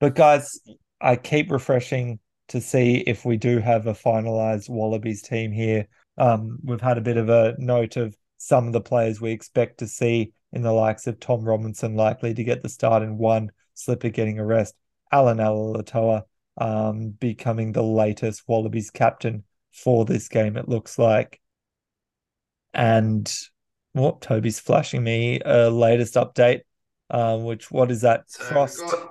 But 0.00 0.14
guys, 0.14 0.60
I 1.00 1.16
keep 1.16 1.50
refreshing 1.50 2.18
to 2.48 2.60
see 2.60 2.96
if 3.06 3.24
we 3.24 3.36
do 3.36 3.58
have 3.58 3.86
a 3.86 3.94
finalized 3.94 4.68
Wallabies 4.68 5.22
team 5.22 5.52
here. 5.52 5.86
Um, 6.18 6.58
we've 6.62 6.80
had 6.80 6.98
a 6.98 7.02
bit 7.02 7.16
of 7.16 7.28
a 7.28 7.54
note 7.58 7.96
of 7.96 8.16
some 8.36 8.66
of 8.66 8.72
the 8.72 8.80
players 8.80 9.20
we 9.20 9.30
expect 9.30 9.78
to 9.78 9.86
see 9.86 10.32
in 10.52 10.62
the 10.62 10.72
likes 10.72 11.06
of 11.06 11.20
Tom 11.20 11.44
Robertson 11.44 11.94
likely 11.94 12.34
to 12.34 12.44
get 12.44 12.62
the 12.62 12.68
start 12.68 13.02
in 13.02 13.16
one, 13.16 13.50
Slipper 13.74 14.10
getting 14.10 14.38
a 14.38 14.44
rest, 14.44 14.74
Allan 15.10 15.38
Alaalatoa 15.38 16.24
um, 16.58 17.10
becoming 17.10 17.72
the 17.72 17.82
latest 17.82 18.42
Wallabies 18.46 18.90
captain 18.90 19.44
for 19.72 20.04
this 20.04 20.28
game, 20.28 20.56
it 20.56 20.68
looks 20.68 20.98
like. 20.98 21.40
And 22.74 23.32
what 23.92 24.20
Toby's 24.20 24.58
flashing 24.58 25.04
me 25.04 25.40
a 25.44 25.70
latest 25.70 26.14
update, 26.14 26.60
um, 27.10 27.44
which 27.44 27.70
what 27.70 27.90
is 27.90 28.00
that? 28.02 28.24
So 28.30 28.44
Frost. 28.44 28.78
got- 28.80 29.08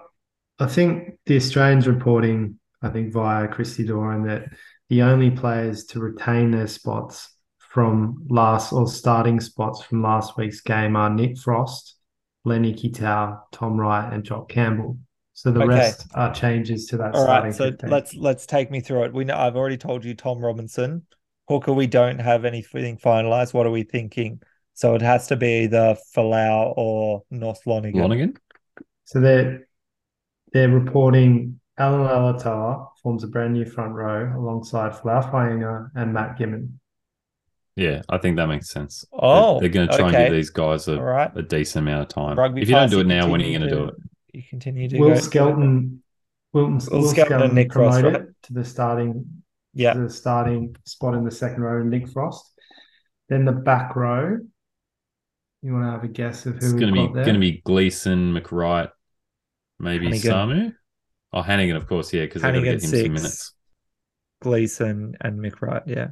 I 0.60 0.68
think 0.68 1.18
the 1.26 1.38
Australians 1.38 1.88
reporting, 1.88 2.60
I 2.82 2.90
think 2.90 3.12
via 3.14 3.48
Christy 3.48 3.84
Doran, 3.86 4.24
that 4.28 4.50
the 4.90 5.02
only 5.02 5.32
players 5.32 5.86
to 5.86 6.00
retain 6.00 6.52
their 6.52 6.68
spots 6.68 7.36
from 7.58 8.26
last 8.30 8.74
or 8.74 8.88
starting 8.88 9.40
spots 9.40 9.82
from 9.82 10.04
last 10.04 10.38
week's 10.38 10.62
game 10.62 10.96
are 10.96 11.10
Nick 11.10 11.38
Frost, 11.38 11.96
Len 12.44 12.64
Ikitau, 12.64 13.40
Tom 13.52 13.80
Wright, 13.80 14.12
and 14.14 14.24
Jock 14.24 14.50
Campbell. 14.50 14.98
So 15.34 15.52
the 15.52 15.62
Okay. 15.62 15.70
rest 15.70 16.06
are 16.14 16.34
changes 16.34 16.86
to 16.88 16.98
that 16.98 17.16
All 17.16 17.24
starting 17.24 17.52
right, 17.52 17.56
so 17.56 17.72
15. 17.72 17.90
let's 17.90 18.14
let's 18.14 18.46
take 18.46 18.70
me 18.70 18.82
through 18.82 19.06
it. 19.06 19.14
We 19.14 19.24
know 19.24 19.38
I've 19.38 19.56
already 19.56 19.78
told 19.78 20.04
you 20.06 20.14
Tom 20.14 20.44
Robertson. 20.44 21.08
Hooker, 21.48 21.74
we 21.74 21.88
don't 21.88 22.20
have 22.20 22.46
anything 22.46 22.98
finalized. 22.98 23.54
What 23.54 23.66
are 23.68 23.72
we 23.72 23.84
thinking? 23.84 24.42
So 24.74 24.96
it 24.96 25.02
has 25.02 25.28
to 25.28 25.36
be 25.36 25.64
either 25.64 25.96
Folau 26.16 26.74
or 26.78 27.24
North 27.30 27.66
Lonergan. 27.68 28.00
Lonergan? 28.02 28.38
So 29.06 29.20
they're 29.20 29.68
they're 30.54 30.70
reporting 30.70 31.60
Allan 31.78 32.02
Alaalatoa 32.08 32.88
forms 33.02 33.24
a 33.24 33.28
brand 33.28 33.54
new 33.54 33.66
front 33.66 33.94
row 33.94 34.34
alongside 34.36 34.94
Folau 34.94 35.30
Fainga'a 35.32 35.90
and 35.96 36.14
Matt 36.14 36.38
Gibbon. 36.38 36.80
Yeah, 37.76 38.02
I 38.10 38.18
think 38.18 38.38
that 38.38 38.48
makes 38.48 38.70
sense. 38.70 39.06
They're- 39.12 39.20
Oh, 39.24 39.60
they're, 39.60 39.70
going 39.70 39.88
to 39.88 39.96
try 39.98 40.08
and 40.10 40.18
give 40.18 40.32
these 40.34 40.50
guys 40.50 40.88
a, 40.88 40.98
All 40.98 41.04
right. 41.04 41.32
a 41.36 41.42
decent 41.42 41.88
amount 41.88 42.02
of 42.02 42.08
time. 42.10 42.38
Rugby 42.38 42.62
if 42.62 42.70
you 42.70 42.76
don't 42.76 42.92
do 42.92 43.00
it 43.00 43.08
now, 43.08 43.30
when 43.30 43.42
are 43.42 43.46
you 43.46 43.58
going 43.58 43.70
to 43.70 43.76
do 43.76 43.86
it? 43.86 43.96
You 44.34 44.44
continue 44.50 44.88
to 44.90 44.98
Will 45.00 45.10
go. 45.10 45.16
Skelton, 45.20 46.04
Wilton, 46.54 46.74
Will 46.92 47.02
Will 47.02 47.08
Skelton 47.10 47.10
Skelton 47.10 47.42
and 47.44 47.54
Nick 47.54 47.74
Frost, 47.74 48.00
promoted 48.02 48.22
right? 48.22 48.30
to 48.44 48.54
the 48.54 48.64
starting 48.66 49.41
Yeah. 49.74 49.94
the 49.94 50.10
starting 50.10 50.76
spot 50.86 51.14
in 51.14 51.24
the 51.24 51.32
second 51.32 51.62
row, 51.64 51.82
Nick 51.84 52.10
Frost. 52.10 52.52
Then 53.30 53.46
the 53.46 53.52
back 53.54 53.96
row. 53.96 54.38
You 55.62 55.74
want 55.74 55.86
to 55.86 55.92
have 55.92 56.04
a 56.04 56.08
guess 56.08 56.46
of 56.46 56.54
who 56.56 56.58
It's 56.58 56.74
going 56.74 56.88
to 56.88 56.92
be 56.94 57.08
got 57.08 57.14
going 57.14 57.34
to 57.36 57.40
be 57.40 57.62
Gleeson, 57.64 58.34
McReight, 58.34 58.90
maybe 59.80 60.08
Hanigan. 60.08 60.22
Samu. 60.24 60.74
Oh, 61.34 61.42
Hanigan, 61.44 61.76
of 61.78 61.88
course, 61.88 62.12
yeah, 62.12 62.24
because 62.26 62.42
they're 62.42 62.52
going 62.52 62.64
to 62.66 62.72
Hanigan 62.72 62.82
get 62.82 62.84
him 62.84 63.04
some 63.06 63.14
minutes 63.14 63.54
Gleeson 64.42 65.16
and 65.22 65.40
McReight. 65.40 65.84
Yeah. 65.86 66.08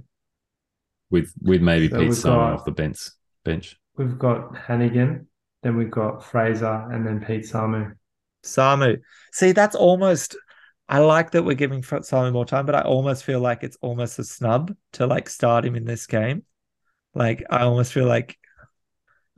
with 1.10 1.34
with 1.42 1.62
maybe 1.62 1.90
So 1.90 1.98
Pete 2.00 2.10
Samu 2.12 2.24
got- 2.24 2.54
off 2.54 2.66
the 2.66 2.72
bench. 2.72 3.00
Bench. 3.44 3.76
We've 3.98 4.18
got 4.20 4.54
Hanigan, 4.54 5.26
then 5.64 5.76
we've 5.76 5.92
got 5.92 6.24
Fraser, 6.24 6.88
and 6.92 7.06
then 7.06 7.20
Pete 7.26 7.44
Samu. 7.46 7.94
Samu. 8.46 9.00
See, 9.34 9.52
that's 9.52 9.76
almost. 9.76 10.38
I 10.90 11.00
like 11.00 11.32
that 11.32 11.44
we're 11.46 11.54
giving 11.56 11.82
Samu 11.84 12.34
more 12.34 12.46
time, 12.46 12.66
but 12.66 12.76
I 12.76 12.82
almost 12.82 13.24
feel 13.24 13.40
like 13.40 13.64
it's 13.64 13.78
almost 13.82 14.18
a 14.20 14.24
snub 14.24 14.76
to 14.94 15.06
like 15.06 15.30
start 15.30 15.64
him 15.66 15.76
in 15.76 15.86
this 15.86 16.08
game. 16.08 16.44
Like 17.14 17.44
I 17.50 17.60
almost 17.62 17.94
feel 17.94 18.08
like 18.08 18.38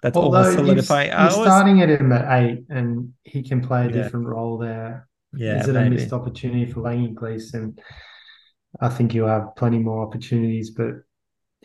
that's 0.01 0.15
almost 0.17 0.49
Although 0.51 0.55
solidifying. 0.63 1.09
You're, 1.09 1.17
I 1.17 1.23
you're 1.25 1.31
always- 1.33 1.47
starting 1.51 1.81
at 1.81 1.89
him 1.89 2.11
at 2.11 2.41
eight, 2.41 2.63
and 2.69 3.13
he 3.23 3.43
can 3.43 3.61
play 3.61 3.81
a 3.81 3.85
Yeah. 3.85 3.91
different 3.91 4.27
role 4.27 4.57
there. 4.57 5.07
yeah, 5.33 5.59
Is 5.61 5.67
it 5.67 5.75
a 5.75 5.89
missed 5.89 6.11
opportunity 6.13 6.71
for 6.71 6.81
Langi 6.81 7.13
Gleeson? 7.13 7.77
I 8.79 8.89
think 8.89 9.13
you'll 9.13 9.27
have 9.27 9.55
plenty 9.55 9.79
more 9.79 10.05
opportunities, 10.05 10.71
but 10.71 10.93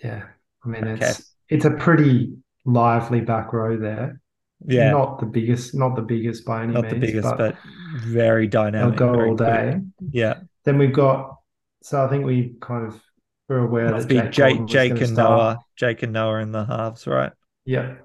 yeah, 0.02 0.24
I 0.64 0.68
mean 0.68 0.86
Okay. 0.86 1.06
it's 1.06 1.34
it's 1.48 1.64
a 1.64 1.70
pretty 1.70 2.36
lively 2.64 3.20
back 3.20 3.52
row 3.52 3.76
there. 3.76 4.20
Yeah, 4.64 4.90
not, 4.90 4.98
Not 4.98 5.20
the 5.20 5.26
biggest, 5.26 5.74
not 5.74 5.96
the 5.96 6.02
biggest 6.02 6.44
by 6.46 6.62
any 6.62 6.72
means, 6.72 6.88
the 6.90 6.98
biggest, 6.98 7.24
but, 7.24 7.36
but, 7.36 7.56
very 8.04 8.46
they'll 8.46 8.62
dynamic. 8.70 8.96
go 8.96 9.12
very 9.12 9.30
all 9.30 9.36
quick. 9.36 9.48
day. 9.48 9.80
Yeah, 10.10 10.40
Then 10.64 10.78
we've 10.78 10.92
got 10.94 11.36
so 11.82 12.04
I 12.04 12.08
think 12.08 12.24
we 12.24 12.54
kind 12.60 12.86
of 12.86 13.00
were 13.48 13.58
aware 13.58 13.90
must 13.90 14.08
that 14.08 14.24
be 14.24 14.30
Jake, 14.30 14.64
Jake, 14.66 14.66
Jake 14.66 15.00
and 15.00 15.10
start. 15.12 15.16
Noah, 15.16 15.58
Jake 15.76 16.02
and 16.02 16.12
Noah 16.12 16.40
in 16.40 16.52
the 16.52 16.64
halves, 16.64 17.06
right? 17.06 17.32
Yeah, 17.64 17.96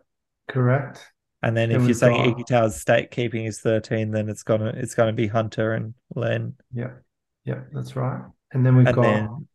correct. 0.49 1.07
And 1.41 1.57
then 1.57 1.69
Then 1.69 1.81
if 1.81 1.87
you're 1.87 1.95
saying 1.95 2.35
Iggy 2.35 2.45
Towers 2.45 2.75
state 2.75 3.09
keeping 3.09 3.45
is 3.45 3.59
13, 3.61 4.11
then 4.11 4.29
it's 4.29 4.43
gonna 4.43 4.73
it's 4.75 4.93
gonna 4.93 5.13
be 5.13 5.25
Hunter 5.27 5.73
and 5.73 5.95
Len. 6.15 6.53
Yeah, 6.73 6.91
yeah, 7.45 7.61
that's 7.73 7.95
right. 7.95 8.21
And 8.53 8.63
then 8.65 8.75
we've 8.75 8.85
And 8.85 8.95
got 8.95 9.01
then 9.01 9.47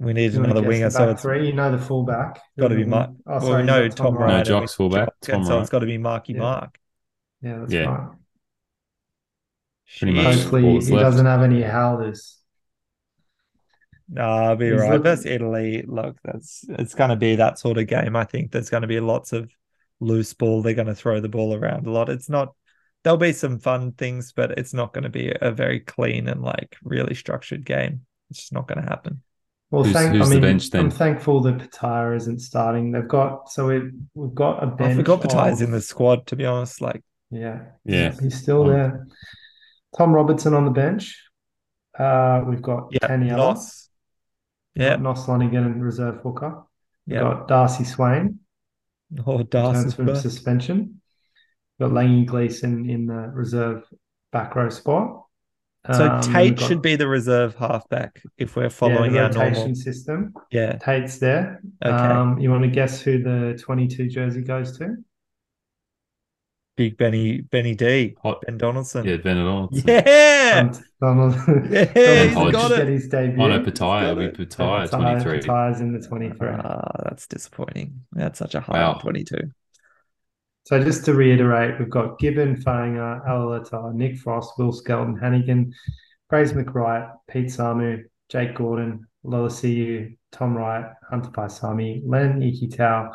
we 0.00 0.14
need 0.14 0.32
you 0.32 0.42
another 0.42 0.62
guess 0.62 0.68
winger, 0.68 0.90
so 0.90 1.10
it's 1.10 1.22
three. 1.22 1.46
You 1.46 1.52
know 1.52 1.70
the 1.70 1.78
fullback. 1.78 2.40
got 2.58 2.68
to 2.68 2.74
be 2.74 2.82
mm-hmm. 2.82 2.90
Mark. 2.90 3.10
Mark. 3.10 3.20
Oh, 3.26 3.32
well, 3.32 3.40
sorry, 3.42 3.62
we 3.62 3.66
know 3.66 3.88
got 3.88 3.96
Tom 3.96 4.14
Wright. 4.14 4.22
Ryan. 4.22 4.38
No, 4.38 4.44
Jock's 4.44 4.74
fullback, 4.74 5.08
Jock, 5.22 5.34
Tom 5.34 5.44
so 5.44 5.50
Wright. 5.50 5.60
it's 5.60 5.70
got 5.70 5.78
to 5.80 5.86
be 5.86 5.98
Marky 5.98 6.32
Yeah. 6.32 6.38
Mark. 6.38 6.78
Yeah, 7.42 7.58
that's 7.58 7.72
Yeah. 7.72 7.84
right. 7.84 8.08
Pretty 9.98 10.14
much. 10.14 10.34
Hopefully, 10.36 10.62
he 10.62 10.92
left. 10.92 11.04
doesn't 11.04 11.26
have 11.26 11.42
any 11.42 11.62
howlers. 11.62 12.38
No, 14.08 14.22
I'll 14.22 14.56
be 14.56 14.70
He's 14.70 14.80
right. 14.80 14.90
looking- 14.90 15.02
Versus 15.02 15.26
Italy, 15.26 15.84
look, 15.86 16.16
that's 16.24 16.64
it's 16.70 16.94
going 16.94 17.10
to 17.10 17.16
be 17.16 17.36
that 17.36 17.58
sort 17.58 17.78
of 17.78 17.86
game. 17.86 18.16
I 18.16 18.24
think 18.24 18.50
there's 18.50 18.70
going 18.70 18.82
to 18.82 18.88
be 18.88 19.00
lots 19.00 19.32
of 19.32 19.50
loose 20.00 20.32
ball. 20.32 20.62
They're 20.62 20.74
going 20.74 20.88
to 20.88 20.94
throw 20.94 21.20
the 21.20 21.28
ball 21.28 21.54
around 21.54 21.86
a 21.86 21.90
lot. 21.90 22.08
It's 22.08 22.28
not. 22.28 22.54
There'll 23.04 23.18
be 23.18 23.32
some 23.32 23.58
fun 23.58 23.92
things, 23.92 24.32
but 24.32 24.52
it's 24.58 24.74
not 24.74 24.92
going 24.92 25.04
to 25.04 25.10
be 25.10 25.32
a 25.40 25.50
very 25.52 25.80
clean 25.80 26.28
and 26.28 26.42
like 26.42 26.76
really 26.82 27.14
structured 27.14 27.64
game. 27.64 28.06
It's 28.30 28.40
just 28.40 28.52
not 28.52 28.66
going 28.66 28.82
to 28.82 28.88
happen. 28.88 29.22
Well, 29.70 29.84
Who's- 29.84 29.94
thank, 29.94 30.12
who's 30.16 30.26
I 30.26 30.28
the 30.28 30.34
mean, 30.34 30.40
bench 30.42 30.70
then? 30.70 30.86
I'm 30.86 30.90
thankful 30.90 31.40
that 31.42 31.58
Petaia 31.58 32.16
isn't 32.16 32.40
starting. 32.40 32.90
They've 32.90 33.06
got 33.06 33.50
so 33.50 33.68
we've 33.68 33.92
we've 34.14 34.34
got 34.34 34.62
a 34.62 34.66
bench. 34.66 34.94
I 34.94 34.96
forgot 34.96 35.20
Petaia's 35.22 35.60
of- 35.60 35.68
in 35.68 35.72
the 35.72 35.80
squad. 35.80 36.26
To 36.28 36.36
be 36.36 36.44
honest, 36.44 36.80
like 36.80 37.02
Yeah, 37.30 37.60
Yeah. 37.84 38.12
he's 38.20 38.40
still 38.42 38.62
Um, 38.62 38.68
there. 38.70 39.06
Tom 39.96 40.12
Robertson 40.12 40.54
on 40.54 40.64
the 40.64 40.70
bench. 40.72 41.16
Uh, 41.96 42.42
we've 42.48 42.62
got 42.62 42.88
yeah, 42.90 42.98
Taniela, 43.06 43.36
Nos. 43.36 43.88
Yeah, 44.74 44.90
got 44.90 45.02
Nos 45.02 45.28
Lonergan 45.28 45.64
and 45.64 45.82
reserve 45.84 46.16
hooker. 46.22 46.64
We've 47.06 47.16
yeah. 47.16 47.22
got 47.22 47.46
Darcy 47.48 47.84
Swain, 47.84 48.40
Oh, 49.26 49.38
returns 49.38 49.94
from 49.94 50.06
Darcy. 50.06 50.22
suspension. 50.22 51.00
Got 51.80 51.90
Langi 51.92 52.26
Gleeson 52.26 52.88
in 52.90 53.06
the 53.06 53.30
reserve 53.32 53.84
back 54.32 54.54
row 54.56 54.68
spot. 54.68 55.24
So 55.94 56.06
Um, 56.10 56.20
Tate 56.20 56.34
we've 56.50 56.56
got- 56.58 56.68
should 56.68 56.82
be 56.82 56.96
the 56.96 57.08
reserve 57.08 57.54
halfback 57.54 58.22
if 58.36 58.54
we're 58.54 58.64
yeah, 58.64 58.68
following 58.68 59.12
the 59.12 59.20
our 59.20 59.28
rotation 59.28 59.54
normal. 59.54 59.74
system. 59.76 60.34
Yeah. 60.52 60.76
Tate's 60.76 61.18
there. 61.18 61.60
Okay. 61.84 61.94
Um, 61.94 62.38
you 62.38 62.50
want 62.50 62.64
to 62.64 62.68
guess 62.70 63.00
who 63.00 63.22
the 63.22 63.58
22 63.62 64.08
jersey 64.08 64.42
goes 64.42 64.76
to? 64.78 64.96
Big 66.76 66.96
Benny 66.96 67.40
Benny 67.42 67.74
D. 67.74 68.14
Hot, 68.22 68.40
Ben 68.46 68.56
Donaldson. 68.56 69.04
yeah, 69.06 69.16
Bennett 69.16 69.68
Yeah. 69.86 70.54
Hunt 70.62 70.80
Donald. 71.00 71.34
Yeah, 71.70 71.84
he's 72.24 72.34
Donald 72.34 72.52
got 72.52 72.72
it. 72.72 72.76
get 72.78 72.88
his 72.88 73.08
debut. 73.08 73.36
No, 73.36 73.60
Petaia. 73.60 74.02
It'll 74.02 74.14
be 74.16 74.28
got 74.28 74.40
it. 74.40 74.48
Petaia, 74.48 74.88
Petaia- 74.88 75.22
23. 75.22 75.38
Petaia's 75.40 75.80
in 75.80 75.92
the 75.92 76.06
23. 76.06 76.48
Ah, 76.48 76.90
that's 77.04 77.26
disappointing. 77.26 78.02
That's 78.12 78.38
such 78.38 78.54
a 78.54 78.60
high 78.60 78.80
Wow. 78.80 78.94
22. 78.94 79.36
So 80.70 80.80
just 80.80 81.04
to 81.06 81.14
reiterate, 81.14 81.80
we've 81.80 81.90
got 81.90 82.20
Gibbon, 82.20 82.54
Fainga'a, 82.54 83.26
Alaalatoa, 83.26 83.92
Nick 83.92 84.16
Frost, 84.18 84.52
Will 84.56 84.70
Skelton, 84.70 85.18
Hanigan, 85.18 85.72
Grace 86.28 86.52
McReight, 86.52 87.10
Pete 87.28 87.48
Samu, 87.48 88.04
Jake 88.28 88.54
Gordon, 88.54 89.04
Lolesio, 89.26 90.16
Tom 90.30 90.56
Wright, 90.56 90.84
Hunter 91.10 91.30
Paisami, 91.30 92.02
Len 92.06 92.40
Ikitau, 92.40 93.10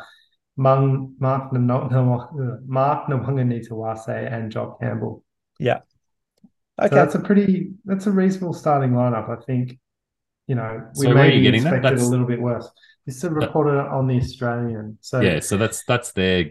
Mung, 0.58 1.14
Mark 1.18 1.50
Nwanga 1.50 2.60
Mark 2.66 3.06
Nwanga 3.08 4.32
and 4.32 4.52
Jock 4.52 4.78
Campbell. 4.78 5.24
Yeah. 5.58 5.78
Okay. 6.78 6.90
So 6.90 6.94
that's 6.94 7.14
a 7.14 7.20
pretty 7.20 7.70
that's 7.86 8.06
a 8.06 8.10
reasonable 8.10 8.52
starting 8.52 8.90
lineup. 8.90 9.30
I 9.30 9.42
think, 9.46 9.78
you 10.46 10.56
know, 10.56 10.90
we 10.98 11.06
So 11.06 11.14
where 11.14 11.24
are 11.24 11.26
you 11.28 11.30
maybe 11.30 11.42
getting 11.42 11.64
that? 11.64 11.72
expected 11.76 12.02
a 12.02 12.06
little 12.06 12.26
bit 12.26 12.38
worse. 12.38 12.70
This 13.06 13.24
is 13.24 13.30
reported 13.30 13.80
on 13.80 14.08
the 14.08 14.18
Australian. 14.18 14.98
So 15.00 15.22
Yeah, 15.22 15.40
so 15.40 15.56
that's 15.56 15.82
that's 15.84 16.12
their 16.12 16.50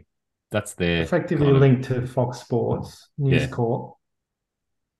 that's 0.56 0.74
their 0.74 1.02
effectively 1.04 1.46
kind 1.48 1.56
of- 1.58 1.62
linked 1.62 1.84
to 1.90 2.08
Fox 2.08 2.40
Sports 2.40 3.10
News 3.18 3.42
Yeah. 3.44 3.48
Corp. 3.50 3.96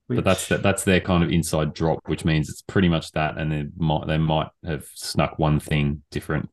but 0.10 0.24
that's 0.24 0.50
which- 0.50 0.62
that's 0.62 0.84
their 0.84 1.00
kind 1.02 1.24
of 1.24 1.32
inside 1.32 1.74
drop, 1.74 2.00
which 2.08 2.26
means 2.26 2.50
it's 2.50 2.62
pretty 2.62 2.90
much 2.90 3.12
that, 3.14 3.38
and 3.38 3.52
they 3.52 3.66
might 3.78 4.06
they 4.08 4.18
might 4.18 4.50
have 4.66 4.86
snuck 4.94 5.40
one 5.40 5.60
thing 5.60 6.04
different. 6.12 6.50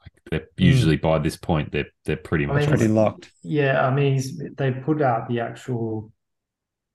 Like 0.00 0.12
they're 0.30 0.48
usually 0.56 0.96
by 0.96 1.18
this 1.18 1.36
point 1.36 1.72
they're 1.72 1.90
they're 2.04 2.16
pretty 2.16 2.44
I 2.44 2.48
much 2.48 2.60
mean, 2.60 2.68
pretty 2.68 2.88
locked. 2.88 3.30
Yeah, 3.42 3.86
I 3.86 3.92
mean, 3.94 4.22
they 4.56 4.70
put 4.72 5.02
out 5.02 5.28
the 5.28 5.40
actual. 5.40 6.12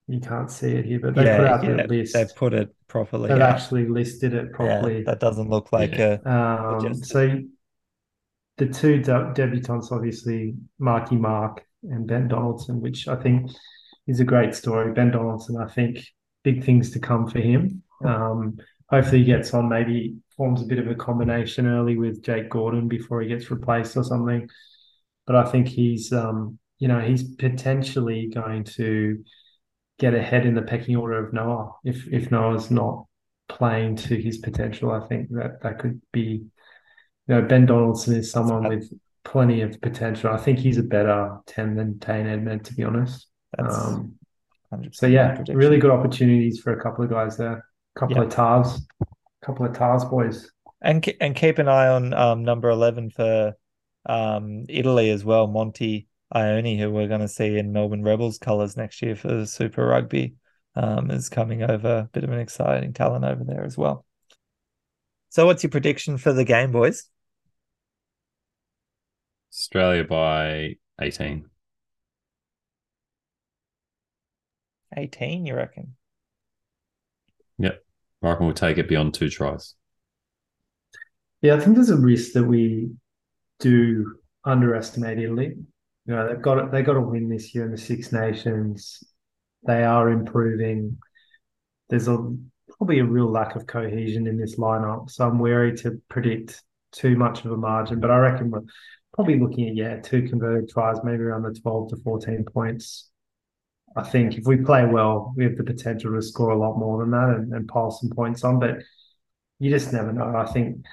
You 0.08 0.20
can't 0.20 0.52
see 0.52 0.72
it 0.72 0.86
here, 0.86 1.00
but 1.00 1.16
they 1.16 1.24
yeah, 1.24 1.38
put 1.38 1.48
out 1.48 1.64
yeah, 1.64 1.76
the 1.76 1.88
list. 1.88 2.14
They've 2.14 2.36
put 2.36 2.54
it 2.54 2.76
properly. 2.88 3.30
They've 3.30 3.38
yeah. 3.38 3.48
actually 3.48 3.88
listed 3.88 4.34
it 4.34 4.48
Yeah, 4.50 4.56
properly. 4.56 5.04
that 5.04 5.20
doesn't 5.22 5.50
look 5.50 5.72
like 5.72 5.96
Yeah. 5.96 6.18
a 6.26 6.30
Um, 6.30 6.94
so 6.96 7.40
the 8.58 8.68
two 8.68 9.00
de- 9.00 9.34
debutants, 9.36 9.92
obviously, 9.92 10.56
Marky 10.80 11.16
Mark 11.16 11.66
and 11.84 12.08
Ben 12.08 12.28
Donaldson, 12.28 12.82
which 12.82 13.08
I 13.08 13.16
think 13.16 13.52
is 14.08 14.20
a 14.20 14.26
great 14.26 14.54
story. 14.54 14.94
Ben 14.94 15.12
Donaldson, 15.12 15.58
I 15.58 15.68
think, 15.68 16.06
big 16.44 16.64
things 16.64 16.92
to 16.92 17.00
come 17.00 17.28
for 17.28 17.40
him. 17.40 17.84
Um, 18.06 18.58
hopefully, 18.90 19.20
he 19.20 19.26
gets 19.26 19.54
on, 19.54 19.70
maybe 19.70 20.16
forms 20.36 20.62
a 20.62 20.66
bit 20.66 20.80
of 20.80 20.88
a 20.88 20.96
combination 20.96 21.68
early 21.68 21.98
with 21.98 22.24
Jake 22.24 22.50
Gordon 22.50 22.88
before 22.88 23.22
he 23.22 23.28
gets 23.28 23.52
replaced 23.52 23.96
or 23.98 24.04
something. 24.04 24.50
But 25.26 25.36
I 25.36 25.46
think 25.46 25.68
he's, 25.68 26.12
um, 26.12 26.60
you 26.80 26.88
know, 26.88 27.00
he's 27.00 27.24
potentially 27.36 28.28
going 28.28 28.66
to 28.66 29.24
get 30.00 30.14
ahead 30.14 30.46
in 30.46 30.56
the 30.56 30.62
pecking 30.62 30.96
order 30.96 31.26
of 31.26 31.34
Noah 31.34 31.72
if 31.84 32.08
if 32.12 32.32
Noah's 32.32 32.72
not 32.72 33.06
playing 33.48 33.96
to 33.98 34.20
his 34.20 34.40
potential. 34.40 34.92
I 34.92 35.06
think 35.08 35.30
that 35.30 35.62
that 35.62 35.80
could 35.80 36.02
be, 36.12 36.46
you 37.28 37.36
know, 37.36 37.42
Ben 37.42 37.66
Donaldson 37.66 38.16
is 38.16 38.32
someone 38.32 38.68
with 38.68 38.92
plenty 39.24 39.62
of 39.62 39.80
potential. 39.82 40.32
I 40.32 40.38
think 40.38 40.60
he's 40.60 40.78
a 40.78 40.84
better 40.84 41.38
ten 41.46 41.76
than 41.76 42.00
Tane 42.00 42.26
Edmed, 42.26 42.64
to 42.66 42.74
be 42.74 42.84
honest. 42.84 43.28
Um, 43.58 44.16
so 44.92 45.08
yeah, 45.08 45.44
really 45.50 45.78
good 45.78 45.92
opportunities 45.92 46.60
for 46.60 46.74
a 46.74 46.82
couple 46.82 47.04
of 47.04 47.10
guys 47.12 47.38
there. 47.38 47.66
A 47.96 48.00
couple 48.00 48.18
Yeah. 48.18 48.24
of 48.24 48.30
Tahs, 48.30 48.82
a 49.02 49.46
couple 49.46 49.66
of 49.66 49.74
Tahs 49.74 50.06
boys. 50.06 50.50
And 50.82 51.08
and 51.22 51.36
keep 51.36 51.60
an 51.60 51.68
eye 51.68 51.88
on 51.88 52.14
um, 52.14 52.44
number 52.44 52.70
eleven 52.70 53.10
for 53.10 53.54
um, 54.06 54.66
Italy 54.68 55.12
as 55.12 55.24
well, 55.24 55.48
Monty 55.48 56.08
Ioane, 56.36 56.78
who 56.80 56.92
we're 56.92 57.08
going 57.08 57.22
to 57.22 57.28
see 57.28 57.58
in 57.58 57.72
Melbourne 57.72 58.04
Rebels 58.04 58.38
colours 58.38 58.76
next 58.76 59.02
year 59.02 59.16
for 59.16 59.30
the 59.30 59.48
Super 59.48 59.86
Rugby, 59.86 60.34
um, 60.76 61.10
is 61.12 61.30
coming 61.30 61.64
over. 61.64 62.10
Bit 62.12 62.24
of 62.24 62.32
an 62.32 62.40
exciting 62.40 62.92
talent 62.92 63.24
over 63.24 63.44
there 63.44 63.64
as 63.64 63.78
well. 63.78 64.06
So, 65.30 65.46
what's 65.46 65.64
your 65.64 65.70
prediction 65.70 66.18
for 66.18 66.34
the 66.34 66.44
game, 66.44 66.72
boys? 66.72 67.08
Australia 69.54 70.04
by 70.04 70.78
eighteen. 71.00 71.46
Eighteen, 74.98 75.46
you 75.46 75.56
reckon? 75.56 75.96
Yep. 77.60 77.84
I 78.24 78.30
reckon 78.30 78.46
we'll 78.48 78.56
take 78.56 78.78
it 78.78 78.88
beyond 78.88 79.14
two 79.14 79.30
tries. 79.30 79.76
Yeah, 81.42 81.56
I 81.56 81.60
think 81.60 81.76
there's 81.76 81.90
a 81.90 81.98
risk 81.98 82.34
that 82.34 82.46
we 82.46 82.92
do 83.60 84.16
underestimate 84.44 85.20
Italy. 85.20 85.54
You 86.06 86.16
know, 86.16 86.28
they've 86.28 86.42
got 86.42 86.58
it, 86.58 86.72
they 86.72 86.82
got 86.82 86.94
to 86.94 87.02
win 87.02 87.30
this 87.30 87.54
year 87.54 87.66
in 87.66 87.72
the 87.72 87.78
Six 87.78 88.12
Nations. 88.12 89.04
They 89.66 89.84
are 89.84 90.10
improving. 90.10 90.98
There's 91.90 92.08
a 92.08 92.18
probably 92.78 93.00
a 93.00 93.06
real 93.06 93.30
lack 93.30 93.56
of 93.56 93.68
cohesion 93.68 94.26
in 94.26 94.38
this 94.38 94.58
lineup, 94.58 95.12
so 95.12 95.28
I'm 95.28 95.38
wary 95.38 95.78
to 95.78 96.02
predict 96.10 96.62
too 96.92 97.16
much 97.16 97.46
of 97.46 97.52
a 97.52 97.58
margin. 97.58 98.00
But 98.00 98.12
I 98.12 98.18
reckon 98.18 98.52
we're 98.52 98.62
probably 99.14 99.40
looking 99.40 99.70
at 99.70 99.76
yeah, 99.76 100.00
two 100.00 100.28
converted 100.28 100.70
tries, 100.70 100.98
maybe 101.04 101.24
around 101.24 101.44
the 101.44 101.60
12 101.60 101.90
to 101.90 101.98
14 101.98 102.46
points. 102.52 103.10
I 103.96 104.04
think 104.04 104.38
if 104.38 104.46
we 104.46 104.58
play 104.58 104.86
well, 104.86 105.34
we 105.38 105.44
have 105.44 105.56
the 105.56 105.64
potential 105.64 106.14
to 106.14 106.22
score 106.22 106.50
a 106.50 106.58
lot 106.58 106.78
more 106.78 107.00
than 107.00 107.12
that 107.12 107.30
and, 107.30 107.54
and 107.54 107.68
pile 107.68 107.92
some 107.92 108.10
points 108.10 108.44
on. 108.44 108.60
But 108.60 108.80
you 109.60 109.70
just 109.70 109.94
never 109.94 110.12
know. 110.12 110.36
I 110.36 110.52
think 110.52 110.84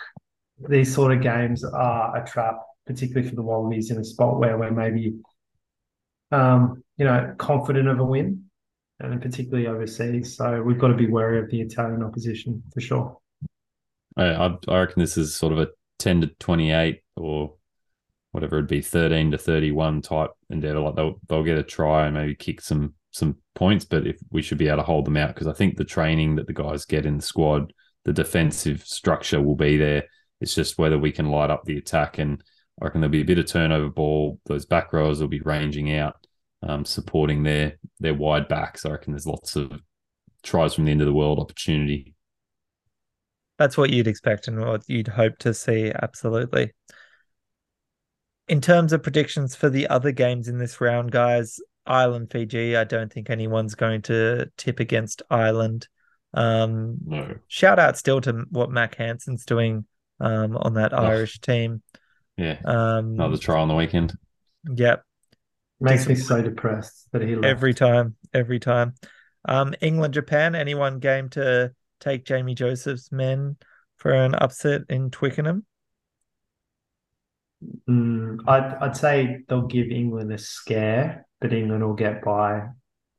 these 0.69 0.95
sort 0.95 1.13
of 1.13 1.23
games 1.23 1.65
are 1.65 2.23
a 2.23 2.27
trap, 2.27 2.59
particularly 2.87 3.29
for 3.29 3.37
the 3.37 3.43
Wallabies 3.43 3.91
in 3.91 3.99
a 3.99 4.05
spot 4.05 4.39
where 4.39 4.59
we're 4.59 4.71
maybe, 4.71 5.15
um, 6.31 6.85
you 6.99 7.07
know, 7.07 7.35
confident 7.39 7.89
of 7.89 8.01
a 8.01 8.05
win, 8.05 8.45
and 8.99 9.23
particularly 9.23 9.67
overseas. 9.67 10.37
So 10.37 10.61
we've 10.61 10.79
got 10.79 10.89
to 10.89 10.95
be 10.95 11.07
wary 11.07 11.39
of 11.41 11.51
the 11.51 11.63
Italian 11.63 12.03
opposition 12.03 12.63
for 12.75 12.83
sure. 12.83 13.17
I, 14.19 14.59
I 14.69 14.79
reckon 14.79 15.01
this 15.01 15.17
is 15.17 15.35
sort 15.35 15.55
of 15.55 15.59
a 15.59 15.69
ten 15.99 16.21
to 16.21 16.27
twenty 16.39 16.71
eight 16.71 17.01
or 17.17 17.55
whatever 18.33 18.57
it'd 18.57 18.69
be, 18.69 18.81
thirteen 18.81 19.31
to 19.31 19.39
thirty 19.39 19.71
one 19.71 20.03
type 20.03 20.31
endeavor. 20.49 20.81
Like 20.81 20.97
they'll 20.97 21.21
they'll 21.29 21.45
get 21.45 21.59
a 21.59 21.63
try 21.63 22.07
and 22.07 22.15
maybe 22.15 22.35
kick 22.35 22.61
some 22.61 22.95
some 23.11 23.37
points, 23.55 23.85
but 23.85 24.07
if 24.07 24.17
we 24.31 24.43
should 24.43 24.59
be 24.59 24.69
able 24.69 24.79
to 24.79 24.83
hold 24.85 25.05
them 25.05 25.17
out 25.17 25.35
because 25.35 25.49
I 25.49 25.53
think 25.53 25.77
the 25.77 25.85
training 25.85 26.37
that 26.37 26.47
the 26.47 26.53
guys 26.53 26.85
get 26.85 27.07
in 27.07 27.17
the 27.17 27.23
squad, 27.23 27.73
the 28.05 28.13
defensive 28.13 28.83
structure 28.83 29.43
will 29.43 29.57
be 29.57 29.77
there. 29.77 30.05
It's 30.41 30.55
just 30.55 30.79
whether 30.79 30.99
we 30.99 31.13
can 31.13 31.31
light 31.31 31.51
up 31.51 31.65
the 31.65 31.77
attack, 31.77 32.19
and 32.19 32.43
I 32.81 32.85
reckon 32.85 33.01
there'll 33.01 33.13
be 33.13 33.21
a 33.23 33.25
bit 33.25 33.39
of 33.39 33.47
turnover 33.47 33.91
ball. 33.91 34.41
Those 34.47 34.65
back 34.65 34.93
rows 34.93 35.21
will 35.21 35.29
be 35.29 35.41
ranging 35.41 35.95
out, 35.95 36.17
um, 36.63 36.85
supporting 36.85 37.43
their 37.43 37.79
their 37.99 38.15
wide 38.15 38.49
backs. 38.49 38.87
I 38.87 38.91
reckon 38.91 39.13
there's 39.13 39.27
lots 39.27 39.57
of 39.57 39.73
tries 40.43 40.75
from 40.75 40.85
the 40.85 40.93
end 40.93 41.03
of 41.03 41.07
the 41.07 41.13
world 41.13 41.39
opportunity. 41.39 42.15
That's 43.59 43.77
what 43.77 43.91
you'd 43.91 44.09
expect 44.09 44.49
and 44.49 44.59
what 44.59 44.89
you'd 44.89 45.09
hope 45.09 45.37
to 45.41 45.53
see. 45.53 45.93
Absolutely. 46.01 46.73
In 48.51 48.61
terms 48.61 48.93
of 48.93 49.05
predictions 49.05 49.55
for 49.55 49.71
the 49.71 49.87
other 49.87 50.11
games 50.11 50.49
in 50.49 50.59
this 50.59 50.81
round, 50.81 51.13
guys, 51.13 51.61
Ireland, 51.87 52.33
Fiji, 52.33 52.77
I 52.77 52.83
don't 52.83 53.13
think 53.13 53.31
anyone's 53.31 53.77
going 53.77 54.03
to 54.03 54.51
tip 54.57 54.81
against 54.81 55.23
Ireland. 55.31 55.87
Um, 56.35 56.99
No, 57.07 57.37
shout 57.47 57.79
out 57.79 57.97
still 57.97 58.21
to 58.23 58.45
what 58.51 58.73
Mack 58.73 58.97
Hansen's 58.97 59.45
doing 59.47 59.87
um, 60.19 60.57
on 60.57 60.75
that 60.75 60.93
Irish 60.93 61.39
team. 61.39 61.81
yeah, 62.37 62.59
Um, 62.65 63.15
another 63.15 63.37
try 63.37 63.61
on 63.61 63.69
the 63.69 63.75
weekend. 63.77 64.19
Yep, 64.69 65.05
Makes 65.79 66.09
me 66.09 66.17
so 66.17 66.43
depressed 66.43 67.07
that 67.13 67.23
he 67.23 67.37
left. 67.37 67.47
every 67.47 67.73
time, 67.73 68.17
every 68.35 68.59
time. 68.59 68.95
Um, 69.45 69.77
England, 69.81 70.15
Japan, 70.15 70.57
anyone 70.57 70.99
game 70.99 71.29
to 71.31 71.73
take 72.01 72.25
Jamie 72.25 72.57
Joseph's 72.57 73.13
men 73.13 73.59
for 73.97 74.13
an 74.13 74.35
upset 74.35 74.83
in 74.89 75.11
Twickenham? 75.11 75.65
Mm, 77.89 78.39
I'd 78.49 78.75
I'd 78.81 78.97
say 78.97 79.41
they'll 79.49 79.67
give 79.67 79.89
England 79.89 80.33
a 80.33 80.39
scare, 80.39 81.27
but 81.41 81.53
England 81.53 81.85
will 81.85 81.95
get 81.95 82.23
by 82.25 82.69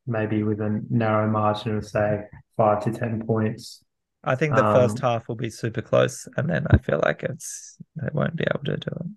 maybe 0.08 0.44
with 0.44 0.60
a 0.62 0.82
narrow 0.90 1.30
margin 1.30 1.78
of 1.78 1.86
say 1.88 2.24
five 2.58 2.84
to 2.86 2.92
ten 2.92 3.26
points. 3.26 3.84
I 4.24 4.36
think 4.36 4.56
the 4.56 4.62
first 4.62 5.04
Um, 5.04 5.10
half 5.10 5.28
will 5.28 5.36
be 5.36 5.50
super 5.50 5.82
close, 5.82 6.28
and 6.38 6.50
then 6.50 6.66
I 6.72 6.78
feel 6.78 7.00
like 7.04 7.24
it's 7.24 7.78
they 7.96 8.08
won't 8.14 8.36
be 8.36 8.46
able 8.50 8.64
to 8.66 8.78
do 8.78 8.90
it. 9.00 9.08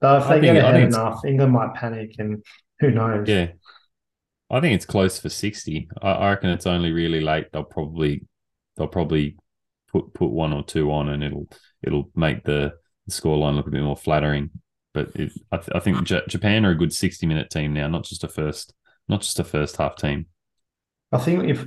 Though 0.00 0.16
if 0.18 0.24
I 0.24 0.34
they 0.36 0.40
think- 0.46 0.54
get 0.56 0.64
I 0.64 0.68
ahead 0.70 0.80
it's- 0.82 0.94
enough, 0.94 1.24
England 1.24 1.52
might 1.52 1.74
panic, 1.74 2.14
and 2.18 2.44
who 2.80 2.90
knows? 2.90 3.28
Yeah. 3.28 3.48
I 4.50 4.60
think 4.60 4.74
it's 4.74 4.86
close 4.86 5.18
for 5.18 5.28
sixty. 5.28 5.88
I, 6.02 6.10
I 6.12 6.30
reckon 6.30 6.50
it's 6.50 6.66
only 6.66 6.92
really 6.92 7.20
late. 7.20 7.52
They'll 7.52 7.62
probably 7.62 8.26
they'll 8.76 8.88
probably 8.88 9.36
put 9.92 10.12
put 10.12 10.30
one 10.30 10.52
or 10.52 10.62
two 10.64 10.90
on, 10.92 11.08
and 11.08 11.22
it'll 11.22 11.48
it'll 11.82 12.10
make 12.14 12.44
the, 12.44 12.72
the 13.10 13.20
scoreline 13.20 13.56
look 13.56 13.66
a 13.66 13.70
bit 13.70 13.82
more 13.82 13.96
flattering. 13.96 14.50
but 14.94 15.10
it, 15.14 15.32
I, 15.52 15.56
th- 15.58 15.70
I 15.74 15.80
think 15.80 16.04
J- 16.04 16.22
Japan 16.28 16.64
are 16.64 16.70
a 16.70 16.76
good 16.78 16.92
sixty 16.92 17.26
minute 17.26 17.50
team 17.50 17.72
now, 17.72 17.88
not 17.88 18.04
just 18.04 18.24
a 18.24 18.28
first, 18.28 18.74
not 19.08 19.20
just 19.22 19.38
a 19.38 19.44
first 19.44 19.76
half 19.76 19.96
team. 19.96 20.26
I 21.12 21.18
think 21.18 21.48
if 21.48 21.66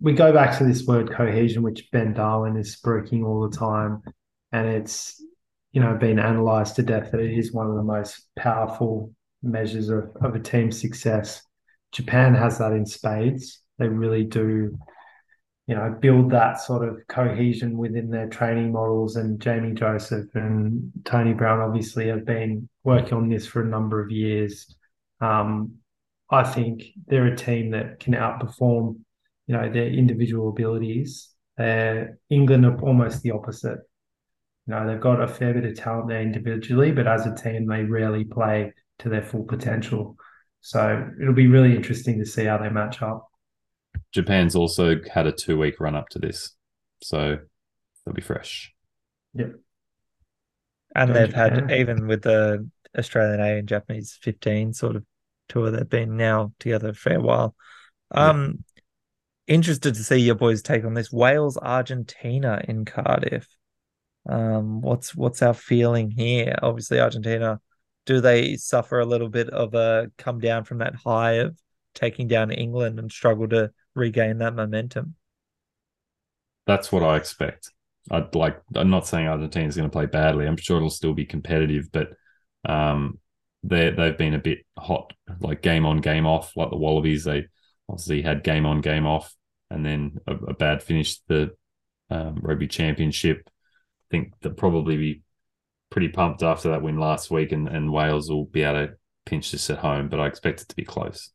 we 0.00 0.12
go 0.12 0.32
back 0.32 0.58
to 0.58 0.64
this 0.64 0.84
word 0.84 1.12
cohesion, 1.12 1.62
which 1.62 1.88
Ben 1.92 2.14
Darwin 2.14 2.56
is 2.56 2.72
speaking 2.72 3.24
all 3.24 3.48
the 3.48 3.56
time, 3.56 4.02
and 4.50 4.66
it's 4.66 5.22
you 5.72 5.80
know 5.80 5.94
been 5.96 6.18
analysed 6.18 6.76
to 6.76 6.82
death 6.82 7.12
that 7.12 7.20
it 7.20 7.36
is 7.36 7.52
one 7.52 7.68
of 7.68 7.76
the 7.76 7.82
most 7.82 8.26
powerful 8.36 9.12
measures 9.42 9.88
of, 9.88 10.10
of 10.20 10.34
a 10.34 10.40
team's 10.40 10.80
success. 10.80 11.42
Japan 11.92 12.34
has 12.34 12.58
that 12.58 12.72
in 12.72 12.86
spades. 12.86 13.60
They 13.78 13.88
really 13.88 14.24
do, 14.24 14.78
you 15.66 15.74
know, 15.74 15.96
build 16.00 16.30
that 16.30 16.60
sort 16.60 16.88
of 16.88 16.98
cohesion 17.08 17.78
within 17.78 18.10
their 18.10 18.28
training 18.28 18.72
models. 18.72 19.16
And 19.16 19.40
Jamie 19.40 19.74
Joseph 19.74 20.34
and 20.34 20.90
Tony 21.04 21.32
Brown 21.32 21.60
obviously 21.60 22.08
have 22.08 22.24
been 22.24 22.68
working 22.84 23.14
on 23.14 23.28
this 23.28 23.46
for 23.46 23.62
a 23.62 23.68
number 23.68 24.02
of 24.02 24.10
years. 24.10 24.74
Um, 25.20 25.76
I 26.30 26.42
think 26.42 26.84
they're 27.06 27.26
a 27.26 27.36
team 27.36 27.70
that 27.70 28.00
can 28.00 28.14
outperform, 28.14 28.98
you 29.46 29.56
know, 29.56 29.70
their 29.70 29.88
individual 29.88 30.48
abilities. 30.48 31.28
England 31.58 32.66
are 32.66 32.80
almost 32.80 33.22
the 33.22 33.30
opposite. 33.30 33.78
You 34.66 34.74
know, 34.74 34.86
they've 34.86 35.00
got 35.00 35.20
a 35.20 35.28
fair 35.28 35.54
bit 35.54 35.64
of 35.64 35.76
talent 35.76 36.08
there 36.08 36.22
individually, 36.22 36.90
but 36.92 37.06
as 37.06 37.26
a 37.26 37.34
team, 37.34 37.66
they 37.66 37.84
rarely 37.84 38.24
play 38.24 38.72
to 39.00 39.08
their 39.08 39.22
full 39.22 39.44
potential. 39.44 40.16
So 40.60 41.08
it'll 41.20 41.34
be 41.34 41.48
really 41.48 41.76
interesting 41.76 42.18
to 42.18 42.26
see 42.26 42.44
how 42.44 42.58
they 42.58 42.68
match 42.68 43.02
up. 43.02 43.28
Japan's 44.12 44.54
also 44.54 44.96
had 45.12 45.26
a 45.26 45.32
two 45.32 45.58
week 45.58 45.80
run 45.80 45.96
up 45.96 46.08
to 46.10 46.18
this, 46.18 46.54
so 47.02 47.38
they'll 48.04 48.14
be 48.14 48.22
fresh. 48.22 48.72
Yep. 49.34 49.54
And 50.94 51.08
Go 51.08 51.14
they've 51.14 51.32
had 51.32 51.70
even 51.72 52.06
with 52.06 52.22
the 52.22 52.68
Australian 52.96 53.40
A 53.40 53.58
and 53.58 53.68
Japanese 53.68 54.18
15 54.20 54.74
sort 54.74 54.96
of 54.96 55.04
tour, 55.48 55.70
they've 55.70 55.88
been 55.88 56.16
now 56.16 56.52
together 56.58 56.90
a 56.90 56.94
fair 56.94 57.20
while. 57.20 57.54
Um, 58.10 58.64
interested 59.46 59.94
to 59.94 60.04
see 60.04 60.18
your 60.18 60.34
boys 60.34 60.62
take 60.62 60.84
on 60.84 60.94
this 60.94 61.10
Wales 61.10 61.56
Argentina 61.56 62.62
in 62.68 62.84
Cardiff. 62.84 63.46
Um, 64.28 64.82
what's 64.82 65.14
what's 65.14 65.42
our 65.42 65.54
feeling 65.54 66.10
here? 66.10 66.56
Obviously, 66.62 67.00
Argentina, 67.00 67.60
do 68.06 68.20
they 68.20 68.56
suffer 68.56 69.00
a 69.00 69.06
little 69.06 69.28
bit 69.28 69.48
of 69.48 69.74
a 69.74 70.10
come 70.18 70.38
down 70.38 70.64
from 70.64 70.78
that 70.78 70.94
high 70.94 71.32
of 71.32 71.58
taking 71.94 72.28
down 72.28 72.50
England 72.50 72.98
and 72.98 73.10
struggle 73.10 73.48
to 73.48 73.70
regain 73.94 74.38
that 74.38 74.54
momentum? 74.54 75.14
That's 76.66 76.92
what 76.92 77.02
I 77.02 77.16
expect. 77.16 77.70
I'd 78.10 78.34
like. 78.34 78.60
I'm 78.74 78.90
not 78.90 79.06
saying 79.06 79.28
Argentina's 79.28 79.76
going 79.76 79.88
to 79.88 79.92
play 79.92 80.06
badly. 80.06 80.46
I'm 80.46 80.56
sure 80.56 80.76
it'll 80.76 80.90
still 80.90 81.14
be 81.14 81.24
competitive, 81.24 81.90
but 81.92 82.10
um, 82.64 83.18
they 83.62 83.90
they've 83.90 84.18
been 84.18 84.34
a 84.34 84.38
bit 84.38 84.60
hot, 84.78 85.12
like 85.40 85.62
game 85.62 85.86
on, 85.86 86.00
game 86.00 86.26
off, 86.26 86.56
like 86.56 86.70
the 86.70 86.76
Wallabies. 86.76 87.24
They 87.24 87.46
obviously 87.88 88.22
had 88.22 88.42
game 88.42 88.66
on, 88.66 88.80
game 88.80 89.06
off, 89.06 89.34
and 89.70 89.84
then 89.84 90.18
a, 90.26 90.34
a 90.34 90.54
bad 90.54 90.82
finish 90.82 91.20
the 91.28 91.52
um, 92.10 92.38
rugby 92.42 92.66
championship. 92.66 93.42
I 93.46 94.06
think 94.10 94.34
they'll 94.40 94.52
probably 94.52 94.96
be 94.96 95.22
pretty 95.90 96.08
pumped 96.08 96.42
after 96.42 96.70
that 96.70 96.82
win 96.82 96.98
last 96.98 97.30
week, 97.30 97.52
and, 97.52 97.68
and 97.68 97.92
Wales 97.92 98.30
will 98.30 98.46
be 98.46 98.62
able 98.62 98.86
to 98.86 98.94
pinch 99.26 99.52
this 99.52 99.70
at 99.70 99.78
home. 99.78 100.08
But 100.08 100.20
I 100.20 100.26
expect 100.26 100.62
it 100.62 100.68
to 100.68 100.76
be 100.76 100.84
close. 100.84 101.30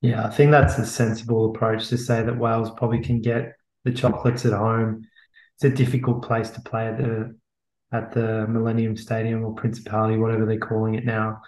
Yeah, 0.00 0.24
I 0.26 0.30
think 0.30 0.50
that's 0.50 0.78
a 0.78 0.86
sensible 0.86 1.50
approach 1.50 1.88
to 1.88 1.98
say 1.98 2.22
that 2.22 2.38
Wales 2.38 2.70
probably 2.70 3.00
can 3.00 3.20
get 3.20 3.54
the 3.84 3.92
chocolates 3.92 4.46
at 4.46 4.52
home. 4.52 5.06
It's 5.56 5.64
a 5.64 5.70
difficult 5.70 6.22
place 6.24 6.50
to 6.50 6.60
play 6.62 6.86
at 6.86 6.96
the 6.96 7.36
at 7.92 8.12
the 8.12 8.46
Millennium 8.48 8.96
Stadium 8.96 9.44
or 9.44 9.54
Principality, 9.54 10.16
whatever 10.16 10.46
they're 10.46 10.58
calling 10.58 10.94
it 10.94 11.04
now. 11.04 11.42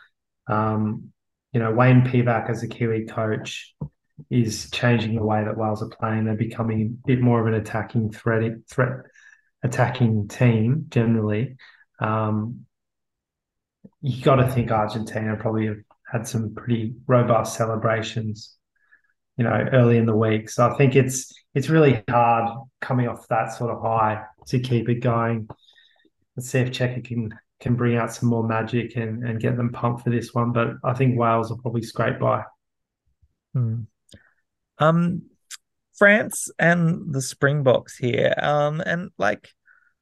Um, 0.48 1.12
you 1.52 1.60
know, 1.60 1.72
Wayne 1.72 2.02
Pivac 2.02 2.50
as 2.50 2.62
a 2.62 2.68
Kiwi 2.68 3.06
coach 3.06 3.74
is 4.28 4.70
changing 4.70 5.14
the 5.14 5.24
way 5.24 5.44
that 5.44 5.56
Wales 5.56 5.82
are 5.82 5.88
playing. 5.88 6.24
They're 6.24 6.34
becoming 6.34 6.98
a 7.04 7.06
bit 7.06 7.20
more 7.20 7.40
of 7.40 7.46
an 7.46 7.54
attacking 7.54 8.10
threat, 8.12 8.52
threat 8.68 9.04
attacking 9.62 10.28
team 10.28 10.86
generally. 10.88 11.56
Um, 12.00 12.66
you 14.00 14.22
got 14.22 14.36
to 14.36 14.48
think 14.50 14.70
Argentina 14.70 15.36
probably 15.36 15.66
have 15.66 15.76
had 16.12 16.28
some 16.28 16.54
pretty 16.54 16.94
robust 17.06 17.56
celebrations, 17.56 18.56
you 19.38 19.44
know, 19.44 19.66
early 19.72 19.96
in 19.96 20.04
the 20.04 20.14
week. 20.14 20.50
So 20.50 20.68
I 20.68 20.76
think 20.76 20.94
it's 20.94 21.32
it's 21.54 21.70
really 21.70 22.02
hard 22.08 22.50
coming 22.80 23.08
off 23.08 23.26
that 23.28 23.52
sort 23.52 23.70
of 23.70 23.80
high 23.80 24.22
to 24.48 24.60
keep 24.60 24.88
it 24.90 25.00
going. 25.00 25.48
Let's 26.36 26.50
see 26.50 26.58
if 26.58 26.70
Cheika 26.70 27.02
can 27.02 27.34
can 27.60 27.76
bring 27.76 27.96
out 27.96 28.12
some 28.12 28.28
more 28.28 28.46
magic 28.46 28.96
and, 28.96 29.24
and 29.24 29.40
get 29.40 29.56
them 29.56 29.70
pumped 29.70 30.02
for 30.04 30.10
this 30.10 30.34
one. 30.34 30.52
But 30.52 30.74
I 30.84 30.92
think 30.92 31.18
Wales 31.18 31.48
will 31.48 31.58
probably 31.58 31.82
scrape 31.82 32.18
by. 32.18 32.44
Hmm. 33.54 33.82
Um, 34.78 35.22
France 35.96 36.50
and 36.58 37.14
the 37.14 37.22
Springboks 37.22 37.96
here. 37.96 38.34
Um, 38.36 38.82
and 38.84 39.10
like 39.16 39.50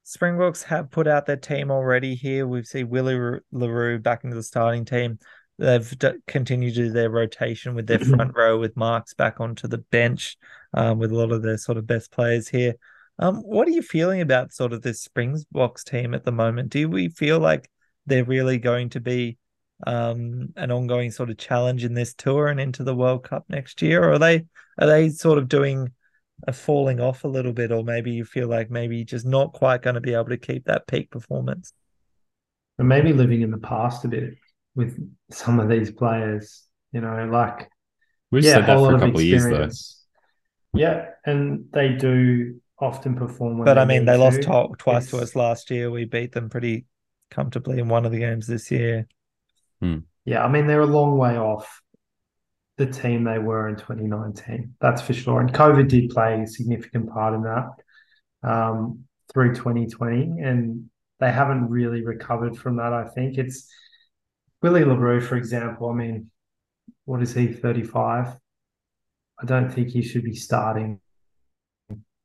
Springboks 0.05 0.63
have 0.65 0.91
put 0.91 1.07
out 1.07 1.27
their 1.27 1.37
team 1.37 1.71
already 1.71 2.15
here. 2.15 2.47
We've 2.47 2.67
seen 2.67 2.89
Willie 2.89 3.41
le 3.53 3.69
Roux 3.71 3.99
back 3.99 4.25
into 4.25 4.37
the 4.37 4.43
starting 4.43 4.85
team. 4.85 5.19
They've 5.61 5.99
d- 5.99 6.13
continued 6.27 6.75
to 6.75 6.85
do 6.85 6.91
their 6.91 7.11
rotation 7.11 7.75
with 7.75 7.87
their 7.87 7.99
front 7.99 8.35
row 8.35 8.59
with 8.59 8.77
Marx 8.77 9.13
back 9.13 9.41
onto 9.41 9.69
the 9.69 9.79
bench 9.79 10.39
um, 10.73 10.99
with 10.99 11.13
a 11.13 11.15
lot 11.15 11.33
of 11.33 11.43
their 11.43 11.59
sort 11.59 11.77
of 11.77 11.87
best 11.87 12.11
players 12.11 12.49
here. 12.49 12.75
Um, 13.19 13.37
what 13.43 13.69
are 13.69 13.73
you 13.73 13.83
feeling 13.83 14.23
about 14.23 14.55
sort 14.55 14.73
of 14.73 14.81
this 14.81 15.03
Springboks 15.03 15.85
team 15.85 16.15
at 16.15 16.25
the 16.25 16.33
moment? 16.33 16.71
Do 16.71 16.89
we 16.89 17.11
feel 17.11 17.39
like 17.39 17.71
they're 18.07 18.25
really 18.25 18.57
going 18.57 18.89
to 18.91 19.01
be 19.01 19.37
um, 19.87 20.55
an 20.57 20.71
ongoing 20.71 21.11
sort 21.11 21.29
of 21.29 21.37
challenge 21.37 21.85
in 21.85 21.93
this 21.93 22.15
tour 22.15 22.47
and 22.49 22.59
into 22.59 22.83
the 22.83 22.97
World 22.97 23.25
Cup 23.25 23.45
next 23.51 23.83
year, 23.83 24.03
or 24.03 24.13
are 24.13 24.19
they 24.19 24.47
are 24.79 24.87
they 24.87 25.11
sort 25.11 25.37
of 25.37 25.49
doing 25.49 25.93
a 26.49 26.55
falling 26.55 27.01
off 27.01 27.25
a 27.25 27.29
little 27.29 27.53
bit, 27.53 27.71
or 27.71 27.85
maybe 27.85 28.13
you 28.13 28.25
feel 28.25 28.49
like 28.49 28.71
maybe 28.71 29.05
just 29.05 29.27
not 29.27 29.53
quite 29.53 29.83
going 29.83 29.95
to 29.95 30.01
be 30.01 30.15
able 30.15 30.31
to 30.31 30.39
keep 30.39 30.65
that 30.65 30.87
peak 30.87 31.11
performance? 31.11 31.75
And 32.79 32.89
maybe 32.89 33.13
living 33.13 33.43
in 33.43 33.51
the 33.51 33.59
past 33.59 34.07
a 34.07 34.09
bit 34.09 34.39
with 34.75 34.97
some 35.31 35.61
of 35.61 35.69
these 35.69 35.91
players, 35.91 36.67
you 36.93 37.01
know, 37.01 37.27
like 37.31 37.69
We've 38.31 38.45
yeah, 38.45 38.55
said 38.55 38.67
that 38.67 38.77
whole 38.77 38.87
for 38.87 38.95
a 38.95 38.99
lot 38.99 39.03
of 39.03 39.09
couple 39.09 39.21
of 39.21 39.27
years 39.27 39.43
though. 39.43 39.49
experience. 39.51 40.05
Yeah, 40.73 41.07
and 41.27 41.65
they 41.73 41.89
do 41.95 42.61
often 42.79 43.17
perform 43.17 43.59
when 43.59 43.65
But 43.67 43.79
I 43.79 43.85
mean, 43.85 44.01
need 44.01 44.09
they 44.09 44.17
lost 44.17 44.43
to. 44.43 44.47
to- 44.49 44.69
twice 44.79 45.11
to 45.11 45.19
us 45.19 45.35
last 45.35 45.71
year. 45.71 45.91
We 45.91 46.05
beat 46.05 46.33
them 46.33 46.49
pretty 46.49 46.87
comfortably 47.31 47.79
in 47.79 47.89
one 47.89 48.07
of 48.07 48.13
the 48.13 48.19
games 48.19 48.47
this 48.47 48.71
year. 48.71 49.07
Yeah, 50.25 50.45
I 50.45 50.49
mean 50.49 50.67
they're 50.67 50.81
a 50.81 50.87
long 50.87 51.17
way 51.17 51.37
off 51.39 51.81
the 52.77 52.87
team 52.87 53.25
they 53.25 53.39
were 53.39 53.69
in 53.69 53.77
2019. 53.77 54.75
That's 54.81 55.03
for 55.03 55.13
sure. 55.13 55.41
And 55.41 55.53
COVID 55.53 55.89
did 55.89 56.11
play 56.11 56.41
a 56.41 56.47
significant 56.47 57.11
part 57.11 57.35
in 57.35 57.43
that 57.43 57.69
um, 58.43 59.05
through 59.33 59.55
2020, 59.55 60.41
and 60.41 60.89
they 61.19 61.33
haven't 61.33 61.69
really 61.69 62.05
recovered 62.05 62.57
from 62.57 62.77
that. 62.77 62.93
I 62.93 63.09
think 63.09 63.39
it's 63.39 63.69
Willie 64.63 64.85
le 64.85 64.95
Roux, 64.95 65.21
for 65.21 65.37
example. 65.37 65.89
I 65.89 65.95
mean, 65.95 66.31
what 67.05 67.23
is 67.23 67.35
he? 67.35 67.49
35. 67.49 68.37
I 69.39 69.47
don't 69.47 69.71
think 69.71 69.89
he 69.89 70.03
should 70.03 70.25
be 70.25 70.35
starting 70.35 71.01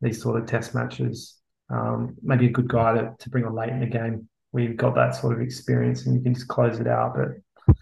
these 0.01 0.21
sort 0.21 0.41
of 0.41 0.47
test 0.47 0.75
matches. 0.75 1.37
Um, 1.69 2.15
maybe 2.21 2.47
a 2.47 2.51
good 2.51 2.67
guy 2.67 2.93
to, 2.95 3.15
to 3.17 3.29
bring 3.29 3.45
on 3.45 3.55
late 3.55 3.69
in 3.69 3.79
the 3.79 3.85
game. 3.85 4.29
We've 4.51 4.77
got 4.77 4.95
that 4.95 5.15
sort 5.15 5.33
of 5.33 5.41
experience 5.41 6.05
and 6.05 6.15
you 6.15 6.21
can 6.21 6.33
just 6.33 6.47
close 6.47 6.79
it 6.79 6.87
out. 6.87 7.15
But 7.15 7.75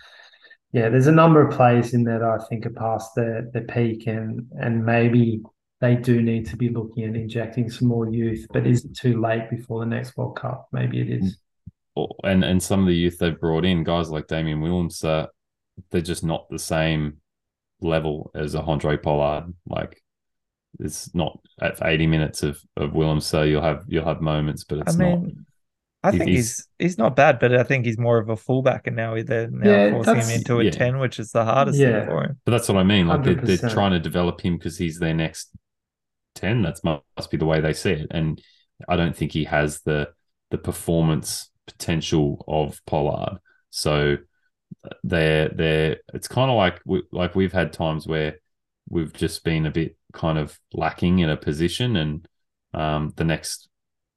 yeah, 0.72 0.90
there's 0.90 1.08
a 1.08 1.12
number 1.12 1.46
of 1.46 1.56
players 1.56 1.94
in 1.94 2.04
there 2.04 2.20
that 2.20 2.40
I 2.42 2.44
think 2.46 2.66
are 2.66 2.72
past 2.72 3.12
their, 3.16 3.50
their 3.54 3.64
peak 3.64 4.08
and 4.08 4.48
and 4.60 4.86
maybe 4.86 5.42
they 5.82 5.96
do 5.96 6.22
need 6.22 6.46
to 6.48 6.56
be 6.56 6.70
looking 6.70 7.04
at 7.04 7.16
injecting 7.16 7.70
some 7.70 7.90
more 7.90 8.10
youth. 8.10 8.48
But 8.52 8.66
is 8.66 8.86
it 8.86 8.96
too 8.96 9.20
late 9.20 9.50
before 9.50 9.82
the 9.82 9.86
next 9.86 10.16
World 10.16 10.38
Cup? 10.38 10.68
Maybe 10.72 11.02
it 11.02 11.10
is. 11.10 11.38
And 12.24 12.44
and 12.44 12.62
some 12.62 12.80
of 12.82 12.88
the 12.88 12.96
youth 12.96 13.18
they've 13.20 13.40
brought 13.40 13.66
in, 13.66 13.84
guys 13.84 14.10
like 14.10 14.28
Damian 14.28 14.62
Willemse, 14.62 15.04
uh, 15.06 15.28
they're 15.92 16.02
just 16.02 16.24
not 16.24 16.50
the 16.50 16.60
same 16.60 17.18
level 17.82 18.32
as 18.34 18.56
a 18.56 18.62
Andre 18.62 18.98
Pollard. 18.98 19.54
Like 19.68 20.02
it's 20.80 21.14
not 21.14 21.40
at 21.62 21.78
80 21.86 22.08
minutes 22.08 22.44
of 22.44 22.60
of 22.78 22.92
Willemse, 22.92 23.24
so 23.24 23.44
you'll 23.44 23.62
have 23.62 23.84
you'll 23.88 24.06
have 24.06 24.22
moments, 24.22 24.64
but 24.64 24.80
I 24.80 24.82
it's 24.82 24.98
not. 24.98 25.20
I 26.06 26.12
He- 26.12 26.18
think 26.18 26.30
he's- 26.32 26.40
he's 26.58 26.68
he's 26.80 26.98
not 26.98 27.16
bad, 27.16 27.40
but 27.40 27.54
I 27.56 27.64
think 27.64 27.86
he's 27.86 27.98
more 27.98 28.18
of 28.18 28.28
a 28.30 28.36
fullback, 28.36 28.88
and 28.88 28.96
now 28.96 29.16
they're 29.24 29.50
now 29.50 29.70
Yeah, 29.70 29.92
forcing 29.92 30.16
him 30.18 30.30
into 30.32 30.60
a 30.60 30.64
yeah. 30.66 30.72
ten, 30.72 31.00
which 31.00 31.20
is 31.20 31.32
the 31.32 31.46
hardest 31.46 31.80
Yeah. 31.80 32.00
thing 32.02 32.10
for 32.10 32.24
him. 32.24 32.40
But 32.44 32.52
that's 32.52 32.68
what 32.68 32.78
I 32.78 32.84
mean. 32.84 33.08
Like 33.08 33.24
they're, 33.24 33.36
they're 33.36 33.70
trying 33.70 33.92
to 33.92 34.00
develop 34.00 34.42
him 34.42 34.58
because 34.58 34.78
he's 34.78 35.00
their 35.00 35.14
next 35.14 35.56
ten. 36.36 36.62
That's 36.62 36.84
must, 36.84 37.04
must 37.16 37.32
be 37.32 37.38
the 37.38 37.46
way 37.46 37.62
they 37.62 37.72
see 37.74 37.92
it. 37.92 38.08
And 38.12 38.42
I 38.90 38.96
don't 38.98 39.16
think 39.16 39.32
he 39.32 39.44
has 39.46 39.82
the 39.82 40.10
the 40.52 40.58
performance 40.58 41.50
potential 41.68 42.44
of 42.48 42.82
Pollard. 42.86 43.40
So 43.70 44.18
they're 45.04 45.50
they're 45.50 45.98
it's 46.14 46.28
kind 46.28 46.50
of 46.50 46.58
like 46.58 46.82
we, 46.86 47.04
like 47.12 47.36
we've 47.36 47.54
had 47.54 47.74
times 47.74 48.08
where 48.08 48.40
we've 48.90 49.14
just 49.14 49.44
been 49.44 49.66
a 49.66 49.72
bit 49.72 49.98
kind 50.14 50.38
of 50.38 50.60
lacking 50.74 51.20
in 51.20 51.30
a 51.30 51.38
position, 51.38 51.96
and 51.96 52.28
um, 52.74 53.14
the 53.16 53.24
next 53.24 53.70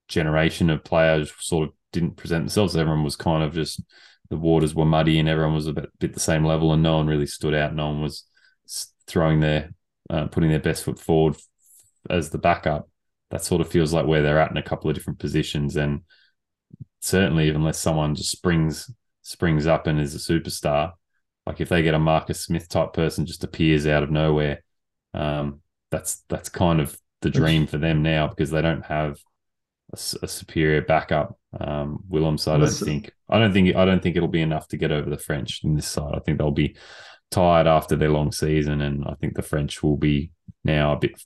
generation 0.09 0.70
of 0.70 0.84
players 0.84 1.32
sort 1.40 1.68
of 1.68 1.74
didn't 1.92 2.16
present 2.16 2.44
themselves. 2.44 2.76
Everyone 2.76 3.05
was 3.05 3.16
kind 3.16 3.42
of 3.42 3.53
just 3.53 3.82
the 4.28 4.36
waters 4.36 4.74
were 4.74 4.84
muddy 4.84 5.18
and 5.18 5.28
everyone 5.28 5.55
was 5.55 5.66
a 5.66 5.72
bit, 5.72 5.88
bit 5.99 6.14
the 6.14 6.20
same 6.20 6.44
level, 6.44 6.72
and 6.72 6.82
no 6.82 6.97
one 6.97 7.07
really 7.07 7.26
stood 7.26 7.55
out. 7.55 7.74
No 7.74 7.88
one 7.88 8.03
was 8.03 8.24
throwing 9.07 9.40
their 9.40 9.72
uh, 10.11 10.26
putting 10.26 10.51
their 10.51 10.61
best 10.61 10.84
foot 10.84 10.99
forward 10.99 11.36
as 12.11 12.30
the 12.30 12.38
backup. 12.38 12.88
That 13.30 13.44
sort 13.44 13.61
of 13.61 13.68
feels 13.68 13.92
like 13.92 14.07
where 14.07 14.22
they're 14.22 14.38
at 14.38 14.51
in 14.51 14.57
a 14.57 14.62
couple 14.62 14.88
of 14.88 14.97
different 14.97 15.18
positions, 15.18 15.76
and 15.76 16.03
certainly 17.01 17.44
even 17.44 17.61
unless 17.62 17.78
someone 17.78 18.14
just 18.14 18.30
springs 18.30 18.90
springs 19.22 19.66
up 19.66 19.86
and 19.86 20.01
is 20.01 20.14
a 20.14 20.18
superstar, 20.18 20.92
like 21.47 21.61
if 21.61 21.68
they 21.68 21.82
get 21.82 21.94
a 21.94 21.99
Marcus 21.99 22.40
Smith 22.40 22.68
type 22.68 22.92
person 22.92 23.26
just 23.26 23.44
appears 23.44 23.86
out 23.86 24.03
of 24.03 24.11
nowhere, 24.11 24.62
um, 25.14 25.61
that's 25.90 26.22
that's 26.28 26.49
kind 26.49 26.80
of 26.80 26.99
the 27.22 27.30
dream 27.30 27.66
for 27.66 27.78
them 27.78 28.03
now 28.03 28.28
because 28.28 28.51
they 28.51 28.62
don't 28.62 28.84
have 28.84 29.18
a, 29.92 29.99
a 30.22 30.28
superior 30.28 30.82
backup. 30.82 31.38
Um, 31.59 32.05
Willemse, 32.11 32.51
I 32.51 32.59
don't 32.59 32.70
think. 32.70 33.11
I 33.28 33.38
don't 33.38 33.53
think. 33.53 33.74
I 33.74 33.84
don't 33.84 34.03
think 34.03 34.16
it'll 34.16 34.28
be 34.28 34.42
enough 34.42 34.68
to 34.68 34.76
get 34.76 34.92
over 34.92 35.09
the 35.09 35.18
French 35.18 35.62
in 35.64 35.74
this 35.74 35.88
side. 35.88 36.14
I 36.14 36.20
think 36.20 36.38
they'll 36.38 36.51
be 36.51 36.76
tired 37.30 37.66
after 37.66 37.97
their 37.97 38.11
long 38.11 38.32
season, 38.32 38.80
and 38.80 39.05
I 39.05 39.14
think 39.20 39.34
the 39.34 39.42
French 39.42 39.82
will 39.82 39.97
be 39.97 40.30
now 40.64 40.92
a 40.92 40.99
bit 40.99 41.20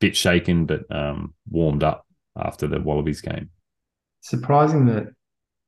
bit 0.00 0.16
shaken, 0.16 0.66
but 0.66 0.82
um, 0.94 1.34
warmed 1.48 1.84
up 1.84 2.06
after 2.36 2.66
the 2.66 2.80
Wallabies 2.80 3.20
game. 3.20 3.50
Surprising 4.20 4.86
that 4.86 5.06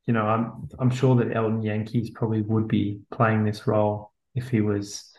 you 0.06 0.14
know 0.14 0.26
I'm 0.26 0.68
I'm 0.78 0.90
sure 0.90 1.16
that 1.16 1.34
Elton 1.34 1.62
Jantjies 1.62 2.12
probably 2.12 2.42
would 2.42 2.68
be 2.68 3.00
playing 3.10 3.44
this 3.44 3.66
role 3.66 4.12
if 4.34 4.48
he 4.48 4.60
was 4.60 5.12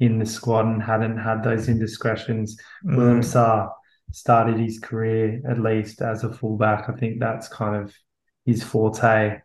in 0.00 0.18
the 0.18 0.26
squad 0.26 0.66
and 0.66 0.82
hadn't 0.82 1.18
had 1.18 1.42
those 1.42 1.68
indiscretions. 1.68 2.56
Mm. 2.84 2.96
Willem 2.96 3.20
Sarr 3.20 3.70
started 4.12 4.58
his 4.58 4.78
career 4.78 5.42
at 5.48 5.60
least 5.60 6.00
as 6.00 6.24
a 6.24 6.32
fullback. 6.32 6.88
I 6.88 6.92
think 6.92 7.20
that's 7.20 7.48
kind 7.48 7.76
of 7.76 7.94
his 8.46 8.62
forte. 8.62 9.40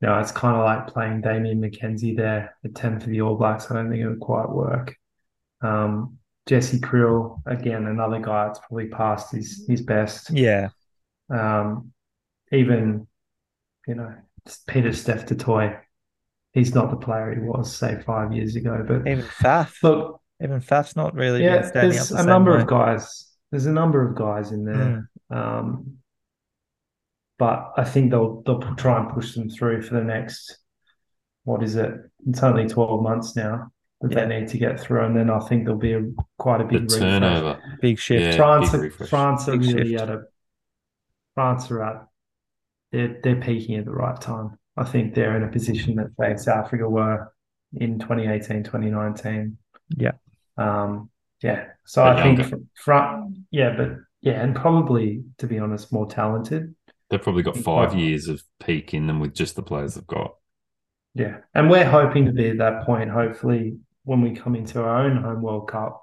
You 0.00 0.08
know, 0.08 0.18
it's 0.18 0.32
kind 0.32 0.56
of 0.56 0.64
like 0.64 0.86
playing 0.86 1.20
Damian 1.20 1.60
McKenzie 1.60 2.16
there 2.16 2.56
at 2.64 2.74
10 2.74 3.00
for 3.00 3.08
the 3.08 3.20
All 3.20 3.36
Blacks. 3.36 3.70
I 3.70 3.74
don't 3.74 3.90
think 3.90 4.02
it 4.02 4.08
would 4.08 4.20
quite 4.20 4.48
work. 4.48 4.96
Um, 5.60 6.18
Jesse 6.46 6.80
Kriel, 6.80 7.42
again, 7.46 7.86
another 7.86 8.18
guy 8.18 8.46
that's 8.46 8.60
probably 8.60 8.88
past 8.88 9.32
his, 9.32 9.66
his 9.68 9.82
best. 9.82 10.30
Yeah. 10.30 10.70
Um, 11.28 11.92
even, 12.52 13.06
you 13.86 13.94
know, 13.94 14.14
Pieter-Steph 14.66 15.26
du 15.26 15.34
Toit, 15.34 15.72
he's 16.52 16.74
not 16.74 16.90
the 16.90 16.96
player 16.96 17.34
he 17.34 17.40
was, 17.40 17.74
say, 17.74 18.00
five 18.04 18.32
years 18.32 18.56
ago. 18.56 18.84
But 18.86 19.06
even 19.06 19.24
Faf. 19.24 19.82
Look, 19.82 20.20
even 20.42 20.60
Faf's 20.60 20.96
not 20.96 21.14
really 21.14 21.44
yeah, 21.44 21.70
there's 21.72 22.08
the 22.08 22.16
a 22.16 22.24
number 22.24 22.52
way. 22.52 22.62
of 22.62 22.66
guys 22.66 23.30
there's 23.50 23.66
a 23.66 23.72
number 23.72 24.06
of 24.06 24.16
guys 24.16 24.52
in 24.52 24.64
there. 24.64 25.08
Mm. 25.30 25.36
Um, 25.36 25.96
but 27.38 27.72
I 27.76 27.84
think 27.84 28.10
they'll 28.10 28.42
they'll 28.42 28.60
try 28.76 29.00
and 29.00 29.10
push 29.10 29.34
them 29.34 29.48
through 29.48 29.82
for 29.82 29.94
the 29.94 30.04
next 30.04 30.58
what 31.44 31.62
is 31.62 31.74
it? 31.76 31.92
It's 32.28 32.42
only 32.42 32.68
twelve 32.68 33.02
months 33.02 33.34
now 33.34 33.72
that 34.02 34.12
yeah. 34.12 34.26
they 34.26 34.40
need 34.40 34.48
to 34.48 34.58
get 34.58 34.78
through, 34.78 35.04
and 35.04 35.16
then 35.16 35.30
I 35.30 35.40
think 35.40 35.64
there'll 35.64 35.78
be 35.78 35.94
a 35.94 36.02
quite 36.38 36.60
a 36.60 36.64
big 36.64 36.88
the 36.88 36.98
turnover, 36.98 37.58
big 37.80 37.98
shift. 37.98 38.22
Yeah, 38.22 38.36
France, 38.36 38.70
big 38.72 38.92
France 39.08 39.48
are 39.48 39.56
big 39.56 39.74
really 39.74 39.90
shift. 39.92 40.02
at 40.02 40.10
a 40.10 40.22
France 41.34 41.70
are 41.70 41.82
at 41.82 42.06
they're 42.92 43.18
they're 43.22 43.40
peaking 43.40 43.76
at 43.76 43.84
the 43.84 43.92
right 43.92 44.20
time. 44.20 44.58
I 44.76 44.84
think 44.84 45.14
they're 45.14 45.36
in 45.36 45.42
a 45.42 45.48
position 45.48 45.96
that 45.96 46.10
they 46.18 46.36
South 46.36 46.66
Africa 46.66 46.88
were 46.88 47.32
in 47.74 47.98
2018, 47.98 48.64
2019. 48.64 49.56
Yeah. 49.96 50.12
Um, 50.56 51.10
yeah. 51.42 51.66
So 51.84 52.02
but 52.02 52.18
I 52.18 52.24
younger. 52.24 52.44
think 52.44 52.62
front, 52.74 53.38
yeah, 53.50 53.74
but 53.76 53.96
yeah, 54.20 54.42
and 54.42 54.54
probably 54.54 55.24
to 55.38 55.46
be 55.46 55.58
honest, 55.58 55.92
more 55.92 56.06
talented. 56.06 56.74
They've 57.08 57.20
probably 57.20 57.42
got 57.42 57.56
five 57.56 57.94
years 57.94 58.28
of 58.28 58.42
peak 58.60 58.94
in 58.94 59.08
them 59.08 59.18
with 59.18 59.34
just 59.34 59.56
the 59.56 59.62
players 59.62 59.94
they've 59.94 60.06
got. 60.06 60.34
Yeah, 61.14 61.38
and 61.54 61.68
we're 61.68 61.88
hoping 61.88 62.26
to 62.26 62.32
be 62.32 62.50
at 62.50 62.58
that 62.58 62.84
point. 62.86 63.10
Hopefully, 63.10 63.78
when 64.04 64.22
we 64.22 64.30
come 64.30 64.54
into 64.54 64.80
our 64.80 65.04
own 65.04 65.16
home 65.16 65.42
World 65.42 65.68
Cup, 65.68 66.00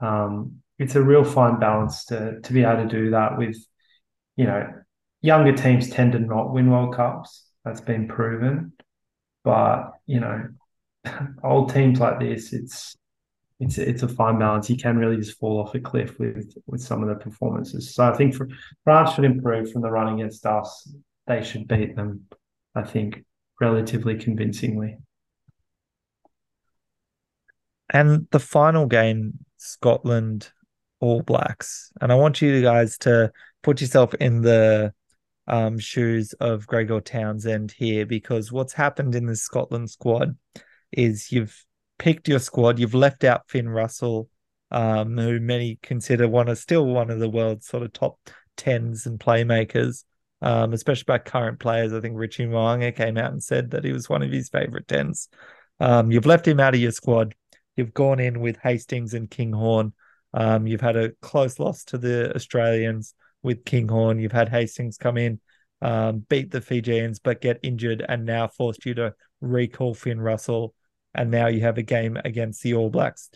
um, 0.00 0.62
it's 0.78 0.96
a 0.96 1.02
real 1.02 1.24
fine 1.24 1.60
balance 1.60 2.06
to 2.06 2.40
to 2.40 2.52
be 2.52 2.64
able 2.64 2.82
to 2.82 2.88
do 2.88 3.10
that 3.10 3.38
with, 3.38 3.56
you 4.36 4.46
know, 4.46 4.66
younger 5.26 5.52
teams 5.52 5.90
tend 5.90 6.12
to 6.12 6.20
not 6.20 6.52
win 6.52 6.70
World 6.70 6.94
Cups. 6.94 7.44
That's 7.64 7.80
been 7.80 8.06
proven, 8.06 8.72
but 9.44 9.92
you 10.06 10.20
know, 10.20 10.48
old 11.44 11.74
teams 11.74 11.98
like 11.98 12.20
this, 12.20 12.52
it's 12.52 12.96
it's 13.58 13.76
it's 13.78 14.02
a 14.02 14.08
fine 14.08 14.38
balance. 14.38 14.70
You 14.70 14.76
can 14.76 14.96
really 14.96 15.16
just 15.16 15.38
fall 15.38 15.60
off 15.60 15.74
a 15.74 15.80
cliff 15.80 16.18
with 16.18 16.54
with 16.66 16.80
some 16.80 17.02
of 17.02 17.08
the 17.08 17.16
performances. 17.16 17.94
So 17.94 18.04
I 18.04 18.16
think 18.16 18.34
for, 18.34 18.48
France 18.84 19.14
should 19.14 19.24
improve 19.24 19.72
from 19.72 19.82
the 19.82 19.90
run 19.90 20.14
against 20.14 20.46
us. 20.46 20.88
They 21.26 21.42
should 21.42 21.66
beat 21.66 21.96
them. 21.96 22.26
I 22.74 22.82
think 22.82 23.24
relatively 23.60 24.16
convincingly. 24.16 24.98
And 27.90 28.26
the 28.30 28.40
final 28.40 28.86
game, 28.86 29.38
Scotland 29.56 30.50
All 31.00 31.22
Blacks, 31.22 31.90
and 32.00 32.12
I 32.12 32.14
want 32.14 32.42
you 32.42 32.62
guys 32.62 32.98
to 32.98 33.32
put 33.62 33.80
yourself 33.80 34.14
in 34.14 34.42
the 34.42 34.92
um, 35.46 35.78
shoes 35.78 36.32
of 36.34 36.66
Gregor 36.66 37.00
Townsend 37.00 37.72
here 37.72 38.06
because 38.06 38.50
what's 38.50 38.72
happened 38.72 39.14
in 39.14 39.26
the 39.26 39.36
Scotland 39.36 39.90
squad 39.90 40.36
is 40.92 41.30
you've 41.30 41.64
picked 41.98 42.28
your 42.28 42.38
squad. 42.38 42.78
You've 42.78 42.94
left 42.94 43.24
out 43.24 43.48
Finn 43.48 43.68
Russell, 43.68 44.28
um, 44.70 45.16
who 45.16 45.40
many 45.40 45.78
consider 45.82 46.28
one 46.28 46.48
of 46.48 46.58
still 46.58 46.86
one 46.86 47.10
of 47.10 47.20
the 47.20 47.28
world's 47.28 47.66
sort 47.66 47.82
of 47.82 47.92
top 47.92 48.18
tens 48.56 49.06
and 49.06 49.20
playmakers, 49.20 50.04
um, 50.42 50.72
especially 50.72 51.04
by 51.06 51.18
current 51.18 51.60
players. 51.60 51.92
I 51.92 52.00
think 52.00 52.16
Richie 52.16 52.46
Mo'unga 52.46 52.94
came 52.94 53.16
out 53.16 53.32
and 53.32 53.42
said 53.42 53.70
that 53.70 53.84
he 53.84 53.92
was 53.92 54.08
one 54.08 54.22
of 54.22 54.32
his 54.32 54.48
favorite 54.48 54.88
tens. 54.88 55.28
Um, 55.78 56.10
you've 56.10 56.26
left 56.26 56.48
him 56.48 56.60
out 56.60 56.74
of 56.74 56.80
your 56.80 56.92
squad. 56.92 57.34
You've 57.76 57.94
gone 57.94 58.20
in 58.20 58.40
with 58.40 58.58
Hastings 58.62 59.14
and 59.14 59.30
Kinghorn. 59.30 59.92
Um, 60.32 60.66
you've 60.66 60.80
had 60.80 60.96
a 60.96 61.12
close 61.22 61.58
loss 61.58 61.84
to 61.84 61.98
the 61.98 62.34
Australians 62.34 63.14
with 63.46 63.64
Kinghorn. 63.64 64.18
You've 64.18 64.32
had 64.32 64.50
Hastings 64.50 64.98
come 64.98 65.16
in, 65.16 65.40
um, 65.80 66.18
beat 66.28 66.50
the 66.50 66.60
Fijians, 66.60 67.20
but 67.20 67.40
get 67.40 67.60
injured 67.62 68.04
and 68.06 68.26
now 68.26 68.48
forced 68.48 68.84
you 68.84 68.92
to 68.94 69.14
recall 69.40 69.94
Finn 69.94 70.20
Russell 70.20 70.74
and 71.16 71.30
now 71.30 71.46
you 71.46 71.62
have 71.62 71.78
a 71.78 71.82
game 71.82 72.18
against 72.24 72.62
the 72.62 72.74
All 72.74 72.90
Blacks. 72.90 73.30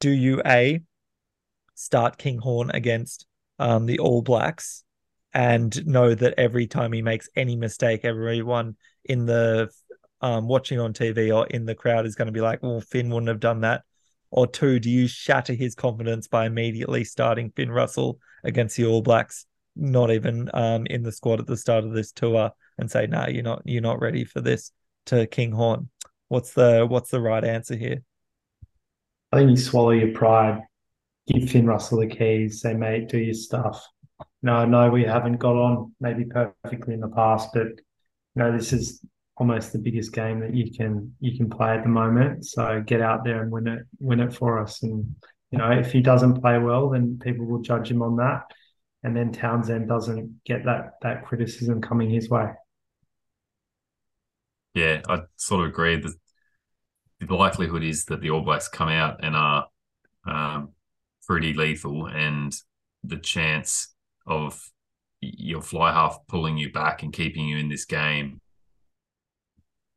Do 0.00 0.10
you 0.10 0.40
a 0.46 0.80
start 1.74 2.16
Kinghorn 2.16 2.70
against 2.70 3.26
um, 3.58 3.86
the 3.86 3.98
All 3.98 4.22
Blacks 4.22 4.84
and 5.34 5.86
know 5.86 6.14
that 6.14 6.34
every 6.38 6.66
time 6.66 6.92
he 6.92 7.02
makes 7.02 7.28
any 7.36 7.56
mistake, 7.56 8.00
everyone 8.04 8.76
in 9.04 9.26
the 9.26 9.68
um, 10.22 10.48
watching 10.48 10.80
on 10.80 10.92
TV 10.92 11.34
or 11.34 11.46
in 11.46 11.66
the 11.66 11.74
crowd 11.74 12.06
is 12.06 12.14
going 12.14 12.26
to 12.26 12.32
be 12.32 12.40
like, 12.40 12.62
"Well, 12.62 12.80
Finn 12.80 13.10
wouldn't 13.10 13.28
have 13.28 13.40
done 13.40 13.60
that." 13.60 13.82
Or 14.30 14.46
two, 14.46 14.78
do 14.78 14.90
you 14.90 15.08
shatter 15.08 15.54
his 15.54 15.74
confidence 15.74 16.28
by 16.28 16.46
immediately 16.46 17.04
starting 17.04 17.50
Finn 17.50 17.70
Russell 17.70 18.18
against 18.44 18.76
the 18.76 18.86
All 18.86 19.02
Blacks, 19.02 19.46
not 19.74 20.10
even 20.10 20.50
um, 20.54 20.86
in 20.86 21.02
the 21.02 21.12
squad 21.12 21.40
at 21.40 21.46
the 21.46 21.56
start 21.56 21.84
of 21.84 21.92
this 21.92 22.12
tour, 22.12 22.50
and 22.78 22.90
say, 22.90 23.06
"No, 23.06 23.20
nah, 23.20 23.28
you're 23.28 23.42
not, 23.42 23.62
you're 23.64 23.82
not 23.82 24.00
ready 24.00 24.24
for 24.24 24.40
this." 24.40 24.72
To 25.06 25.26
Kinghorn, 25.26 25.88
What's 26.30 26.52
the 26.52 26.86
what's 26.88 27.10
the 27.10 27.20
right 27.20 27.42
answer 27.42 27.74
here? 27.74 28.04
I 29.32 29.38
think 29.38 29.50
you 29.50 29.56
swallow 29.56 29.90
your 29.90 30.14
pride, 30.14 30.62
give 31.26 31.50
Finn 31.50 31.66
Russell 31.66 31.98
the 31.98 32.06
keys, 32.06 32.60
say, 32.60 32.72
mate, 32.72 33.08
do 33.08 33.18
your 33.18 33.34
stuff. 33.34 33.84
No, 34.40 34.64
no, 34.64 34.90
we 34.90 35.02
haven't 35.02 35.38
got 35.38 35.56
on 35.56 35.92
maybe 36.00 36.24
perfectly 36.24 36.94
in 36.94 37.00
the 37.00 37.08
past, 37.08 37.48
but 37.52 37.66
you 37.66 37.74
know, 38.36 38.56
this 38.56 38.72
is 38.72 39.04
almost 39.40 39.72
the 39.72 39.78
biggest 39.78 40.12
game 40.12 40.38
that 40.40 40.54
you 40.54 40.70
can 40.70 41.14
you 41.18 41.34
can 41.36 41.48
play 41.48 41.70
at 41.70 41.82
the 41.82 41.88
moment. 41.88 42.44
So 42.44 42.82
get 42.86 43.00
out 43.00 43.24
there 43.24 43.42
and 43.42 43.50
win 43.50 43.66
it, 43.66 43.86
win 43.98 44.20
it 44.20 44.34
for 44.34 44.60
us. 44.60 44.82
And 44.82 45.16
you 45.50 45.58
know, 45.58 45.70
if 45.70 45.90
he 45.90 46.02
doesn't 46.02 46.42
play 46.42 46.58
well, 46.58 46.90
then 46.90 47.18
people 47.20 47.46
will 47.46 47.62
judge 47.62 47.90
him 47.90 48.02
on 48.02 48.16
that. 48.16 48.42
And 49.02 49.16
then 49.16 49.32
Townsend 49.32 49.88
doesn't 49.88 50.44
get 50.44 50.66
that 50.66 50.92
that 51.00 51.24
criticism 51.24 51.80
coming 51.80 52.10
his 52.10 52.28
way. 52.28 52.50
Yeah, 54.74 55.00
I 55.08 55.22
sort 55.36 55.62
of 55.62 55.70
agree 55.70 55.96
that 55.96 56.14
the 57.26 57.34
likelihood 57.34 57.82
is 57.82 58.04
that 58.04 58.20
the 58.20 58.30
All 58.30 58.42
Blacks 58.42 58.68
come 58.68 58.88
out 58.88 59.24
and 59.24 59.34
are 59.34 59.66
um, 60.26 60.72
pretty 61.26 61.54
lethal, 61.54 62.06
and 62.06 62.54
the 63.02 63.16
chance 63.16 63.94
of 64.26 64.70
your 65.22 65.62
fly 65.62 65.92
half 65.92 66.18
pulling 66.28 66.58
you 66.58 66.70
back 66.70 67.02
and 67.02 67.12
keeping 67.12 67.48
you 67.48 67.56
in 67.56 67.70
this 67.70 67.86
game, 67.86 68.39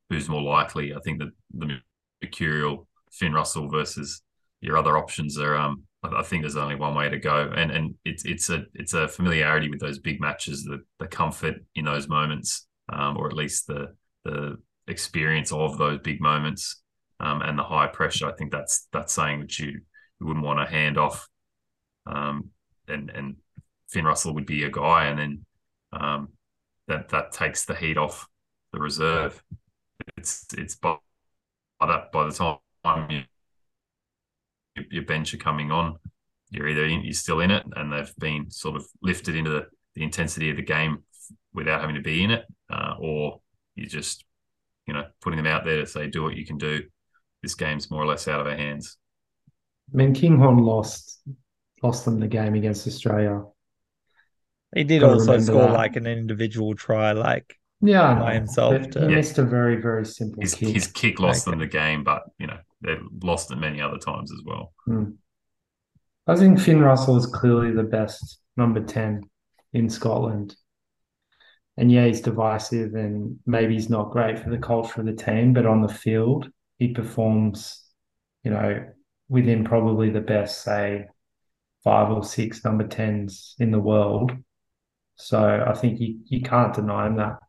who's 0.09 0.29
more 0.29 0.41
likely? 0.41 0.93
I 0.93 0.99
think 0.99 1.19
that 1.19 1.31
the 1.53 1.79
mercurial 2.21 2.87
Finn 3.11 3.33
Russell 3.33 3.69
versus 3.69 4.21
your 4.61 4.77
other 4.77 4.97
options 4.97 5.37
are. 5.37 5.55
Um, 5.55 5.83
I 6.03 6.21
think 6.21 6.43
there's 6.43 6.57
only 6.57 6.75
one 6.75 6.95
way 6.95 7.07
to 7.09 7.17
go, 7.17 7.51
and 7.55 7.71
and 7.71 7.95
it's 8.03 8.25
it's 8.25 8.49
a 8.49 8.65
it's 8.73 8.93
a 8.93 9.07
familiarity 9.07 9.69
with 9.69 9.79
those 9.79 9.99
big 9.99 10.19
matches, 10.19 10.63
the 10.63 10.83
the 10.99 11.07
comfort 11.07 11.55
in 11.75 11.85
those 11.85 12.09
moments, 12.09 12.67
um, 12.89 13.17
or 13.17 13.27
at 13.27 13.35
least 13.35 13.67
the 13.67 13.95
the 14.25 14.57
experience 14.87 15.51
of 15.51 15.77
those 15.77 15.99
big 15.99 16.19
moments 16.19 16.81
um, 17.19 17.41
and 17.41 17.57
the 17.57 17.63
high 17.63 17.87
pressure. 17.87 18.27
I 18.27 18.33
think 18.33 18.51
that's 18.51 18.87
that's 18.91 19.13
saying 19.13 19.41
that 19.41 19.57
you, 19.59 19.67
you 20.19 20.27
wouldn't 20.27 20.45
want 20.45 20.59
to 20.59 20.71
hand 20.71 20.97
off, 20.97 21.27
um, 22.05 22.49
and 22.87 23.09
and 23.09 23.35
Finn 23.89 24.05
Russell 24.05 24.33
would 24.33 24.45
be 24.45 24.63
a 24.63 24.71
guy, 24.71 25.05
and 25.05 25.19
then 25.19 25.45
um, 25.93 26.29
that 26.87 27.09
that 27.09 27.31
takes 27.31 27.65
the 27.65 27.75
heat 27.75 27.97
off 27.97 28.27
the 28.73 28.79
reserve. 28.79 29.41
It's 30.17 30.45
it's 30.57 30.75
by 30.75 30.97
that 31.81 32.11
by 32.11 32.25
the 32.25 32.31
time 32.31 33.09
you, 33.09 33.23
your 34.89 35.03
bench 35.03 35.33
are 35.33 35.37
coming 35.37 35.71
on, 35.71 35.97
you're 36.49 36.67
either 36.67 36.85
in, 36.85 37.03
you're 37.03 37.13
still 37.13 37.41
in 37.41 37.51
it, 37.51 37.63
and 37.75 37.91
they've 37.91 38.13
been 38.17 38.49
sort 38.49 38.75
of 38.75 38.85
lifted 39.01 39.35
into 39.35 39.49
the, 39.51 39.67
the 39.95 40.03
intensity 40.03 40.49
of 40.49 40.57
the 40.57 40.63
game 40.63 40.99
without 41.53 41.81
having 41.81 41.95
to 41.95 42.01
be 42.01 42.23
in 42.23 42.31
it, 42.31 42.45
uh, 42.71 42.95
or 42.99 43.39
you're 43.75 43.87
just 43.87 44.25
you 44.87 44.93
know 44.93 45.05
putting 45.21 45.37
them 45.37 45.47
out 45.47 45.65
there 45.65 45.77
to 45.77 45.87
say 45.87 46.07
do 46.07 46.23
what 46.23 46.35
you 46.35 46.45
can 46.45 46.57
do. 46.57 46.81
This 47.41 47.55
game's 47.55 47.91
more 47.91 48.01
or 48.01 48.07
less 48.07 48.27
out 48.27 48.39
of 48.41 48.47
our 48.47 48.55
hands. 48.55 48.97
I 49.93 49.97
mean, 49.97 50.13
Kinghorn 50.13 50.57
lost 50.59 51.21
lost 51.81 52.05
them 52.05 52.19
the 52.19 52.27
game 52.27 52.53
against 52.55 52.87
Australia. 52.87 53.43
He 54.75 54.83
did 54.83 55.01
Gotta 55.01 55.13
also 55.13 55.37
score 55.39 55.67
that. 55.67 55.71
like 55.71 55.95
an 55.95 56.07
individual 56.07 56.75
try, 56.75 57.11
like 57.11 57.57
Yeah, 57.85 58.11
I 58.11 58.19
by 58.19 58.33
himself 58.35 58.89
to- 58.91 58.99
he 59.01 59.05
Yeah. 59.09 59.15
missed 59.15 59.37
a 59.37 59.43
very 59.43 59.75
very 59.81 60.05
simple 60.05 60.41
His 60.41 60.55
kick. 60.55 60.69
his 60.69 60.87
kick 60.87 61.19
lost 61.19 61.45
them 61.45 61.59
the 61.59 61.67
game, 61.67 62.03
but 62.03 62.23
you 62.39 62.47
know 62.47 62.57
they've 62.81 63.03
lost 63.21 63.51
it 63.51 63.57
many 63.57 63.81
other 63.81 63.97
times 63.97 64.31
as 64.31 64.41
well. 64.45 64.73
Hmm. 64.85 65.11
I 66.27 66.35
think 66.35 66.59
Finn 66.59 66.79
Russell 66.79 67.17
is 67.17 67.25
clearly 67.25 67.71
the 67.71 67.83
best 67.83 68.39
number 68.55 68.81
10 68.81 69.21
in 69.73 69.89
Scotland. 69.89 70.55
And 71.75 71.91
yeah, 71.91 72.05
he's 72.05 72.21
divisive 72.21 72.93
and 72.93 73.39
maybe 73.45 73.73
he's 73.73 73.89
not 73.89 74.11
great 74.11 74.39
for 74.39 74.49
the 74.49 74.57
culture 74.57 75.01
of 75.01 75.07
the 75.07 75.13
team, 75.13 75.53
but 75.53 75.65
on 75.65 75.81
the 75.81 75.87
field, 75.89 76.49
he 76.77 76.93
performs, 76.93 77.83
you 78.43 78.51
know, 78.51 78.85
within 79.27 79.63
probably 79.65 80.09
the 80.11 80.21
best, 80.21 80.61
say, 80.63 81.07
five 81.83 82.09
or 82.11 82.23
six 82.23 82.63
number 82.63 82.87
10s 82.87 83.55
in 83.59 83.71
the 83.71 83.79
world. 83.79 84.31
So 85.15 85.65
I 85.67 85.73
think 85.73 85.99
you, 85.99 86.19
you 86.25 86.41
can't 86.41 86.73
deny 86.73 87.07
him 87.07 87.17
that. 87.17 87.39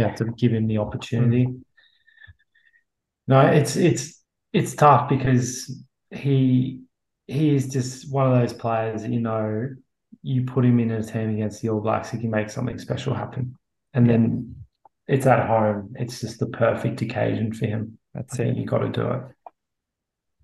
You 0.00 0.06
have 0.06 0.16
to 0.16 0.24
give 0.24 0.52
him 0.52 0.66
the 0.66 0.78
opportunity. 0.78 1.46
No, 3.28 3.40
it's 3.40 3.76
it's 3.76 4.22
it's 4.52 4.74
tough 4.74 5.08
because 5.08 5.84
he 6.10 6.80
he 7.26 7.54
is 7.54 7.68
just 7.68 8.10
one 8.12 8.26
of 8.26 8.38
those 8.40 8.52
players, 8.52 9.04
you 9.06 9.20
know, 9.20 9.68
you 10.22 10.44
put 10.44 10.64
him 10.64 10.80
in 10.80 10.90
a 10.90 11.02
team 11.02 11.34
against 11.34 11.62
the 11.62 11.68
All 11.68 11.80
Blacks, 11.80 12.10
he 12.10 12.18
can 12.18 12.30
make 12.30 12.50
something 12.50 12.78
special 12.78 13.14
happen. 13.14 13.56
And 13.94 14.08
then 14.08 14.56
it's 15.06 15.26
at 15.26 15.46
home. 15.46 15.94
It's 15.96 16.20
just 16.20 16.40
the 16.40 16.46
perfect 16.46 17.02
occasion 17.02 17.52
for 17.52 17.66
him. 17.66 17.98
That's 18.14 18.38
it. 18.38 18.56
you 18.56 18.66
got 18.66 18.78
to 18.78 18.88
do 18.88 19.08
it. 19.08 19.22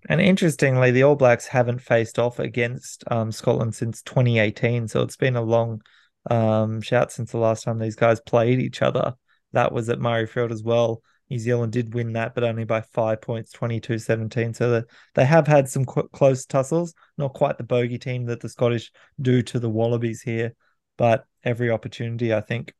And 0.07 0.21
interestingly, 0.21 0.91
the 0.91 1.03
All 1.03 1.15
Blacks 1.15 1.47
haven't 1.47 1.81
faced 1.81 2.19
off 2.19 2.39
against 2.39 3.03
um, 3.11 3.31
Scotland 3.31 3.75
since 3.75 4.01
2018. 4.03 4.87
So 4.87 5.01
it's 5.01 5.17
been 5.17 5.35
a 5.35 5.41
long 5.41 5.81
um, 6.29 6.81
shout 6.81 7.11
since 7.11 7.31
the 7.31 7.37
last 7.37 7.63
time 7.63 7.79
these 7.79 7.95
guys 7.95 8.21
played 8.21 8.61
each 8.61 8.81
other. 8.81 9.15
That 9.53 9.71
was 9.71 9.89
at 9.89 9.99
Murrayfield 9.99 10.51
as 10.51 10.63
well. 10.63 11.01
New 11.29 11.39
Zealand 11.39 11.73
did 11.73 11.93
win 11.93 12.13
that, 12.13 12.33
but 12.35 12.43
only 12.43 12.63
by 12.63 12.81
five 12.81 13.21
points, 13.21 13.51
22 13.51 13.99
17. 13.99 14.53
So 14.53 14.71
that 14.71 14.85
they 15.13 15.25
have 15.25 15.47
had 15.47 15.67
some 15.69 15.85
qu- 15.85 16.07
close 16.09 16.45
tussles. 16.45 16.93
Not 17.17 17.33
quite 17.33 17.57
the 17.57 17.63
bogey 17.63 17.97
team 17.97 18.25
that 18.25 18.39
the 18.39 18.49
Scottish 18.49 18.91
do 19.21 19.41
to 19.43 19.59
the 19.59 19.69
Wallabies 19.69 20.21
here, 20.21 20.55
but 20.97 21.25
every 21.43 21.69
opportunity, 21.69 22.33
I 22.33 22.41
think. 22.41 22.73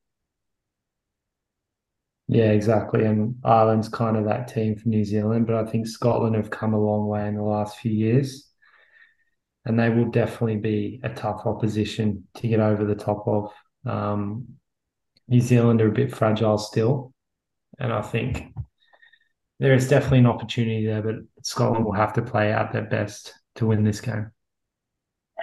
Yeah, 2.29 2.51
exactly. 2.51 3.05
And 3.05 3.35
Ireland's 3.43 3.87
kind 3.87 4.17
of 4.17 4.25
that 4.25 4.49
team 4.49 4.75
for 4.75 4.89
New 4.89 5.05
Zealand, 5.05 5.47
but 5.47 5.55
I 5.55 5.69
think 5.69 5.87
Scotland 5.87 6.35
have 6.35 6.49
come 6.49 6.73
a 6.73 6.79
long 6.79 7.07
way 7.07 7.25
in 7.27 7.35
the 7.35 7.43
last 7.43 7.77
few 7.77 7.91
years. 7.91 8.49
And 9.65 9.79
they 9.79 9.89
will 9.89 10.09
definitely 10.11 10.57
be 10.57 10.99
a 11.03 11.09
tough 11.09 11.45
opposition 11.45 12.27
to 12.35 12.47
get 12.47 12.59
over 12.59 12.85
the 12.85 12.95
top 12.95 13.27
of. 13.27 13.51
Um, 13.85 14.47
New 15.27 15.41
Zealand 15.41 15.81
are 15.81 15.89
a 15.89 15.91
bit 15.91 16.15
fragile 16.15 16.57
still. 16.57 17.13
And 17.79 17.91
I 17.91 18.01
think 18.01 18.53
there 19.59 19.73
is 19.73 19.89
definitely 19.89 20.19
an 20.19 20.27
opportunity 20.27 20.85
there, 20.85 21.01
but 21.01 21.15
Scotland 21.43 21.85
will 21.85 21.93
have 21.93 22.13
to 22.13 22.21
play 22.21 22.51
out 22.51 22.71
their 22.71 22.85
best 22.85 23.33
to 23.55 23.65
win 23.65 23.83
this 23.83 24.01
game. 24.01 24.31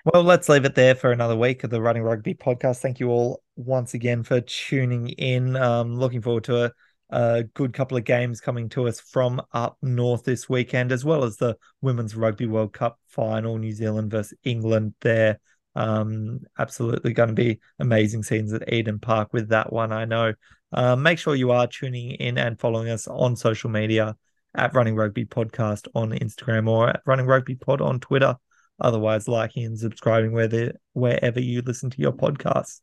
Well, 0.05 0.25
let's 0.25 0.49
leave 0.49 0.65
it 0.65 0.75
there 0.75 0.95
for 0.95 1.13
another 1.13 1.37
week 1.37 1.65
of 1.65 1.71
the 1.71 1.81
Running 1.81 2.03
Rugby 2.03 2.35
podcast. 2.35 2.81
Thank 2.81 3.01
you 3.01 3.09
all 3.09 3.43
once 3.57 3.95
again 3.95 4.23
for 4.23 4.41
tuning 4.41 5.09
in. 5.11 5.57
Um, 5.57 5.97
looking 5.97 6.21
forward 6.21 6.45
to 6.45 6.65
a, 6.65 6.73
a 7.11 7.45
good 7.55 7.73
couple 7.73 7.97
of 7.97 8.05
games 8.05 8.41
coming 8.41 8.69
to 8.71 8.89
us 8.89 9.01
from 9.01 9.41
up 9.53 9.79
north 9.83 10.25
this 10.25 10.49
weekend, 10.49 10.93
as 10.93 11.05
well 11.05 11.25
as 11.25 11.37
the 11.37 11.57
Women's 11.81 12.17
Rugby 12.17 12.47
World 12.47 12.73
Cup 12.73 12.99
final, 13.07 13.57
New 13.57 13.73
Zealand 13.73 14.11
versus 14.11 14.37
England 14.45 14.95
there. 15.01 15.41
Um, 15.77 16.41
absolutely 16.59 17.13
going 17.13 17.31
to 17.31 17.35
be 17.35 17.61
amazing 17.79 18.23
scenes 18.23 18.53
at 18.53 18.73
Eden 18.73 18.99
Park 18.99 19.33
with 19.33 19.49
that 19.49 19.73
one, 19.73 19.93
I 19.93 20.05
know. 20.05 20.35
Um, 20.73 21.03
make 21.03 21.19
sure 21.19 21.35
you 21.35 21.51
are 21.51 21.67
tuning 21.67 22.13
in 22.13 22.39
and 22.39 22.59
following 22.59 22.89
us 22.89 23.07
on 23.07 23.37
social 23.37 23.71
media 23.71 24.17
at 24.55 24.75
Running 24.75 24.97
Rugby 24.97 25.25
Podcast 25.25 25.89
on 25.95 26.11
Instagram 26.11 26.69
or 26.69 26.91
at 26.91 27.03
Running 27.07 27.27
Rugby 27.27 27.57
Pod 27.57 27.81
on 27.81 28.01
Twitter 28.01 28.37
otherwise 28.81 29.29
liking 29.29 29.65
and 29.65 29.79
subscribing 29.79 30.33
whether 30.33 30.73
wherever 30.93 31.41
you 31.41 31.63
listen 31.63 31.91
to 31.91 32.01
your 32.01 32.13
podcasts 32.13 32.81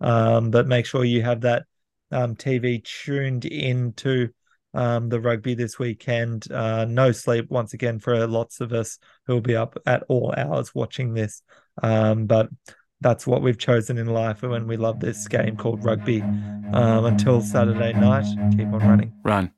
um, 0.00 0.50
but 0.50 0.66
make 0.66 0.86
sure 0.86 1.04
you 1.04 1.22
have 1.22 1.40
that 1.40 1.64
um, 2.10 2.36
tv 2.36 2.82
tuned 2.84 3.44
into 3.44 4.28
um, 4.74 5.08
the 5.08 5.20
rugby 5.20 5.54
this 5.54 5.78
weekend. 5.78 6.50
Uh, 6.50 6.84
no 6.84 7.12
sleep 7.12 7.50
once 7.50 7.74
again 7.74 7.98
for 7.98 8.26
lots 8.26 8.60
of 8.60 8.72
us 8.72 8.98
who 9.26 9.34
will 9.34 9.40
be 9.40 9.56
up 9.56 9.76
at 9.86 10.04
all 10.08 10.34
hours 10.36 10.74
watching 10.74 11.14
this. 11.14 11.42
Um, 11.82 12.26
but 12.26 12.48
that's 13.00 13.26
what 13.26 13.42
we've 13.42 13.58
chosen 13.58 13.98
in 13.98 14.06
life 14.06 14.42
when 14.42 14.66
we 14.66 14.76
love 14.76 15.00
this 15.00 15.26
game 15.28 15.56
called 15.56 15.84
rugby. 15.84 16.22
Um, 16.72 17.04
until 17.04 17.42
saturday 17.42 17.92
night 17.92 18.24
keep 18.56 18.68
on 18.68 18.78
running. 18.78 19.12
Run. 19.22 19.52